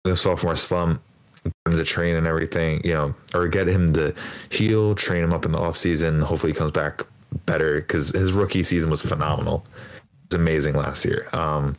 [0.04, 1.02] the sophomore slump.
[1.44, 4.16] Get him to train and everything, you know, or get him to
[4.50, 6.22] heal, train him up in the off season.
[6.22, 7.02] Hopefully, he comes back
[7.46, 9.66] better because his rookie season was phenomenal.
[9.76, 11.28] It was amazing last year.
[11.34, 11.78] Um,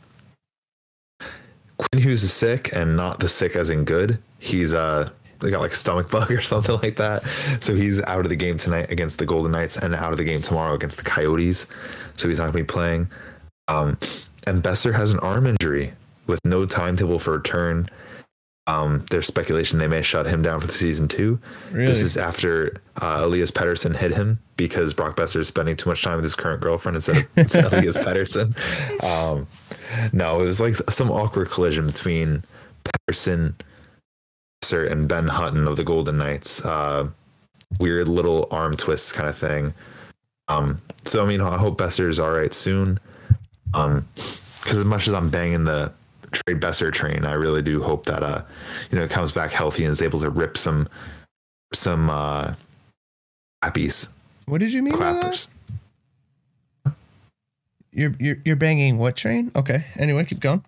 [1.77, 4.17] Quinn Hughes is sick and not the sick as in good.
[4.39, 7.23] He's uh they got like a stomach bug or something like that.
[7.59, 10.23] So he's out of the game tonight against the Golden Knights and out of the
[10.23, 11.67] game tomorrow against the Coyotes.
[12.15, 13.09] So he's not gonna be playing.
[13.67, 13.97] Um
[14.47, 15.93] and Boeser has an arm injury
[16.27, 17.87] with no timetable for return.
[18.67, 21.39] Um, there's speculation they may shut him down for the season too.
[21.71, 21.85] Really?
[21.85, 26.03] This is after uh, Elias Pettersson hit him because Brock Boeser is spending too much
[26.03, 28.55] time with his current girlfriend instead of Elias Pettersson.
[29.03, 29.47] Um,
[30.11, 32.43] no, it was like some awkward collision between
[32.83, 33.53] Pettersson,
[34.63, 36.65] Boeser, and Ben Hutton of the Golden Knights.
[36.65, 37.09] Uh,
[37.79, 39.75] weird little arm twists kind of thing.
[40.47, 42.99] Um, so I mean, I hope Boeser is all right soon.
[43.75, 45.91] Um, because as much as I'm banging the
[46.35, 48.43] trade Boeser train, I really do hope that uh,
[48.91, 50.87] you know, it comes back healthy and is able to rip some
[51.73, 52.53] some uh
[53.63, 54.09] clappies,
[54.45, 55.21] What did you mean by that?
[55.21, 55.47] clappers.
[57.91, 59.51] You're, you're you're banging what train?
[59.55, 59.85] Okay.
[59.97, 60.63] Anyway, keep going.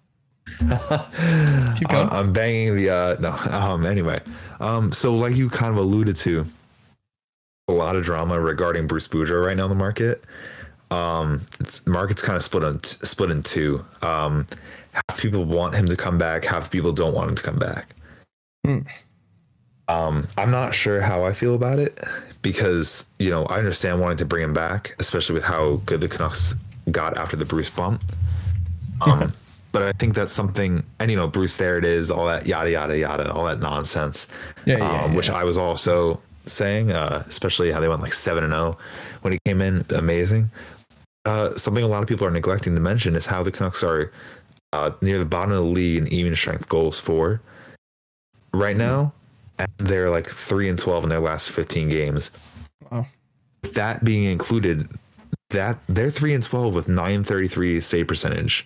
[0.59, 0.70] keep
[1.89, 2.07] going.
[2.07, 4.22] Uh, I'm banging the uh no um anyway
[4.61, 6.45] um so like you kind of alluded to
[7.68, 10.24] a lot of drama regarding Bruce Boudreau right now in the market
[10.91, 14.45] um it's market's kind of split on split in two um
[14.93, 17.93] half people want him to come back half people don't want him to come back
[18.65, 18.79] Hmm.
[19.88, 21.99] um I'm not sure how I feel about it
[22.41, 26.07] because you know I understand wanting to bring him back especially with how good the
[26.07, 26.55] Canucks
[26.89, 28.01] got after the Bruce bump
[29.01, 29.33] um,
[29.71, 32.71] but I think that's something, and you know, Bruce, there it is, all that yada
[32.71, 34.27] yada yada, all that nonsense.
[34.65, 35.17] Yeah, yeah, um, yeah.
[35.17, 38.77] Which I was also saying, uh, especially how they went like seven and zero
[39.21, 40.49] when he came in, amazing.
[41.28, 44.11] Uh, something a lot of people are neglecting to mention is how the Canucks are
[44.71, 47.41] uh, near the bottom of the league in even strength goals for
[48.53, 49.11] right now,
[49.59, 52.32] and they're like three and twelve in their last fifteen games.
[52.89, 53.05] Wow.
[53.73, 54.88] That being included,
[55.49, 58.65] that they're three and twelve with nine thirty three save percentage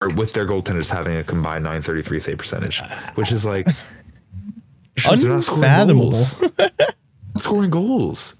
[0.00, 2.82] or with their goaltenders having a combined 933 save percentage,
[3.14, 3.66] which is like
[4.98, 6.10] scoring Unfathomable.
[6.10, 6.42] goals.
[7.36, 8.34] scoring goals.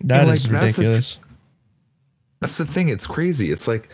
[0.00, 1.18] That And, is like, that's the- ridiculous.
[2.40, 2.88] That's the thing.
[2.88, 3.50] It's crazy.
[3.50, 3.88] It's like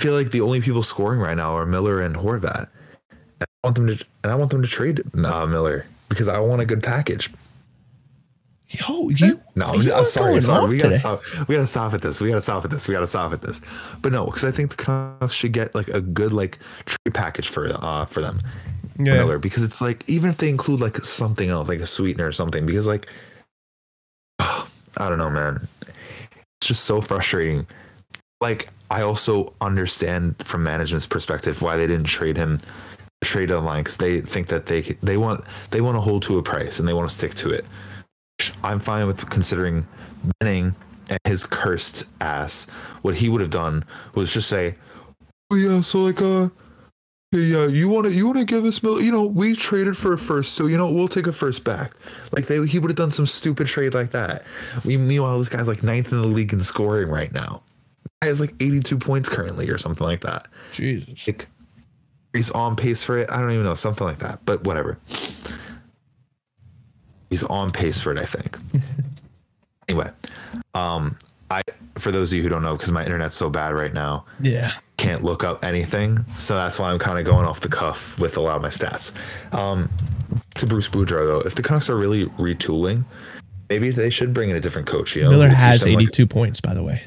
[0.00, 2.68] I feel like the only people scoring right now are Miller and Horvat.
[3.10, 6.38] And I want them to and I want them to trade uh, Miller because I
[6.40, 7.30] want a good package.
[8.68, 9.38] Yo, you.
[9.54, 10.70] No, you I'm sorry, sorry.
[10.70, 10.96] We gotta today.
[10.96, 11.22] stop.
[11.46, 12.20] We gotta stop at this.
[12.20, 12.88] We gotta stop at this.
[12.88, 13.60] We gotta stop at this.
[14.00, 17.48] But no, because I think the Canucks should get like a good like trade package
[17.48, 18.40] for uh for them.
[18.98, 19.14] Yeah.
[19.14, 22.32] Miller because it's like even if they include like something else like a sweetener or
[22.32, 23.08] something because like
[24.38, 24.66] I
[24.96, 25.66] don't know man
[26.64, 27.66] just so frustrating.
[28.40, 32.58] Like I also understand from management's perspective why they didn't trade him
[33.24, 36.42] trade online because they think that they they want they want to hold to a
[36.42, 37.64] price and they want to stick to it.
[38.64, 39.86] I'm fine with considering
[40.40, 40.74] Benning
[41.08, 42.68] and his cursed ass.
[43.02, 43.84] What he would have done
[44.14, 44.74] was just say
[45.50, 46.48] oh yeah so like uh
[47.32, 49.00] yeah, you want to you want to give us Miller?
[49.00, 51.92] You know, we traded for a first, so you know we'll take a first back.
[52.30, 54.44] Like they, he would have done some stupid trade like that.
[54.84, 57.62] We meanwhile, this guy's like ninth in the league in scoring right now.
[58.20, 60.46] He has like 82 points currently or something like that.
[60.72, 61.26] Jesus.
[61.26, 61.46] Like
[62.34, 63.30] he's on pace for it.
[63.30, 64.98] I don't even know something like that, but whatever.
[67.30, 68.58] He's on pace for it, I think.
[69.88, 70.10] anyway,
[70.74, 71.16] um,
[71.50, 71.62] I
[71.96, 74.72] for those of you who don't know, because my internet's so bad right now, Yeah.
[75.02, 76.24] Can't look up anything.
[76.38, 78.68] So that's why I'm kind of going off the cuff with a lot of my
[78.68, 79.12] stats.
[79.52, 79.88] Um,
[80.54, 83.04] to Bruce Boudreau though, if the Canucks are really retooling,
[83.68, 85.16] maybe they should bring in a different coach.
[85.16, 87.02] You know, Miller has them, like- 82 points, by the way.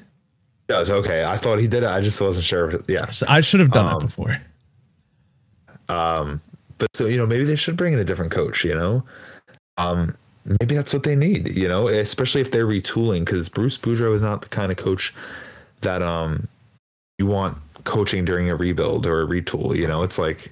[0.68, 1.24] does okay.
[1.24, 1.90] I thought he did it.
[1.90, 2.74] I just wasn't sure.
[2.88, 4.38] Yeah, So I should have done Um, that before.
[5.88, 8.66] but so you know, maybe they should bring in a different coach.
[8.66, 9.04] You know,
[9.78, 10.16] um,
[10.60, 11.56] maybe that's what they need.
[11.56, 15.14] You know, especially if they're retooling, because Bruce Boudreau is not the kind of coach
[15.82, 16.48] that um
[17.20, 19.76] you want coaching during a rebuild or a retool.
[19.76, 20.52] You know, it's like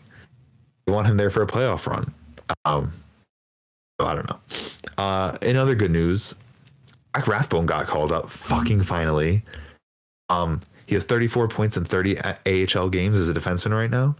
[0.87, 2.13] you want him there for a playoff run.
[2.65, 2.93] Um,
[3.99, 4.39] so I don't know.
[4.97, 6.35] Uh, in other good news,
[7.15, 8.29] Jack Rathbone got called up.
[8.29, 9.43] Fucking finally.
[10.29, 14.15] Um, he has 34 points in 30 AHL games as a defenseman right now.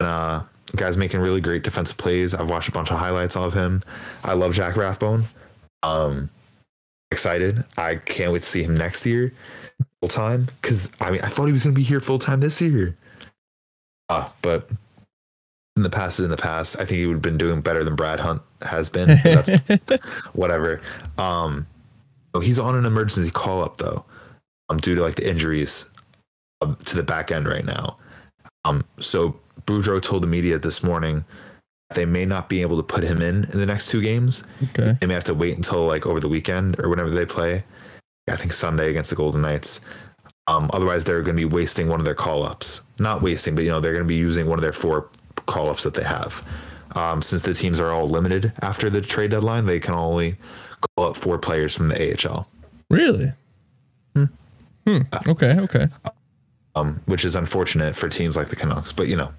[0.00, 0.42] And, uh,
[0.76, 2.34] guy's making really great defensive plays.
[2.34, 3.82] I've watched a bunch of highlights of him.
[4.22, 5.24] I love Jack Rathbone.
[5.82, 6.30] Um,
[7.10, 7.64] excited.
[7.76, 9.32] I can't wait to see him next year
[10.00, 12.40] full time because I mean I thought he was going to be here full time
[12.40, 12.96] this year.
[14.08, 14.70] Uh, but
[15.76, 16.76] in the past is in the past.
[16.76, 19.20] I think he would have been doing better than Brad Hunt has been.
[19.22, 19.50] that's
[20.32, 20.80] whatever.
[21.16, 21.66] Um,
[22.34, 24.04] oh, he's on an emergency call up though,
[24.68, 25.90] um, due to like the injuries
[26.60, 27.96] um, to the back end right now.
[28.64, 31.24] Um, so Boudreau told the media this morning
[31.94, 34.44] they may not be able to put him in in the next two games.
[34.70, 34.96] Okay.
[35.00, 37.64] They may have to wait until like over the weekend or whenever they play.
[38.30, 39.80] I think Sunday against the Golden Knights.
[40.46, 42.82] Um, otherwise, they're going to be wasting one of their call ups.
[42.98, 45.08] Not wasting, but you know they're going to be using one of their four
[45.46, 46.46] call ups that they have.
[46.96, 50.36] Um, since the teams are all limited after the trade deadline, they can only
[50.96, 52.48] call up four players from the AHL,
[52.90, 53.32] Really?
[54.14, 55.02] Hmm.
[55.26, 55.54] Okay.
[55.58, 55.86] Okay.
[56.74, 58.90] um, which is unfortunate for teams like the Canucks.
[58.90, 59.32] But you know,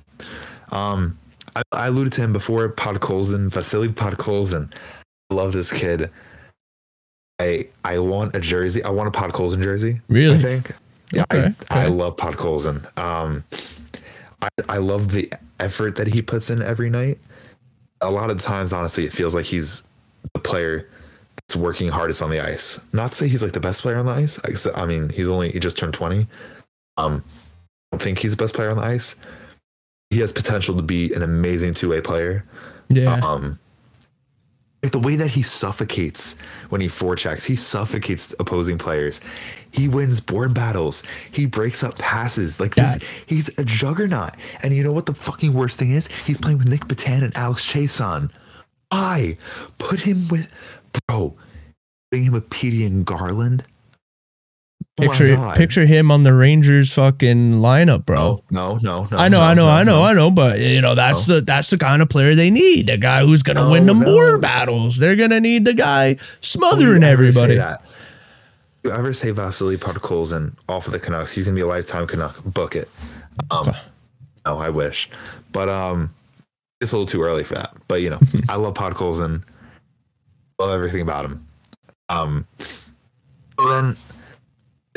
[0.71, 1.17] um,
[1.55, 2.69] I, I alluded to him before.
[2.69, 4.71] Podkolzin, Vasily Podkolzin.
[5.31, 6.11] I love this kid.
[7.39, 8.83] I I want a jersey.
[8.83, 10.01] I want a Pod Podkolzin jersey.
[10.09, 10.35] Really?
[10.35, 10.71] I think.
[11.11, 11.93] Yeah, Okay, I, I okay.
[11.93, 12.97] love Podkolzin.
[12.97, 13.43] Um,
[14.41, 17.17] I I love the effort that he puts in every night.
[18.01, 19.83] A lot of times, honestly, it feels like he's
[20.33, 20.87] the player
[21.35, 22.79] that's working hardest on the ice.
[22.93, 24.39] Not to say he's like the best player on the ice.
[24.45, 26.27] I I mean, he's only he just turned twenty.
[26.97, 27.23] Um,
[27.91, 29.15] I don't think he's the best player on the ice.
[30.11, 32.45] He has potential to be an amazing two way player.
[32.89, 33.15] Yeah.
[33.23, 33.59] Um,
[34.81, 39.19] like the way that he suffocates when he forechecks, he suffocates opposing players.
[39.71, 41.03] He wins board battles.
[41.31, 42.59] He breaks up passes.
[42.59, 43.07] Like this, Yeah.
[43.25, 44.35] he's a juggernaut.
[44.63, 46.07] And you know what the fucking worst thing is?
[46.07, 48.31] He's playing with Nic Petan and Alex Chiasson.
[48.91, 49.37] I
[49.77, 50.49] put him with
[51.07, 51.35] bro?
[52.11, 53.63] Putting him with Petey and Garland.
[54.99, 55.55] Oh picture God.
[55.55, 58.43] picture him on the Rangers fucking lineup, bro.
[58.51, 59.17] No, no, no, no.
[59.17, 60.03] I know, no, I know, no, I know, no.
[60.03, 62.87] I know, but you know that's the that's the kind of player they need.
[62.87, 64.97] The guy who's gonna win them war battles.
[64.97, 67.55] They're gonna need the guy smothering you ever say everybody.
[67.55, 67.81] that.
[68.83, 71.35] You ever say Vasily Podkolzin off of the Canucks?
[71.35, 72.43] He's gonna be a lifetime Canuck.
[72.43, 72.89] Book it.
[73.51, 73.73] Um,
[74.45, 75.09] no, I wish,
[75.51, 76.13] but um,
[76.81, 77.73] it's a little too early for that.
[77.87, 78.19] But you know,
[78.49, 79.43] I love Podkolzin.
[80.59, 81.47] Love everything about him.
[82.09, 82.47] Um,
[83.57, 83.95] then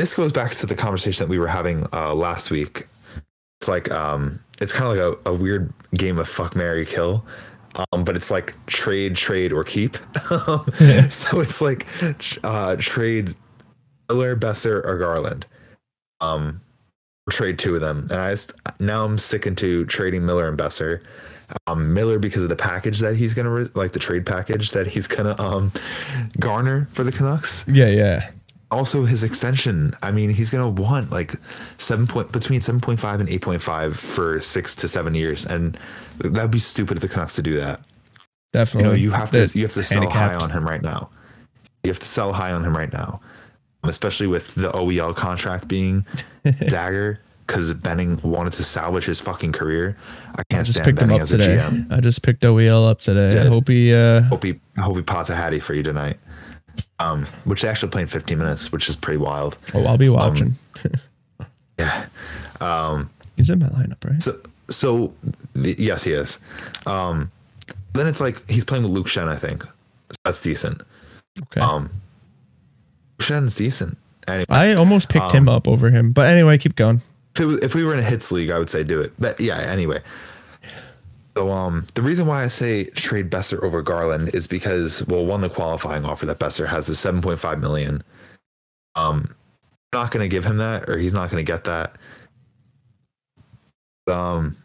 [0.02, 2.88] this goes back to the conversation that we were having uh, last week.
[3.60, 7.24] It's like um, it's kind of like a, a weird game of fuck, Mary kill.
[7.92, 9.94] Um, but it's like trade, trade, or keep.
[11.08, 11.86] so it's like
[12.42, 13.36] uh, trade
[14.08, 15.46] Miller, Boeser, or Garland.
[16.20, 16.60] Um,
[17.30, 21.00] trade two of them, and I just, now I'm sticking to trading Miller and Boeser.
[21.68, 25.06] Um, Miller because of the package that he's gonna like the trade package that he's
[25.06, 25.70] gonna um
[26.40, 27.68] garner for the Canucks.
[27.68, 28.30] Yeah, yeah.
[28.72, 29.94] Also his extension.
[30.02, 31.34] I mean, he's gonna want like
[31.78, 35.44] seven point between seven point five and eight point five for six to seven years,
[35.46, 35.78] and
[36.18, 37.80] that'd be stupid of the Canucks to do that.
[38.52, 41.10] Definitely, You know, you have to you have to sell high on him right now.
[41.84, 43.20] You have to sell high on him right now,
[43.84, 46.06] especially with the OEL contract being
[46.68, 49.96] dagger because Benning wanted to salvage his fucking career.
[50.32, 51.56] I can't I just stand picked him Benning up as a today.
[51.56, 51.92] GM.
[51.92, 53.38] I just picked OEL up today.
[53.40, 56.18] I hope he uh Hope he I hope he pots a hattie for you tonight.
[56.98, 59.58] Um, which they actually play in 15 minutes, which is pretty wild.
[59.74, 60.54] oh I'll be watching.
[61.78, 62.06] Yeah.
[62.60, 64.22] Um, He's in my lineup, right?
[64.22, 65.12] So, so
[65.54, 66.38] the, yes, he is.
[66.86, 67.30] Um,
[67.94, 69.64] then it's like he's playing with Luke Schenn, I think.
[69.64, 69.70] So
[70.24, 70.80] that's decent.
[71.44, 71.60] Okay.
[71.60, 71.90] Um,
[73.18, 73.98] Schenn's decent.
[74.28, 76.12] Anyway, I almost picked um, him up over him.
[76.12, 77.00] But anyway, keep going.
[77.34, 79.12] if, it if we were in a hits league, I would say do it.
[79.18, 80.02] But yeah, anyway.
[81.36, 85.40] So um, the reason why I say trade Boeser over Garland is because well, one
[85.40, 88.02] the qualifying offer that Boeser has is seven point five million.
[88.94, 89.34] Um,
[89.92, 91.96] I'm not going to give him that, or he's not going to get that.
[94.10, 94.56] Um,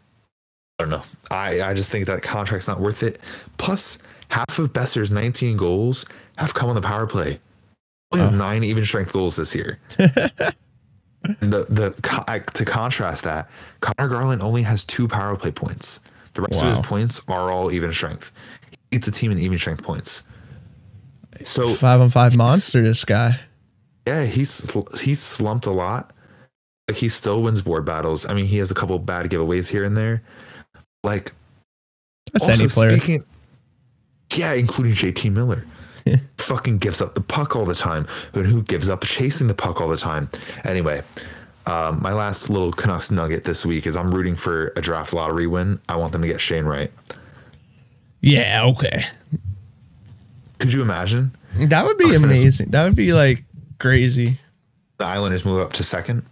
[0.78, 1.02] I don't know.
[1.30, 3.18] I I just think that contract's not worth it.
[3.56, 3.98] Plus,
[4.28, 6.04] half of Boeser's 19 goals
[6.36, 7.40] have come on the power play.
[8.12, 9.78] He has nine even strength goals this year.
[9.98, 10.10] And
[11.40, 13.50] the the to contrast that,
[13.80, 16.00] Conor Garland only has two power play points.
[16.38, 18.30] The rest of his points are all even strength.
[18.70, 20.22] He leads the team in even strength points.
[21.44, 23.38] So Five on five monster, this guy.
[24.06, 26.12] yeah, he's he's slumped a lot.
[26.88, 28.24] Like he still wins board battles.
[28.26, 30.22] I mean, he has a couple bad giveaways here and there.
[31.04, 31.32] Like
[32.32, 32.96] That's any player.
[32.98, 33.24] speaking-
[34.34, 35.64] yeah, including JT Miller.
[36.38, 38.06] Fucking gives up the puck all the time.
[38.32, 40.30] And who gives up chasing the puck all the time?
[40.64, 41.02] Anyway,
[41.68, 45.46] um, my last little Canucks nugget this week is I'm rooting for a draft lottery
[45.46, 45.80] win.
[45.88, 46.90] I want them to get Shane Wright.
[48.20, 49.02] Yeah, okay.
[50.58, 52.70] Could you imagine That would be amazing.
[52.70, 53.44] That would be like
[53.78, 54.38] crazy.
[54.96, 56.24] the Islanders move up to second?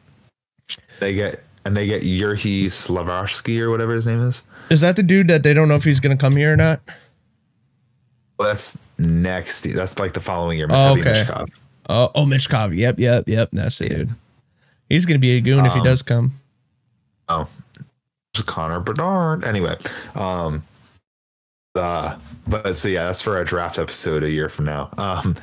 [1.01, 4.43] They get and they get Yurhi Slavarsky or whatever his name is.
[4.70, 6.80] Is that the dude that they don't know if he's gonna come here or not?
[8.39, 9.62] Well, that's next.
[9.64, 10.66] That's like the following year.
[10.70, 11.12] Oh, okay.
[11.12, 11.49] Michkov.
[11.89, 12.72] Oh, oh, Cobb.
[12.72, 13.49] Yep, yep, yep.
[13.53, 14.11] That's the dude.
[14.89, 16.32] He's gonna be a goon if he Um, does come.
[17.28, 17.49] Oh,
[18.47, 19.45] Connor Bedard.
[19.45, 19.76] Anyway,
[20.14, 20.62] um,
[21.74, 24.91] uh, but so yeah, that's for a draft episode a year from now.
[24.97, 25.37] Um,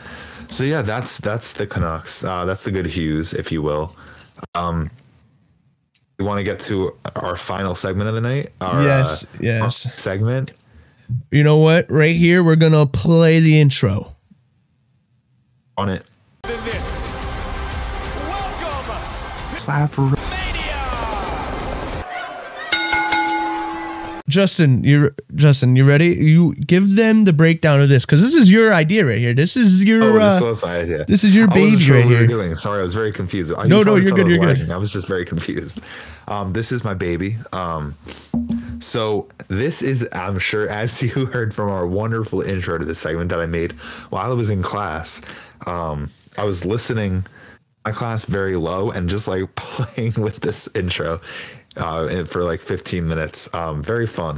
[0.50, 2.24] so yeah, that's that's the Canucks.
[2.24, 3.96] Uh, that's the good Hughes, if you will.
[4.56, 4.90] Um,
[6.20, 8.52] we want to get to our final segment of the night.
[8.62, 10.00] Our, Yes, uh, yes.
[10.00, 10.54] segment.
[11.32, 11.90] You know what?
[11.92, 14.12] Right here, we're gonna play the intro.
[15.78, 16.04] on it.
[19.68, 20.30] Welcome Clap.
[20.30, 20.64] Mania.
[24.28, 26.08] Justin, you Justin, you ready?
[26.08, 29.34] You give them the breakdown of this because this is your idea right here.
[29.34, 31.06] This is your Oh, this uh, was my idea.
[31.06, 32.28] this is your I baby sure right what we here.
[32.28, 32.56] doing.
[32.56, 33.54] Sorry, I was very confused.
[33.58, 34.72] I- No, no, you're good, was you're good.
[34.72, 35.82] I was just very confused.
[36.28, 37.38] Um, this is my baby.
[37.52, 37.96] Um,
[38.80, 43.30] so this is, I'm sure, as you heard from our wonderful intro to this segment
[43.30, 43.74] that I made
[44.10, 45.22] while I was in class.
[45.68, 47.26] Um, I was listening
[47.86, 51.22] my class very low and just like playing with this intro
[51.78, 53.54] uh, for like 15 minutes.
[53.54, 54.38] Um, very fun.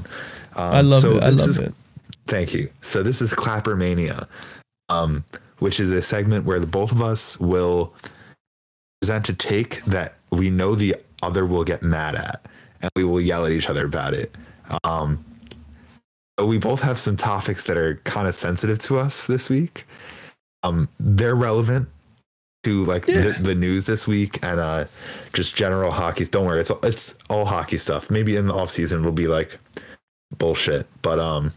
[0.56, 1.24] Um, I love so it.
[1.24, 1.74] I love is- it.
[2.28, 2.70] Thank you.
[2.82, 4.28] So this is Clapper Mania,
[4.90, 5.24] um,
[5.60, 7.94] which is a segment where the both of us will
[9.00, 12.44] present a take that we know the other will get mad at,
[12.82, 14.32] and we will yell at each other about it.
[14.84, 15.24] Um,
[16.44, 19.86] we both have some topics that are kind of sensitive to us this week.
[20.64, 21.90] Um, they're relevant
[22.66, 23.22] to like Yeah.
[23.22, 24.86] the, the news this week and uh,
[25.34, 26.26] just general hockey.
[26.26, 28.12] Don't worry, it's it's all hockey stuff.
[28.12, 29.58] Maybe in the off season we'll be like
[30.38, 31.54] bullshit, but um,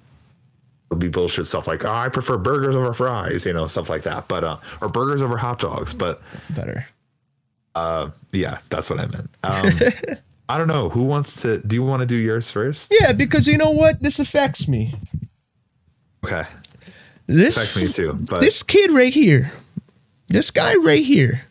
[0.90, 4.02] it'll be bullshit stuff like oh, I prefer burgers over fries, you know, stuff like
[4.04, 4.28] that.
[4.28, 5.92] But uh, or burgers over hot dogs.
[5.94, 6.20] But
[6.54, 6.86] Better.
[7.74, 9.30] uh, yeah, that's what I meant.
[9.42, 10.16] Um,
[10.50, 11.58] I don't know who wants to.
[11.58, 12.94] Do you want to do yours first?
[12.98, 14.02] Yeah, because you know what?
[14.02, 14.94] This affects me.
[16.24, 16.44] Okay,
[17.26, 18.14] This affects me too.
[18.18, 19.52] But this kid right here,
[20.28, 21.42] this guy right here,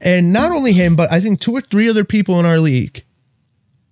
[0.00, 3.02] and not only him, but I think two or three other people in our league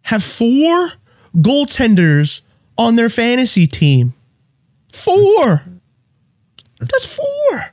[0.03, 0.93] have four
[1.37, 2.43] goaltenders
[2.77, 4.13] on their fantasy team.
[4.93, 5.63] Four.
[6.81, 7.73] That's 4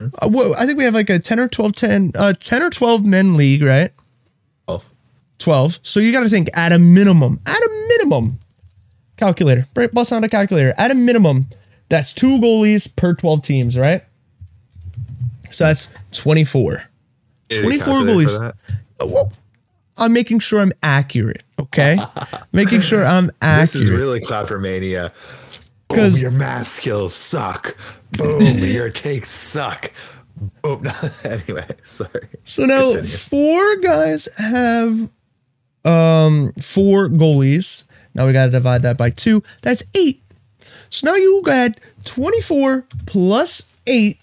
[0.00, 2.70] Uh, well, I think we have like a 10 or 12, 10, uh, 10 or
[2.70, 3.90] 12 men league, right?
[4.68, 4.82] oh,
[5.38, 5.78] 12.
[5.82, 8.38] So you got to think at a minimum, at a minimum,
[9.16, 9.92] calculator, right?
[9.92, 10.74] Bust on a calculator.
[10.76, 11.46] At a minimum,
[11.88, 14.02] that's two goalies per 12 teams, right?
[15.50, 16.84] So that's 24.
[17.50, 18.52] you 24 goalies.
[19.00, 19.32] Uh, Well,
[19.98, 21.98] I'm making sure I'm accurate, okay?
[22.52, 23.60] making sure I'm accurate.
[23.62, 25.12] This is really Clapper Mania.
[25.88, 27.76] Boom, your math skills suck.
[28.12, 29.90] Boom, your takes suck.
[30.62, 30.86] Boom.
[31.24, 32.28] anyway, sorry.
[32.44, 33.08] So now Continue.
[33.08, 35.08] four guys have
[35.84, 37.84] um four goalies.
[38.14, 39.42] Now we got to divide that by two.
[39.62, 40.22] That's eight.
[40.90, 41.72] So now you got
[42.04, 44.18] 24 plus eight.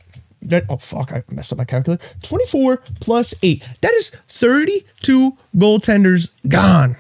[0.47, 2.03] That oh fuck, I messed up my calculator.
[2.23, 3.63] 24 plus eight.
[3.81, 6.95] That is 32 goaltenders gone.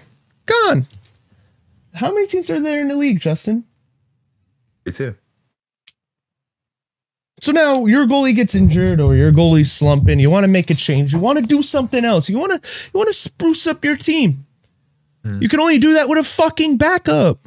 [0.45, 0.85] Gone.
[1.93, 3.63] How many teams are there in the league, Justin?
[4.85, 5.15] Me too.
[7.39, 10.19] So now your goalie gets injured or your goalie's slumping.
[10.19, 11.13] You want to make a change.
[11.13, 12.29] You want to do something else.
[12.29, 14.45] You want to you want to spruce up your team.
[15.23, 15.41] Hmm.
[15.41, 17.39] You can only do that with a fucking backup.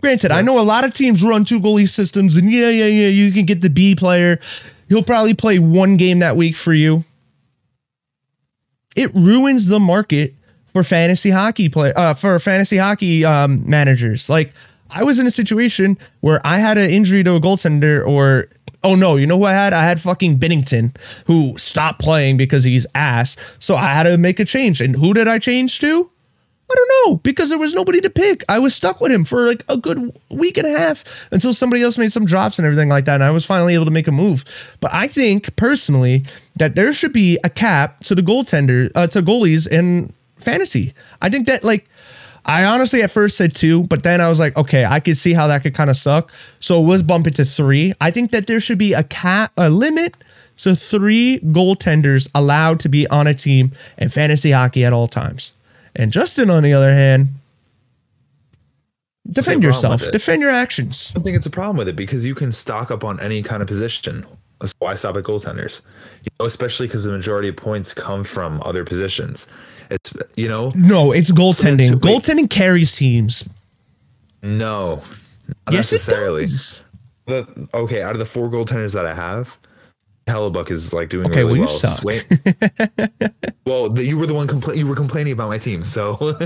[0.00, 3.08] Granted, I know a lot of teams run two goalie systems, and yeah, yeah, yeah,
[3.08, 4.40] you can get the B player.
[4.92, 7.04] He'll probably play one game that week for you.
[8.94, 10.34] it ruins the market
[10.66, 14.28] for fantasy hockey play uh, for fantasy hockey um, managers.
[14.28, 14.52] Like
[14.94, 18.48] I was in a situation where I had an injury to a goaltender or
[18.84, 19.72] oh no, you know who I had?
[19.72, 20.94] I had fucking Binnington
[21.26, 23.38] who stopped playing because he's ass.
[23.58, 24.82] So I had to make a change.
[24.82, 26.10] And who did I change to?
[26.72, 28.44] I don't know because there was nobody to pick.
[28.48, 31.82] I was stuck with him for like a good week and a half until somebody
[31.82, 33.14] else made some drops and everything like that.
[33.14, 34.76] And I was finally able to make a move.
[34.80, 36.24] But I think personally
[36.56, 40.94] that there should be a cap to the goaltender, uh, to goalies in fantasy.
[41.20, 41.86] I think that like
[42.44, 45.32] I honestly at first said two, but then I was like, okay, I could see
[45.32, 46.32] how that could kind of suck.
[46.58, 47.92] So it was bump it to three.
[48.00, 50.16] I think that there should be a cap, a limit.
[50.56, 55.52] So three goaltenders allowed to be on a team in fantasy hockey at all times.
[55.94, 57.28] And Justin, on the other hand,
[59.30, 61.10] defend yourself, defend your actions.
[61.12, 63.42] I don't think it's a problem with it because you can stock up on any
[63.42, 64.24] kind of position.
[64.60, 65.82] That's why I stop at goaltenders.
[66.22, 69.48] You know, especially because the majority of points come from other positions.
[69.90, 71.90] It's you know No, it's goaltending.
[71.90, 73.48] So goaltending carries teams.
[74.42, 75.02] no,
[75.66, 76.44] not Yes, necessarily.
[76.44, 76.84] it does.
[77.26, 79.56] The, okay, out of the four goaltenders that I have,
[80.26, 81.68] Hellebuyck is like doing Okay, really well, you well.
[81.68, 82.00] suck.
[82.00, 82.22] Swain-
[83.66, 85.82] well, the, you were the one compla- you were complaining about my team.
[85.82, 86.36] So,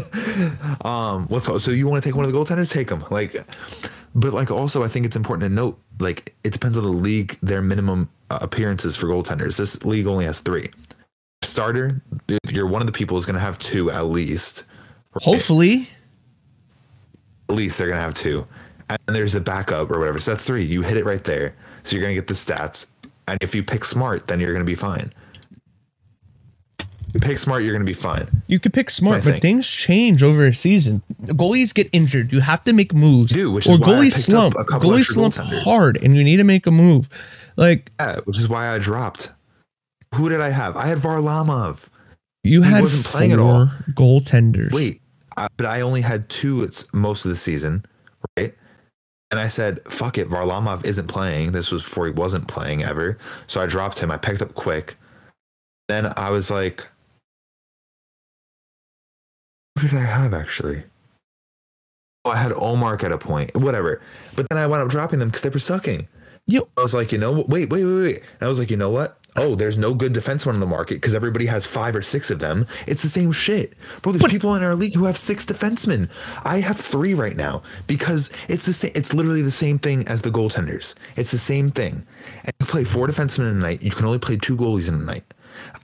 [0.84, 2.72] um, what's so you want to take one of the goaltenders?
[2.72, 3.04] Take them.
[3.10, 3.36] Like,
[4.14, 7.36] but like also, I think it's important to note like it depends on the league
[7.42, 9.58] their minimum uh, appearances for goaltenders.
[9.58, 10.70] This league only has three.
[11.42, 12.00] Starter,
[12.48, 14.64] you're one of the people is going to have two at least.
[15.12, 15.22] right?
[15.22, 15.88] Hopefully,
[17.48, 18.46] at least they're gonna have two.
[18.88, 20.18] And there's a backup or whatever.
[20.18, 20.64] So that's three.
[20.64, 21.54] You hit it right there.
[21.82, 22.90] So you're gonna get the stats.
[23.28, 25.12] And if you pick smart, then you're gonna be fine.
[27.14, 28.42] You pick smart, you're gonna be fine.
[28.46, 29.42] you could pick smart, but think.
[29.42, 31.02] things change over a season.
[31.24, 32.30] Goalies get injured.
[32.30, 33.32] You have to make moves.
[33.32, 34.54] Do, which or is why I goalies slump.
[34.54, 37.08] up a couple Goalies slump hard, and you need to make a move.
[37.56, 39.30] Like Yeah, which is why I dropped.
[40.14, 40.76] Who did I have?
[40.76, 41.88] I had Varlamov.
[42.44, 43.66] you He had wasn't four playing at all.
[43.92, 44.72] goaltenders.
[44.72, 45.00] Wait,
[45.38, 47.84] I, but I only had two it's most of the season,
[48.36, 48.54] right?
[49.30, 51.52] And I said, fuck it, Varlamov isn't playing.
[51.52, 53.18] This was before he wasn't playing ever.
[53.46, 54.10] So I dropped him.
[54.10, 54.96] I picked up Quick.
[55.88, 56.86] Then I was like,
[59.74, 60.84] what did I have actually?
[62.24, 64.00] Oh, I had Ullmark at a point, whatever.
[64.34, 66.08] But then I wound up dropping them because they were sucking.
[66.46, 68.16] You I was like, you know, wait, wait, wait, wait.
[68.16, 69.18] And I was like, you know what?
[69.39, 72.39] Oh, there's no good defenseman on the market because everybody has five or six of
[72.39, 72.66] them.
[72.87, 74.12] It's the same shit, bro.
[74.12, 76.11] There's people in our league who have six defensemen.
[76.45, 78.93] I have three right now because it's the same.
[78.95, 80.95] It's literally the same thing as the goaltenders.
[81.16, 82.05] It's the same thing.
[82.45, 83.82] And you play four defensemen in a night.
[83.82, 85.24] You can only play two goalies in a night.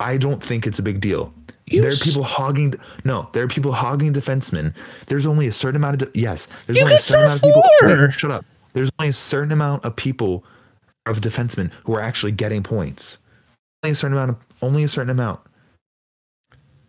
[0.00, 1.32] I don't think it's a big deal.
[1.66, 2.74] You there are people hogging.
[3.04, 4.74] No, there are people hogging defensemen.
[5.06, 6.12] There's only a certain amount of.
[6.12, 7.62] De- yes, there's You only a certain amount of people.
[7.82, 8.44] Wait, shut up.
[8.72, 10.44] There's only a certain amount of people
[11.06, 13.18] of defensemen who are actually getting points.
[13.82, 15.40] Only a certain amount of only a certain amount.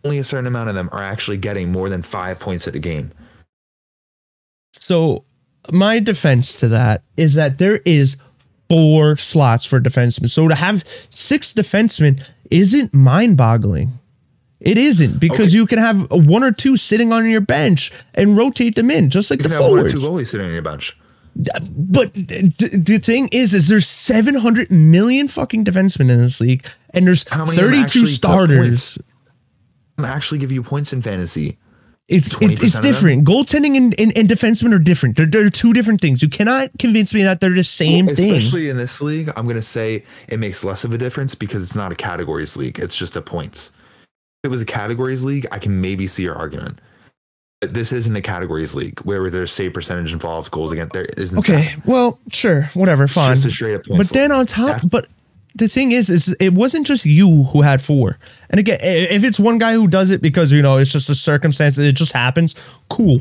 [0.04, 2.78] Only a certain amount of them are actually getting more than five points at a
[2.78, 3.10] game.
[4.74, 5.24] So
[5.72, 8.16] my defense to that is that there is
[8.68, 10.30] four slots for defensemen.
[10.30, 13.98] So to have six defensemen isn't mind-boggling.
[14.60, 15.56] It isn't because Okay.
[15.56, 19.30] you can have one or two sitting on your bench and rotate them in, just
[19.30, 19.92] like You the have one or forwards.
[19.94, 20.96] two goalies sitting on your bench.
[21.36, 27.28] But the thing is, is there's 700 million fucking defensemen in this league, and there's
[27.28, 28.98] How many 32 starters.
[29.98, 31.58] I'm actually give you points in fantasy.
[32.06, 33.24] It's it, it's different.
[33.24, 35.16] Goaltending and, and, and defensemen are different.
[35.16, 36.22] They're, they're two different things.
[36.22, 38.32] You cannot convince me that they're the same thing.
[38.32, 41.74] Especially in this league, I'm gonna say it makes less of a difference because it's
[41.74, 42.78] not a categories league.
[42.78, 43.72] It's just a points.
[44.42, 46.78] If it was a categories league, I can maybe see your argument.
[47.60, 51.38] But this isn't a categories league where there's save percentage involved, goals against there isn't.
[51.38, 53.30] Okay, well, sure, whatever, fine.
[53.30, 55.06] just a straight up But then on top, That's- but
[55.54, 58.18] the thing is, is it wasn't just you who had four.
[58.50, 61.14] And again, if it's one guy who does it because you know it's just a
[61.14, 62.54] circumstance, it just happens,
[62.88, 63.20] cool.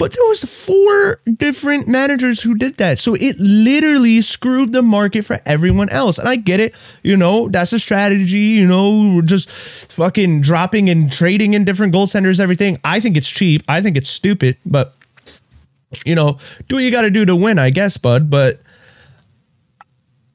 [0.00, 2.98] But there was four different managers who did that.
[2.98, 6.18] So it literally screwed the market for everyone else.
[6.18, 9.50] And I get it, you know, that's a strategy, you know, just
[9.92, 12.78] fucking dropping and trading in different goaltenders, everything.
[12.82, 13.62] I think it's cheap.
[13.68, 14.94] I think it's stupid, but
[16.06, 18.30] you know, do what you got to do to win, I guess, bud.
[18.30, 18.58] But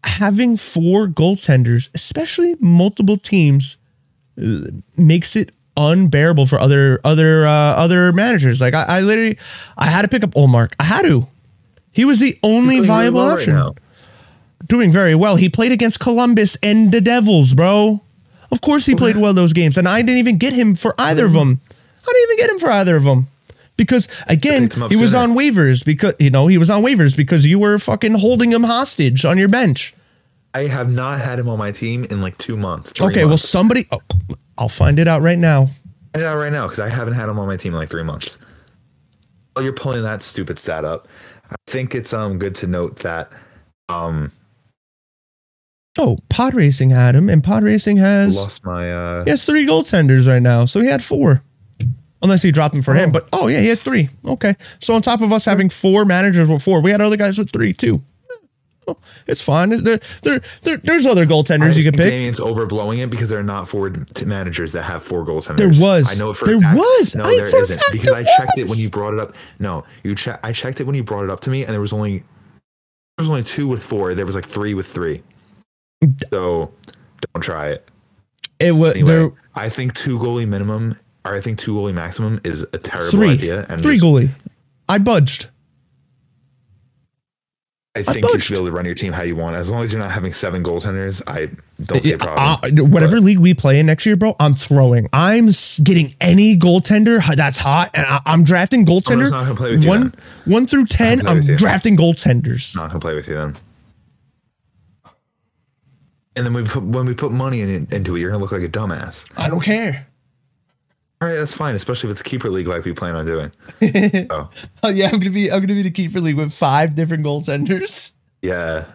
[0.03, 3.79] having four goaltenders, especially multiple teams,
[4.39, 8.61] uh, makes it unbearable for other other uh, other managers.
[8.61, 9.37] Like I, I literally,
[9.77, 10.73] I had to pick up Ullmark.
[10.79, 11.27] I had to.
[11.91, 13.55] He was the only viable well option.
[13.55, 13.75] now.
[14.67, 15.35] Doing very well.
[15.35, 18.01] He played against Columbus and the Devils, bro.
[18.51, 21.25] Of course, he played well those games, and I didn't even get him for either
[21.25, 21.59] of them.
[22.07, 23.27] I didn't even get him for either of them
[23.77, 25.23] because again, picked him up he was sooner.
[25.23, 28.63] on waivers because you know he was on waivers because you were fucking holding him
[28.63, 29.93] hostage on your bench.
[30.53, 32.93] I have not had him on my team in like two months.
[33.01, 33.87] Okay, well, somebody.
[33.91, 33.99] Oh,
[34.57, 35.65] I'll find it out right now.
[36.13, 37.89] Find it out right now because I haven't had him on my team in like
[37.89, 38.39] three months.
[39.53, 41.07] While you're pulling that stupid stat up,
[41.49, 43.31] I think it's um good to note that
[43.89, 44.31] um
[45.97, 49.65] Oh, Pod Racing had him, and Pod Racing has lost my uh he has three
[49.65, 50.65] goaltenders right now.
[50.65, 51.41] So he had four.
[52.21, 53.11] Unless he dropped them for him.
[53.11, 54.09] But oh yeah, he had three.
[54.25, 54.55] Okay.
[54.79, 57.51] So on top of us having four managers with four, we had other guys with
[57.51, 58.01] three too.
[59.27, 59.69] It's fine.
[59.83, 62.09] There, there, there, there's other goaltenders I you can pick.
[62.11, 65.57] Damien's overblowing it because there are not forward managers that have four goaltenders.
[65.57, 66.15] There was.
[66.15, 66.77] I know it for There a fact.
[66.77, 67.15] was.
[67.15, 69.35] No, I- there isn't because I checked it when you brought it up.
[69.59, 71.81] No, you che- I checked it when you brought it up to me, and there
[71.81, 74.13] was only there was only two with four.
[74.13, 75.23] There was like three with three.
[76.29, 76.71] So
[77.33, 77.87] don't try it.
[78.59, 82.39] It was Anyway, there I think two goalie minimum, or I think two goalie maximum
[82.43, 83.65] is a terrible three, idea.
[83.69, 84.29] And three just- goalie.
[84.87, 85.49] I budged.
[87.95, 89.83] I think you should be able to run your team how you want, as long
[89.83, 91.21] as you're not having seven goaltenders.
[91.27, 91.49] I
[91.81, 92.79] don't see a problem.
[92.79, 95.07] Uh, whatever league we play in next year, bro, I'm throwing.
[95.13, 95.47] I'm
[95.81, 99.89] getting any goaltender that's hot, and I, I'm drafting goaltender not gonna play with you
[99.89, 100.13] one then.
[100.45, 101.25] one through ten.
[101.25, 101.55] I'm with you.
[101.55, 102.75] drafting goaltenders.
[102.75, 103.55] not gonna play with you then.
[106.35, 108.61] And then we put when we put money in, into it, you're gonna look like
[108.61, 109.31] a dumbass.
[109.37, 110.07] I don't care.
[111.21, 113.51] All right, that's fine, especially if it's keeper league like we plan on doing.
[114.29, 114.49] oh,
[114.83, 118.11] Oh yeah, I'm gonna be I'm gonna be the keeper league with five different goaltenders.
[118.41, 118.85] yeah.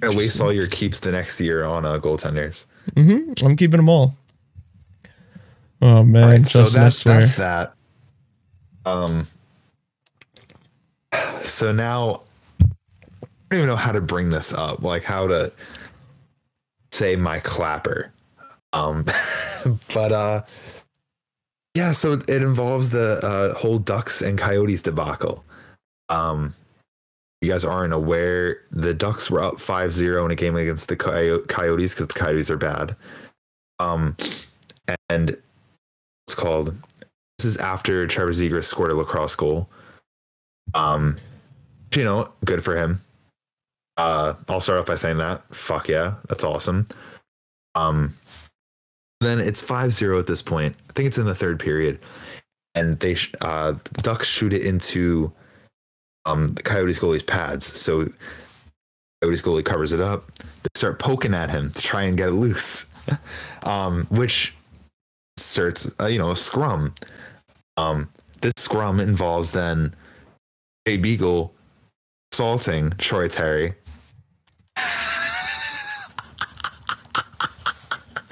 [0.00, 2.64] Gonna waste all your keeps the next year on uh, goaltenders.
[2.92, 3.44] Mm-hmm.
[3.46, 4.14] I'm keeping them all.
[5.82, 7.74] Oh man, right, so Justin, that's that's that.
[8.84, 9.26] Um.
[11.42, 12.22] So now,
[12.60, 12.66] I
[13.50, 15.52] don't even know how to bring this up, like how to
[16.92, 18.12] say my clapper.
[18.72, 19.04] Um,
[19.94, 20.42] but uh,
[21.80, 21.92] yeah.
[21.92, 25.44] So it involves the uh, whole Ducks and Coyotes debacle.
[26.10, 26.54] Um,
[27.40, 31.46] you guys aren't aware, the Ducks were up 5-0 in a game against the Coyo-
[31.48, 32.94] Coyotes because the Coyotes are bad.
[33.78, 34.14] Um,
[35.08, 35.30] and
[36.26, 36.76] it's called.
[37.38, 39.70] This is after Trevor Zegras scored a lacrosse goal.
[40.74, 41.16] Um,
[41.96, 43.00] you know, good for him.
[43.96, 45.42] Uh, I'll start off by saying that.
[45.54, 46.86] Fuck yeah, that's awesome.
[47.74, 48.14] Um,
[49.20, 50.76] then it's 5-0 at this point.
[50.88, 51.98] I think it's in the third period,
[52.74, 55.32] and they uh Ducks shoot it into
[56.24, 57.66] um the Coyotes goalie's pads.
[57.78, 58.08] So
[59.22, 60.32] Coyotes goalie covers it up.
[60.38, 62.90] They start poking at him to try and get it loose,
[63.62, 64.54] um, which
[65.36, 66.94] starts uh, you know a scrum.
[67.76, 68.08] Um,
[68.40, 69.94] this scrum involves then
[70.86, 71.54] a beagle
[72.32, 73.74] assaulting Troy Terry.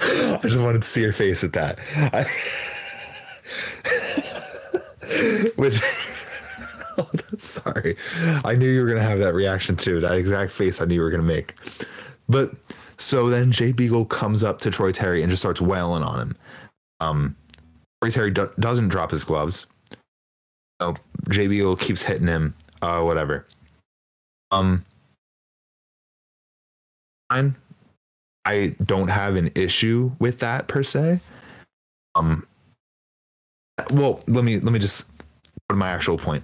[0.09, 1.79] I just wanted to see your face at that.
[1.95, 2.23] I,
[5.55, 5.79] which,
[6.97, 7.95] oh, sorry.
[8.43, 9.99] I knew you were gonna have that reaction too.
[9.99, 11.55] That exact face I knew you were gonna make.
[12.27, 12.51] But
[12.97, 16.35] so then Jay Beagle comes up to Troy Terry and just starts wailing on him.
[16.99, 17.35] Um,
[18.01, 19.67] Troy Terry do- doesn't drop his gloves.
[20.79, 20.95] Oh,
[21.29, 22.55] Jay Beagle keeps hitting him.
[22.81, 23.45] Uh, whatever.
[24.51, 24.85] Um,
[27.31, 27.55] fine.
[28.45, 31.19] I don't have an issue with that per se.
[32.15, 32.47] Um,
[33.91, 35.25] well, let me let me just go
[35.71, 36.43] to my actual point.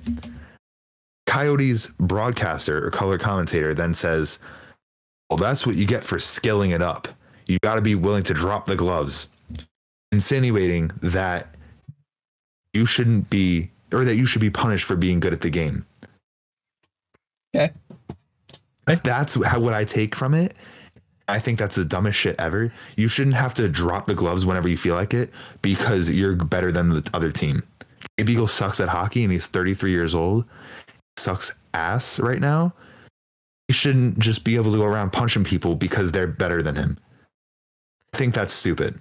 [1.25, 4.39] Coyotes broadcaster or color commentator then says,
[5.29, 7.07] "Well, that's what you get for scaling it up.
[7.47, 9.29] You got to be willing to drop the gloves,"
[10.11, 11.55] insinuating that
[12.73, 15.85] you shouldn't be or that you should be punished for being good at the game.
[17.55, 17.73] Okay.
[18.85, 20.53] That's, that's how what I take from it.
[21.27, 22.71] I think that's the dumbest shit ever.
[22.95, 25.31] You shouldn't have to drop the gloves whenever you feel like it
[25.61, 27.63] because you're better than the other team.
[28.17, 30.45] Jay Beagle sucks at hockey and he's 33 years old.
[31.17, 32.73] Sucks ass right now.
[33.67, 36.97] He shouldn't just be able to go around punching people because they're better than him.
[38.13, 38.99] I think that's stupid.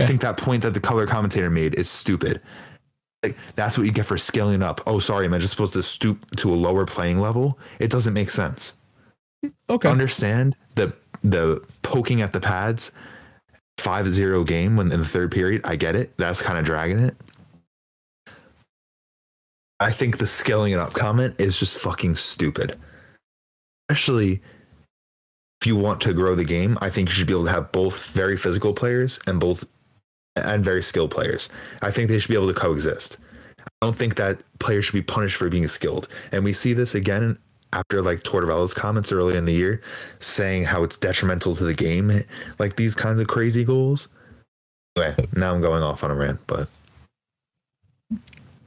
[0.00, 2.40] I think that point that the color commentator made is stupid.
[3.22, 4.80] Like that's what you get for scaling up.
[4.86, 7.58] Oh, sorry, am I just supposed to stoop to a lower playing level?
[7.78, 8.74] It doesn't make sense
[9.68, 9.88] Okay.
[9.88, 12.92] understand the the poking at the pads
[13.78, 15.62] 5-0 game when in the third period.
[15.64, 16.12] I get it.
[16.16, 17.16] That's kind of dragging it.
[19.78, 22.76] I think the scaling it up comment is just fucking stupid.
[23.88, 24.42] Especially
[25.62, 27.70] if you want to grow the game i think you should be able to have
[27.70, 29.66] both very physical players and both
[30.36, 31.48] and very skilled players.
[31.82, 33.18] I think they should be able to coexist.
[33.58, 36.08] I don't think that players should be punished for being skilled.
[36.32, 37.38] And we see this again
[37.72, 39.80] after like Tortorella's comments earlier in the year
[40.18, 42.10] saying how it's detrimental to the game,
[42.58, 44.08] like these kinds of crazy goals.
[44.96, 46.68] Anyway, now I'm going off on a rant, but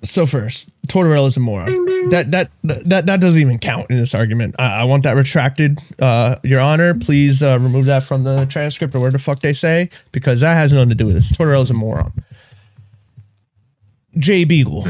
[0.04, 1.68] So first, Tortorella is a moron.
[2.10, 4.56] That, that that that doesn't even count in this argument.
[4.60, 6.94] I, I want that retracted, uh, Your Honor.
[6.94, 10.56] Please uh, remove that from the transcript or where the fuck they say because that
[10.56, 11.32] has nothing to do with this.
[11.32, 12.12] Tortorella is a moron.
[14.18, 14.86] Jay Beagle.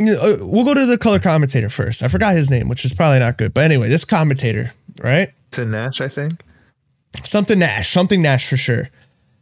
[0.00, 2.02] Uh, We'll go to the color commentator first.
[2.02, 3.54] I forgot his name, which is probably not good.
[3.54, 4.72] But anyway, this commentator,
[5.02, 5.30] right?
[5.48, 6.42] It's a Nash, I think.
[7.24, 8.90] something Nash, something Nash for sure.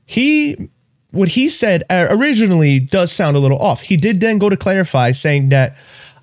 [0.07, 0.71] He,
[1.11, 3.83] what he said uh, originally does sound a little off.
[3.83, 5.77] He did then go to clarify, saying that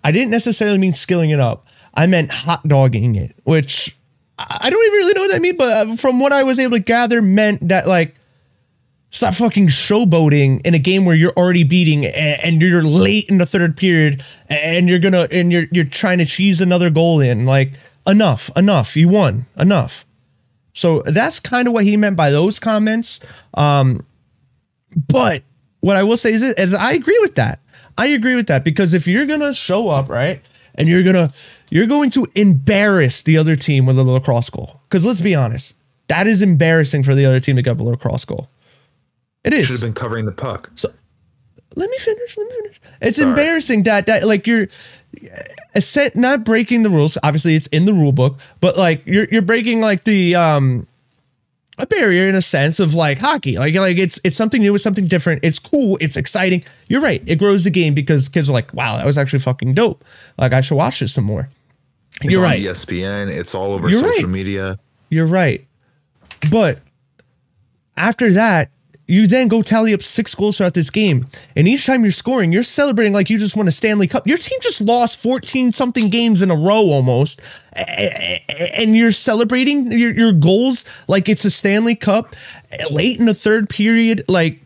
[0.04, 1.66] I didn't necessarily mean skilling it up.
[1.94, 3.96] I meant hot dogging it, which
[4.40, 5.58] I don't even really know what that means.
[5.58, 8.16] But uh, from what I was able to gather, meant that like
[9.14, 13.46] stop fucking showboating in a game where you're already beating and you're late in the
[13.46, 17.46] third period and you're gonna and you're you're trying to cheese another goal in.
[17.46, 17.74] Like
[18.08, 18.98] enough, enough.
[18.98, 20.04] You won, enough.
[20.74, 23.20] So that's kind of what he meant by those comments.
[23.54, 24.04] Um,
[25.08, 25.44] but
[25.82, 27.60] what I will say is, is I agree with that.
[27.96, 30.42] I agree with that because if you're gonna show up right
[30.74, 31.30] and you're gonna
[31.70, 34.82] you're going to embarrass the other team with a lacrosse goal.
[34.90, 35.78] Because let's be honest,
[36.08, 38.50] that is embarrassing for the other team to get a lacrosse goal.
[39.44, 40.72] It Should have been covering the puck.
[40.76, 40.90] So
[41.76, 42.38] Let me finish.
[42.38, 42.82] Let me finish.
[43.02, 43.30] It's Sorry.
[43.30, 44.68] embarrassing that that like you're
[45.76, 47.18] a set not breaking the rules.
[47.24, 50.88] Obviously, it's in the rule book, but like you're you're breaking like the um
[51.80, 53.58] a barrier in a sense of like hockey.
[53.58, 55.44] Like like it's it's something new, it's something different.
[55.44, 56.64] It's cool, it's exciting.
[56.88, 57.22] You're right.
[57.26, 60.04] It grows the game because kids are like, wow, that was actually fucking dope.
[60.38, 61.50] Like I should watch this some more.
[62.22, 62.62] It's You're on right.
[62.62, 63.28] ESPN.
[63.28, 64.32] It's all over You're social right.
[64.32, 64.78] media.
[65.10, 65.66] You're right.
[66.52, 66.80] But
[67.98, 68.70] after that,
[69.06, 71.28] you then go tally up six goals throughout this game.
[71.56, 74.26] And each time you're scoring, you're celebrating like you just won a Stanley Cup.
[74.26, 77.42] Your team just lost 14 something games in a row almost.
[77.76, 82.36] And you're celebrating your, your goals like it's a Stanley Cup
[82.92, 84.62] late in the third period, like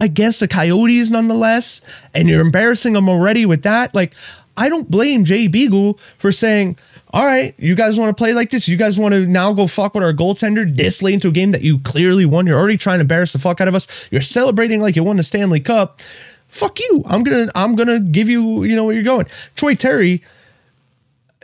[0.00, 1.80] against the Coyotes nonetheless.
[2.14, 3.94] And you're embarrassing them already with that.
[3.94, 4.14] Like,
[4.56, 6.76] I don't blame Jay Beagle for saying,
[7.10, 8.68] all right, you guys want to play like this?
[8.68, 11.52] You guys want to now go fuck with our goaltender this late into a game
[11.52, 12.46] that you clearly won?
[12.46, 14.08] You're already trying to embarrass the fuck out of us.
[14.12, 16.00] You're celebrating like you won the Stanley Cup.
[16.48, 17.02] Fuck you.
[17.06, 19.26] I'm gonna I'm gonna give you you know where you're going.
[19.54, 20.22] Troy Terry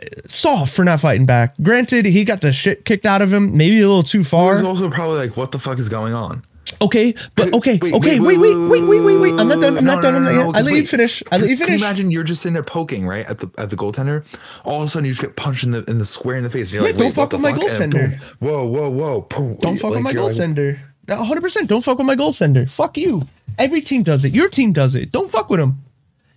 [0.01, 1.55] uh, soft for not fighting back.
[1.61, 4.53] Granted, he got the shit kicked out of him, maybe a little too far.
[4.53, 6.43] was also probably like, what the fuck is going on?
[6.81, 9.39] Okay, but okay, Wait, okay, wait, wait, wait, wait, wait, wait.
[9.39, 9.77] I'm not done.
[9.77, 10.15] I'm not done.
[10.15, 10.55] I'm not yet.
[10.55, 11.23] I let you finish.
[11.31, 11.81] I let you Can finish.
[11.81, 14.23] you imagine you're just sitting there poking right at the at the goaltender?
[14.65, 16.49] All of a sudden, you just get punched in the in the square in the
[16.49, 16.71] face.
[16.73, 17.61] And you're Yeah, like, don't Wait, fuck with my fuck?
[17.61, 18.21] Goaltender.
[18.39, 19.21] Whoa, whoa, whoa!
[19.21, 19.55] Boom.
[19.57, 20.79] Don't fuck Like, with my like, goaltender.
[21.07, 21.67] 100%.
[21.67, 22.69] Don't fuck with my goaltender.
[22.69, 23.23] Fuck you.
[23.59, 24.33] Every team does it.
[24.33, 25.11] Your team does it.
[25.11, 25.77] Don't fuck with him.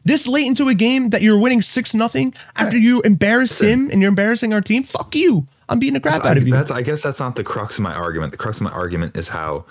[0.05, 4.01] This late into a game that you're winning 6 nothing after you embarrass him and
[4.01, 5.47] you're embarrassing our team, fuck you.
[5.69, 6.53] I'm beating the crap I, out of you.
[6.53, 8.31] that's, I guess that's not the crux of my argument.
[8.33, 9.65] The crux of my argument is how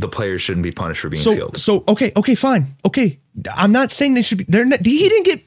[0.00, 1.58] the players shouldn't be punished for being So skilled.
[1.58, 2.66] so okay, okay, fine.
[2.84, 3.18] Okay.
[3.56, 5.40] I'm not saying they should be they're not he didn't get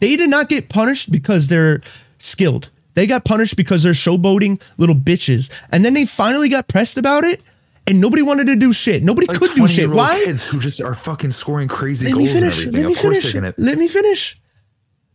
[0.00, 1.80] they did not get punished because they're
[2.18, 2.70] skilled.
[2.94, 5.50] They got punished because they're showboating little bitches.
[5.70, 7.42] And then they finally got pressed about it
[7.86, 9.02] and nobody wanted to do shit.
[9.04, 9.88] Nobody like could do shit.
[9.88, 10.20] 20-year-old Why?
[10.24, 12.58] Kids who just are fucking scoring crazy Let me goals and finish.
[12.66, 12.82] everything.
[12.82, 13.32] Let me of course finish.
[13.32, 13.54] they're gonna.
[13.56, 14.38] Let me finish.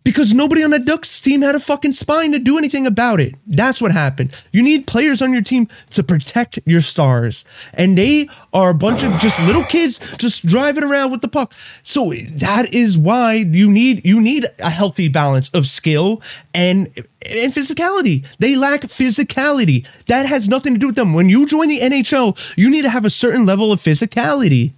[0.03, 3.35] Because nobody on the Ducks team had a fucking spine to do anything about it.
[3.47, 4.35] That's what happened.
[4.51, 7.45] You need players on your team to protect your stars.
[7.73, 11.53] And they are a bunch of just little kids just driving around with the puck.
[11.83, 16.21] So that is why you need you need a healthy balance of skill
[16.53, 16.87] and
[17.25, 18.25] and physicality.
[18.37, 19.87] They lack physicality.
[20.07, 21.13] That has nothing to do with them.
[21.13, 24.73] When you join the NHL, you need to have a certain level of physicality.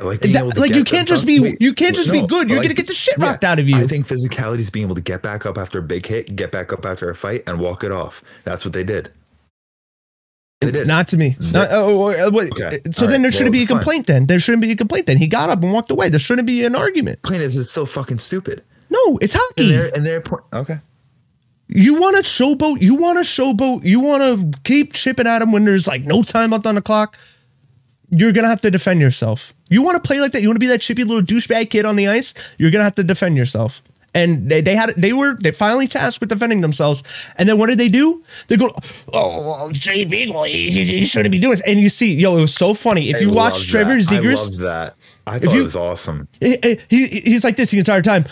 [0.00, 2.48] Like, That- like, you can't just be- you can't just be good.
[2.48, 3.76] You're gonna get the shit rocked out of you.
[3.78, 6.52] I think physicality is being able to get back up after a big hit, get
[6.52, 8.22] back up after a fight, and walk it off.
[8.44, 9.10] That's what they did.
[10.60, 10.86] They did.
[10.86, 11.36] Not to me.
[11.52, 12.40] Not- oh, oh, oh.
[12.40, 12.64] Okay.
[12.86, 13.22] Uh, so All then right.
[13.22, 13.78] there shouldn't Well, be a fine.
[13.78, 14.06] complaint.
[14.06, 15.06] Then there shouldn't be a complaint.
[15.06, 16.08] Then he got up and walked away.
[16.08, 17.22] There shouldn't be an argument.
[17.22, 18.62] Plain is it's still fucking stupid.
[18.90, 19.70] No, it's And hockey.
[19.70, 20.42] they're and they're point.
[20.52, 20.78] Okay.
[21.68, 22.82] You want to showboat.
[22.82, 23.84] You want to showboat.
[23.84, 26.82] You want to keep chipping at him when there's like no time left on the
[26.82, 27.18] clock.
[28.16, 29.52] You're gonna have to defend yourself.
[29.68, 30.42] You want to play like that.
[30.42, 32.54] You want to be that chippy little douchebag kid on the ice.
[32.58, 33.82] You're gonna have to defend yourself.
[34.14, 37.02] And they, they had they were they finally tasked with defending themselves.
[37.36, 38.22] And then what did they do?
[38.48, 38.72] They go,
[39.12, 41.60] oh, Jay Beagle, he shouldn't be doing this.
[41.62, 43.10] And you see, yo, it was so funny.
[43.10, 43.96] If I you watch Trevor.
[43.98, 44.94] Zegras, I loved that.
[45.26, 46.26] I thought you- it was awesome.
[46.40, 46.56] he,
[46.88, 48.24] he- he's like this the entire time.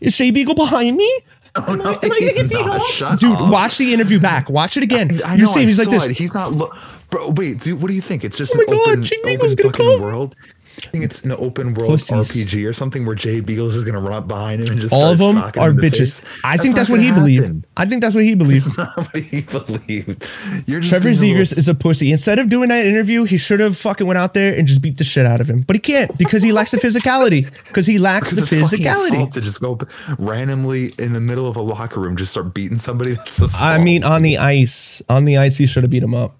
[0.00, 1.10] Is Jay Beagle behind me?
[1.56, 2.82] Oh, no, I he's not.
[2.86, 3.50] Shut Dude, up.
[3.50, 4.50] watch the interview back.
[4.50, 5.18] Watch it again.
[5.24, 5.64] I you know, see him.
[5.66, 6.06] I He's like this.
[6.06, 6.16] it.
[6.16, 6.52] He's not.
[6.52, 6.70] Lo-
[7.10, 7.60] Bro, wait.
[7.60, 8.24] Dude, what do you think?
[8.24, 10.00] It's just Oh an God, open, open gonna fucking come.
[10.02, 10.34] world.
[10.78, 12.28] I think it's an open world Pussies.
[12.46, 15.10] RPG or something where Jay Beagles is gonna run up behind him and just All
[15.12, 16.20] of them are the bitches.
[16.20, 16.40] face.
[16.44, 17.64] I think that's what he gonna believed.
[17.78, 18.66] I think that's what he believed.
[18.76, 20.28] That's not what he believed.
[20.66, 22.12] You're just Trevor being a little- Zegras is a pussy.
[22.12, 24.98] Instead of doing that interview, he should have fucking went out there and just beat
[24.98, 25.60] the shit out of him.
[25.60, 27.46] But he can't because he lacks the physicality.
[27.68, 29.32] Because he lacks the it's physicality.
[29.32, 29.78] to just go
[30.18, 33.14] randomly in the middle of a locker room, just start beating somebody.
[33.14, 33.62] That's.
[33.62, 36.36] I mean, on the ice, on the ice, he should have beat him up.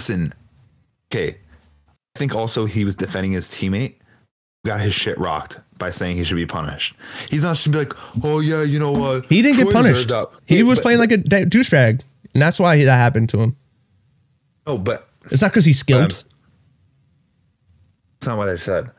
[0.00, 0.32] Listen.
[1.12, 1.36] Okay,
[2.16, 3.96] I think also he was defending his teammate.
[4.64, 6.94] Got his shit rocked by saying he should be punished.
[7.30, 7.92] He's not just be like,
[8.24, 9.26] oh yeah, you know what?
[9.26, 10.08] He didn't get punished.
[10.08, 12.02] that." He was but- playing like a da- douchebag,
[12.34, 13.56] and that's why that happened to him.
[14.66, 16.10] Oh, but It's not because he's skilled.
[16.10, 16.26] That's
[18.26, 18.90] not what I said.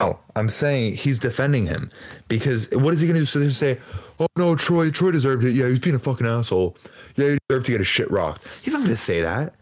[0.00, 1.90] No, I'm saying he's defending him
[2.28, 3.26] because what is he going to do?
[3.26, 3.78] So they say,
[4.18, 5.52] "Oh no, Troy, Troy deserved it.
[5.52, 6.76] Yeah, he was being a fucking asshole.
[7.16, 9.54] Yeah, he deserved to get his shit rocked." He's not going to say that.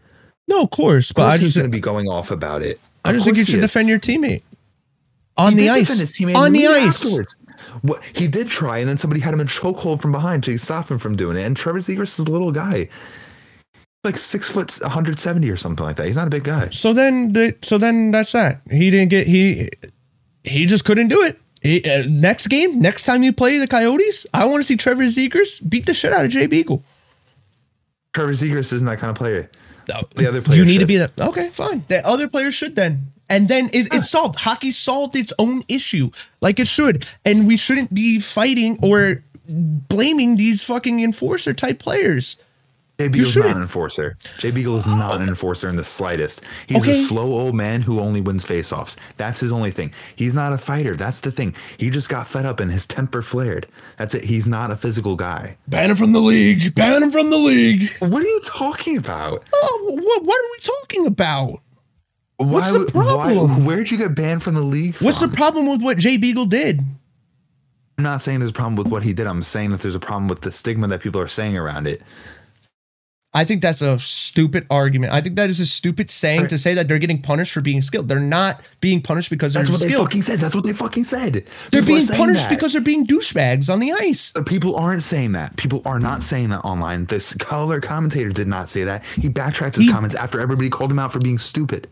[0.47, 2.79] No, of course, but I just, going to be going off about it.
[3.05, 4.43] I just think you should defend your teammate
[5.37, 5.89] on He the ice.
[6.21, 7.05] On the ice.
[7.05, 7.35] Afterwards.
[7.81, 10.89] What he did try, and then somebody had him in chokehold from behind to stop
[10.89, 11.43] him from doing it.
[11.43, 12.89] And Trevor Zegras is a little guy,
[14.03, 16.05] like six foot, 170 or something like that.
[16.05, 16.69] He's not a big guy.
[16.69, 18.61] So then, the, so then that's that.
[18.69, 19.69] He didn't get he
[20.43, 21.39] he just couldn't do it.
[21.61, 25.03] He, uh, next game, next time you play the Coyotes, I want to see Trevor
[25.03, 26.83] Zegras beat the shit out of Jay Beagle.
[28.13, 29.49] Trevor Zegras isn't that kind of player.
[29.85, 31.19] The other you players need to be that.
[31.19, 31.83] Okay, fine.
[31.87, 33.11] The other players should then.
[33.29, 34.19] And then it, it's ah.
[34.19, 34.39] solved.
[34.39, 37.05] Hockey solved its own issue, like it should.
[37.25, 42.37] And we shouldn't be fighting or blaming these fucking enforcer type players.
[42.99, 44.15] Jay Beagle's not an enforcer.
[44.37, 46.43] Jay Beagle is not an enforcer in the slightest.
[46.67, 46.91] He's Okay.
[46.91, 48.95] a slow old man who only wins faceoffs.
[49.17, 49.91] That's his only thing.
[50.15, 50.95] He's not a fighter.
[50.95, 51.55] That's the thing.
[51.77, 53.65] He just got fed up and his temper flared.
[53.97, 54.25] That's it.
[54.25, 55.57] He's not a physical guy.
[55.67, 56.75] Ban him from the league.
[56.75, 57.91] Ban him from the league.
[57.99, 59.43] What are you talking about?
[59.53, 61.59] Oh, what, what are we talking about?
[62.37, 63.65] What's the problem?
[63.65, 64.95] where'd you get banned from the league?
[64.97, 66.79] What's the problem with what Jay Beagle did?
[67.97, 69.27] I'm not saying there's a problem with what he did.
[69.27, 72.01] I'm saying that there's a problem with the stigma that people are saying around it.
[73.35, 75.11] I think that's a stupid argument.
[75.11, 76.49] I think that is a stupid saying Right.
[76.49, 78.07] to say that they're getting punished for being skilled.
[78.07, 80.39] They're not being punished because they're That's what they fucking said.
[80.39, 81.33] That's what they fucking said.
[81.33, 82.49] They're People being punished that.
[82.49, 84.33] because they're being douchebags on the ice.
[84.35, 85.55] Uh, People aren't saying that.
[85.57, 87.05] People are not saying that online.
[87.05, 89.03] This color commentator did not say that.
[89.05, 91.87] He backtracked his He- comments after everybody called him out for being stupid.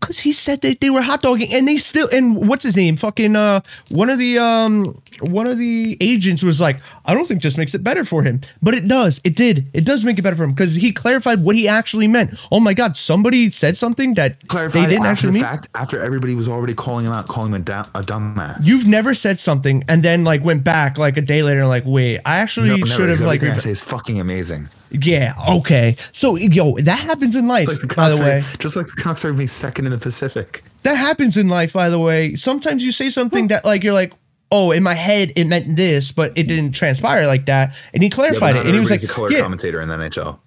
[0.00, 2.96] Because he said that they were hot dogging, and they still and what's his name?
[2.96, 3.60] Fucking uh,
[3.90, 6.80] one of the um, one of the agents was like,
[7.10, 9.20] I don't think just makes it better for him, but it does.
[9.24, 9.66] It did.
[9.74, 12.38] It does make it better for him because he clarified what he actually meant.
[12.52, 15.42] Oh my god, somebody said something that Clarified they didn't actually mean.
[15.42, 18.58] fact after everybody was already calling him out, calling him a, da- a dumbass.
[18.62, 21.82] You've never said something and then like went back like a day later and like,
[21.84, 24.68] wait, I actually no, should have like, everything I say is fucking amazing.
[24.90, 25.96] yeah, okay.
[26.12, 28.42] So yo, that happens in life, Like the by the way.
[28.60, 30.62] just like the Canucks are being second in the Pacific.
[30.84, 32.36] That happens in life, by the way.
[32.36, 34.12] Sometimes you say something that like you're like,
[34.50, 37.74] oh, in my head it meant this, but it didn't transpire like that.
[37.94, 39.40] And he clarified not it, and he was like, a color yeah.
[39.40, 40.38] commentator in the NHL.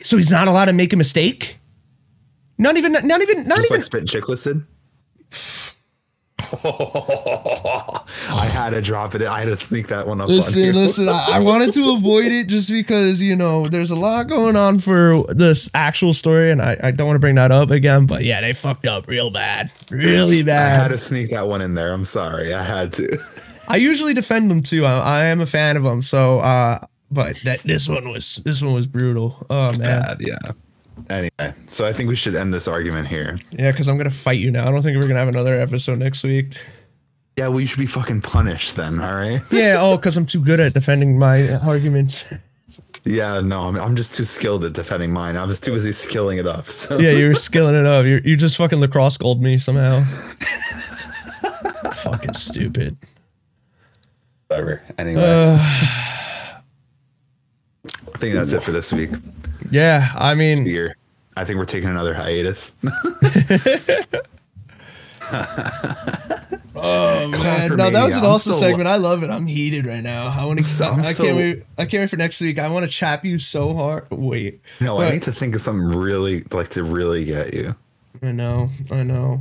[0.00, 1.58] So he's not allowed to make a mistake.
[2.58, 3.80] Not even, not even, not Just even.
[3.80, 4.66] like Spit and did.
[8.30, 9.22] I had to drop it.
[9.22, 10.28] I had to sneak that one up.
[10.28, 10.72] Listen, you.
[10.72, 11.08] listen.
[11.08, 14.78] I, I wanted to avoid it just because you know there's a lot going on
[14.78, 18.06] for this actual story, and I, I don't want to bring that up again.
[18.06, 20.80] But yeah, they fucked up real bad, really bad.
[20.80, 21.92] I had to sneak that one in there.
[21.92, 22.52] I'm sorry.
[22.52, 23.18] I had to.
[23.68, 24.84] I usually defend them too.
[24.84, 26.02] I, I am a fan of them.
[26.02, 29.46] So, uh, but that this one was this one was brutal.
[29.48, 30.52] Oh man, Bad, yeah.
[31.10, 33.38] Anyway, so I think we should end this argument here.
[33.50, 34.66] yeah, because I'm gonna fight you now.
[34.68, 36.56] I don't think we're gonna have another episode next week.
[37.36, 39.40] Yeah, well, you should be fucking punished then, all right?
[39.50, 42.26] Yeah, oh, because I'm too good at defending my arguments.
[43.04, 45.36] Yeah, no, I'm, I'm just too skilled at defending mine.
[45.36, 46.66] I'm just too busy skilling it up.
[46.66, 48.04] So Yeah, you're skilling it up.
[48.06, 50.02] You you just fucking lacrosse gold me somehow.
[51.94, 52.96] fucking stupid.
[54.48, 54.82] whatever.
[54.98, 55.56] Anyway, Uh.
[58.14, 59.10] I think that's it for this week.
[59.72, 60.96] Yeah, I mean, Year.
[61.36, 62.76] I think we're taking another hiatus.
[66.76, 68.88] oh man, no, that was an I'm awesome so- segment.
[68.88, 69.30] I love it.
[69.30, 70.26] I'm heated right now.
[70.26, 70.64] I want to.
[70.64, 71.62] so- I, can't so- wait.
[71.78, 72.58] I can't wait for next week.
[72.58, 74.06] I want to chap you so hard.
[74.10, 77.74] Wait, no, I need to think of something really like to really get you.
[78.22, 79.40] I know, I know.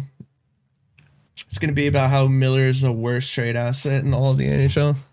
[1.48, 4.48] It's gonna be about how Miller is the worst trade asset in all of the
[4.48, 4.95] NHL.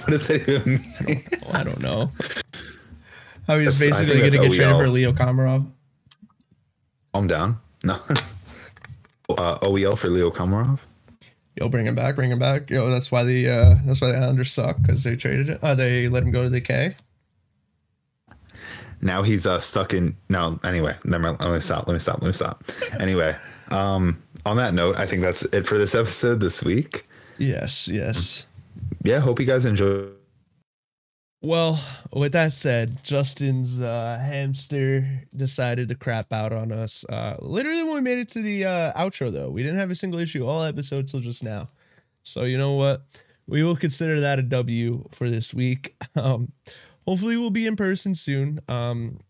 [0.00, 1.22] What does that even mean?
[1.52, 2.10] I don't know.
[3.46, 5.70] He's That's- basically gonna get traded for Leo Komarov.
[7.12, 7.60] Calm down.
[7.84, 7.94] No.
[9.30, 10.80] uh, OEL for Leo Komarov.
[11.58, 12.68] Yo, bring him back, bring him back.
[12.68, 15.64] Yo, that's why the uh that's why the Islanders suck because they traded it.
[15.64, 16.96] Uh, they let him go to the K.
[19.00, 20.16] now he's uh, stuck in.
[20.28, 21.40] No, anyway, never mind.
[21.40, 21.86] Let me stop.
[21.86, 22.20] Let me stop.
[22.20, 22.64] Let me stop.
[23.00, 23.36] Anyway,
[23.70, 27.06] um, on that note, I think that's it for this episode this week.
[27.38, 28.46] Yes, yes.
[29.02, 30.08] Yeah, hope you guys enjoy.
[31.46, 31.80] Well,
[32.12, 37.04] with that said, Justin's uh, hamster decided to crap out on us.
[37.08, 39.94] Uh, literally, when we made it to the uh, outro, though, we didn't have a
[39.94, 41.68] single issue all episode till just now.
[42.24, 43.02] So you know what?
[43.46, 45.94] We will consider that a W for this week.
[46.16, 46.50] Um,
[47.06, 48.58] hopefully, we'll be in person soon.
[48.68, 49.20] Um,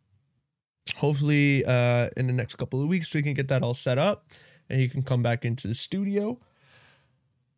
[0.96, 4.24] hopefully, uh, in the next couple of weeks, we can get that all set up,
[4.70, 6.38] and you can come back into the studio.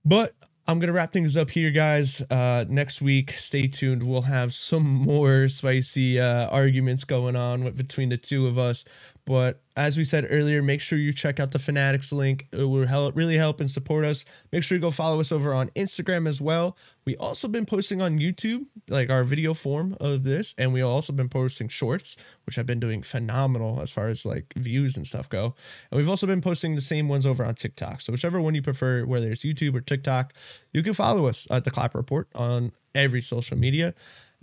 [0.04, 0.34] But
[0.68, 2.20] I'm gonna wrap things up here, guys.
[2.30, 4.02] Uh, next week, stay tuned.
[4.02, 8.84] We'll have some more spicy uh, arguments going on with, between the two of us.
[9.28, 12.46] But as we said earlier, make sure you check out the Fanatics link.
[12.50, 14.24] It will help, really help and support us.
[14.52, 16.78] Make sure you go follow us over on Instagram as well.
[17.04, 21.12] We also been posting on YouTube, like our video form of this, and we also
[21.12, 25.28] been posting shorts, which have been doing phenomenal as far as like views and stuff
[25.28, 25.54] go.
[25.90, 28.00] And we've also been posting the same ones over on TikTok.
[28.00, 30.32] So whichever one you prefer, whether it's YouTube or TikTok,
[30.72, 33.94] you can follow us at the Clap Report on every social media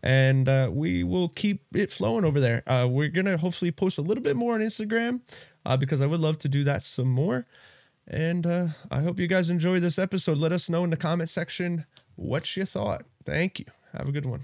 [0.05, 2.61] and uh, we will keep it flowing over there.
[2.67, 5.21] Uh, we're gonna hopefully post a little bit more on Instagram
[5.65, 7.47] uh, because I would love to do that some more.
[8.07, 10.37] And uh, I hope you guys enjoy this episode.
[10.37, 13.03] Let us know in the comment section what you thought.
[13.25, 13.65] Thank you.
[13.93, 14.41] Have a good one.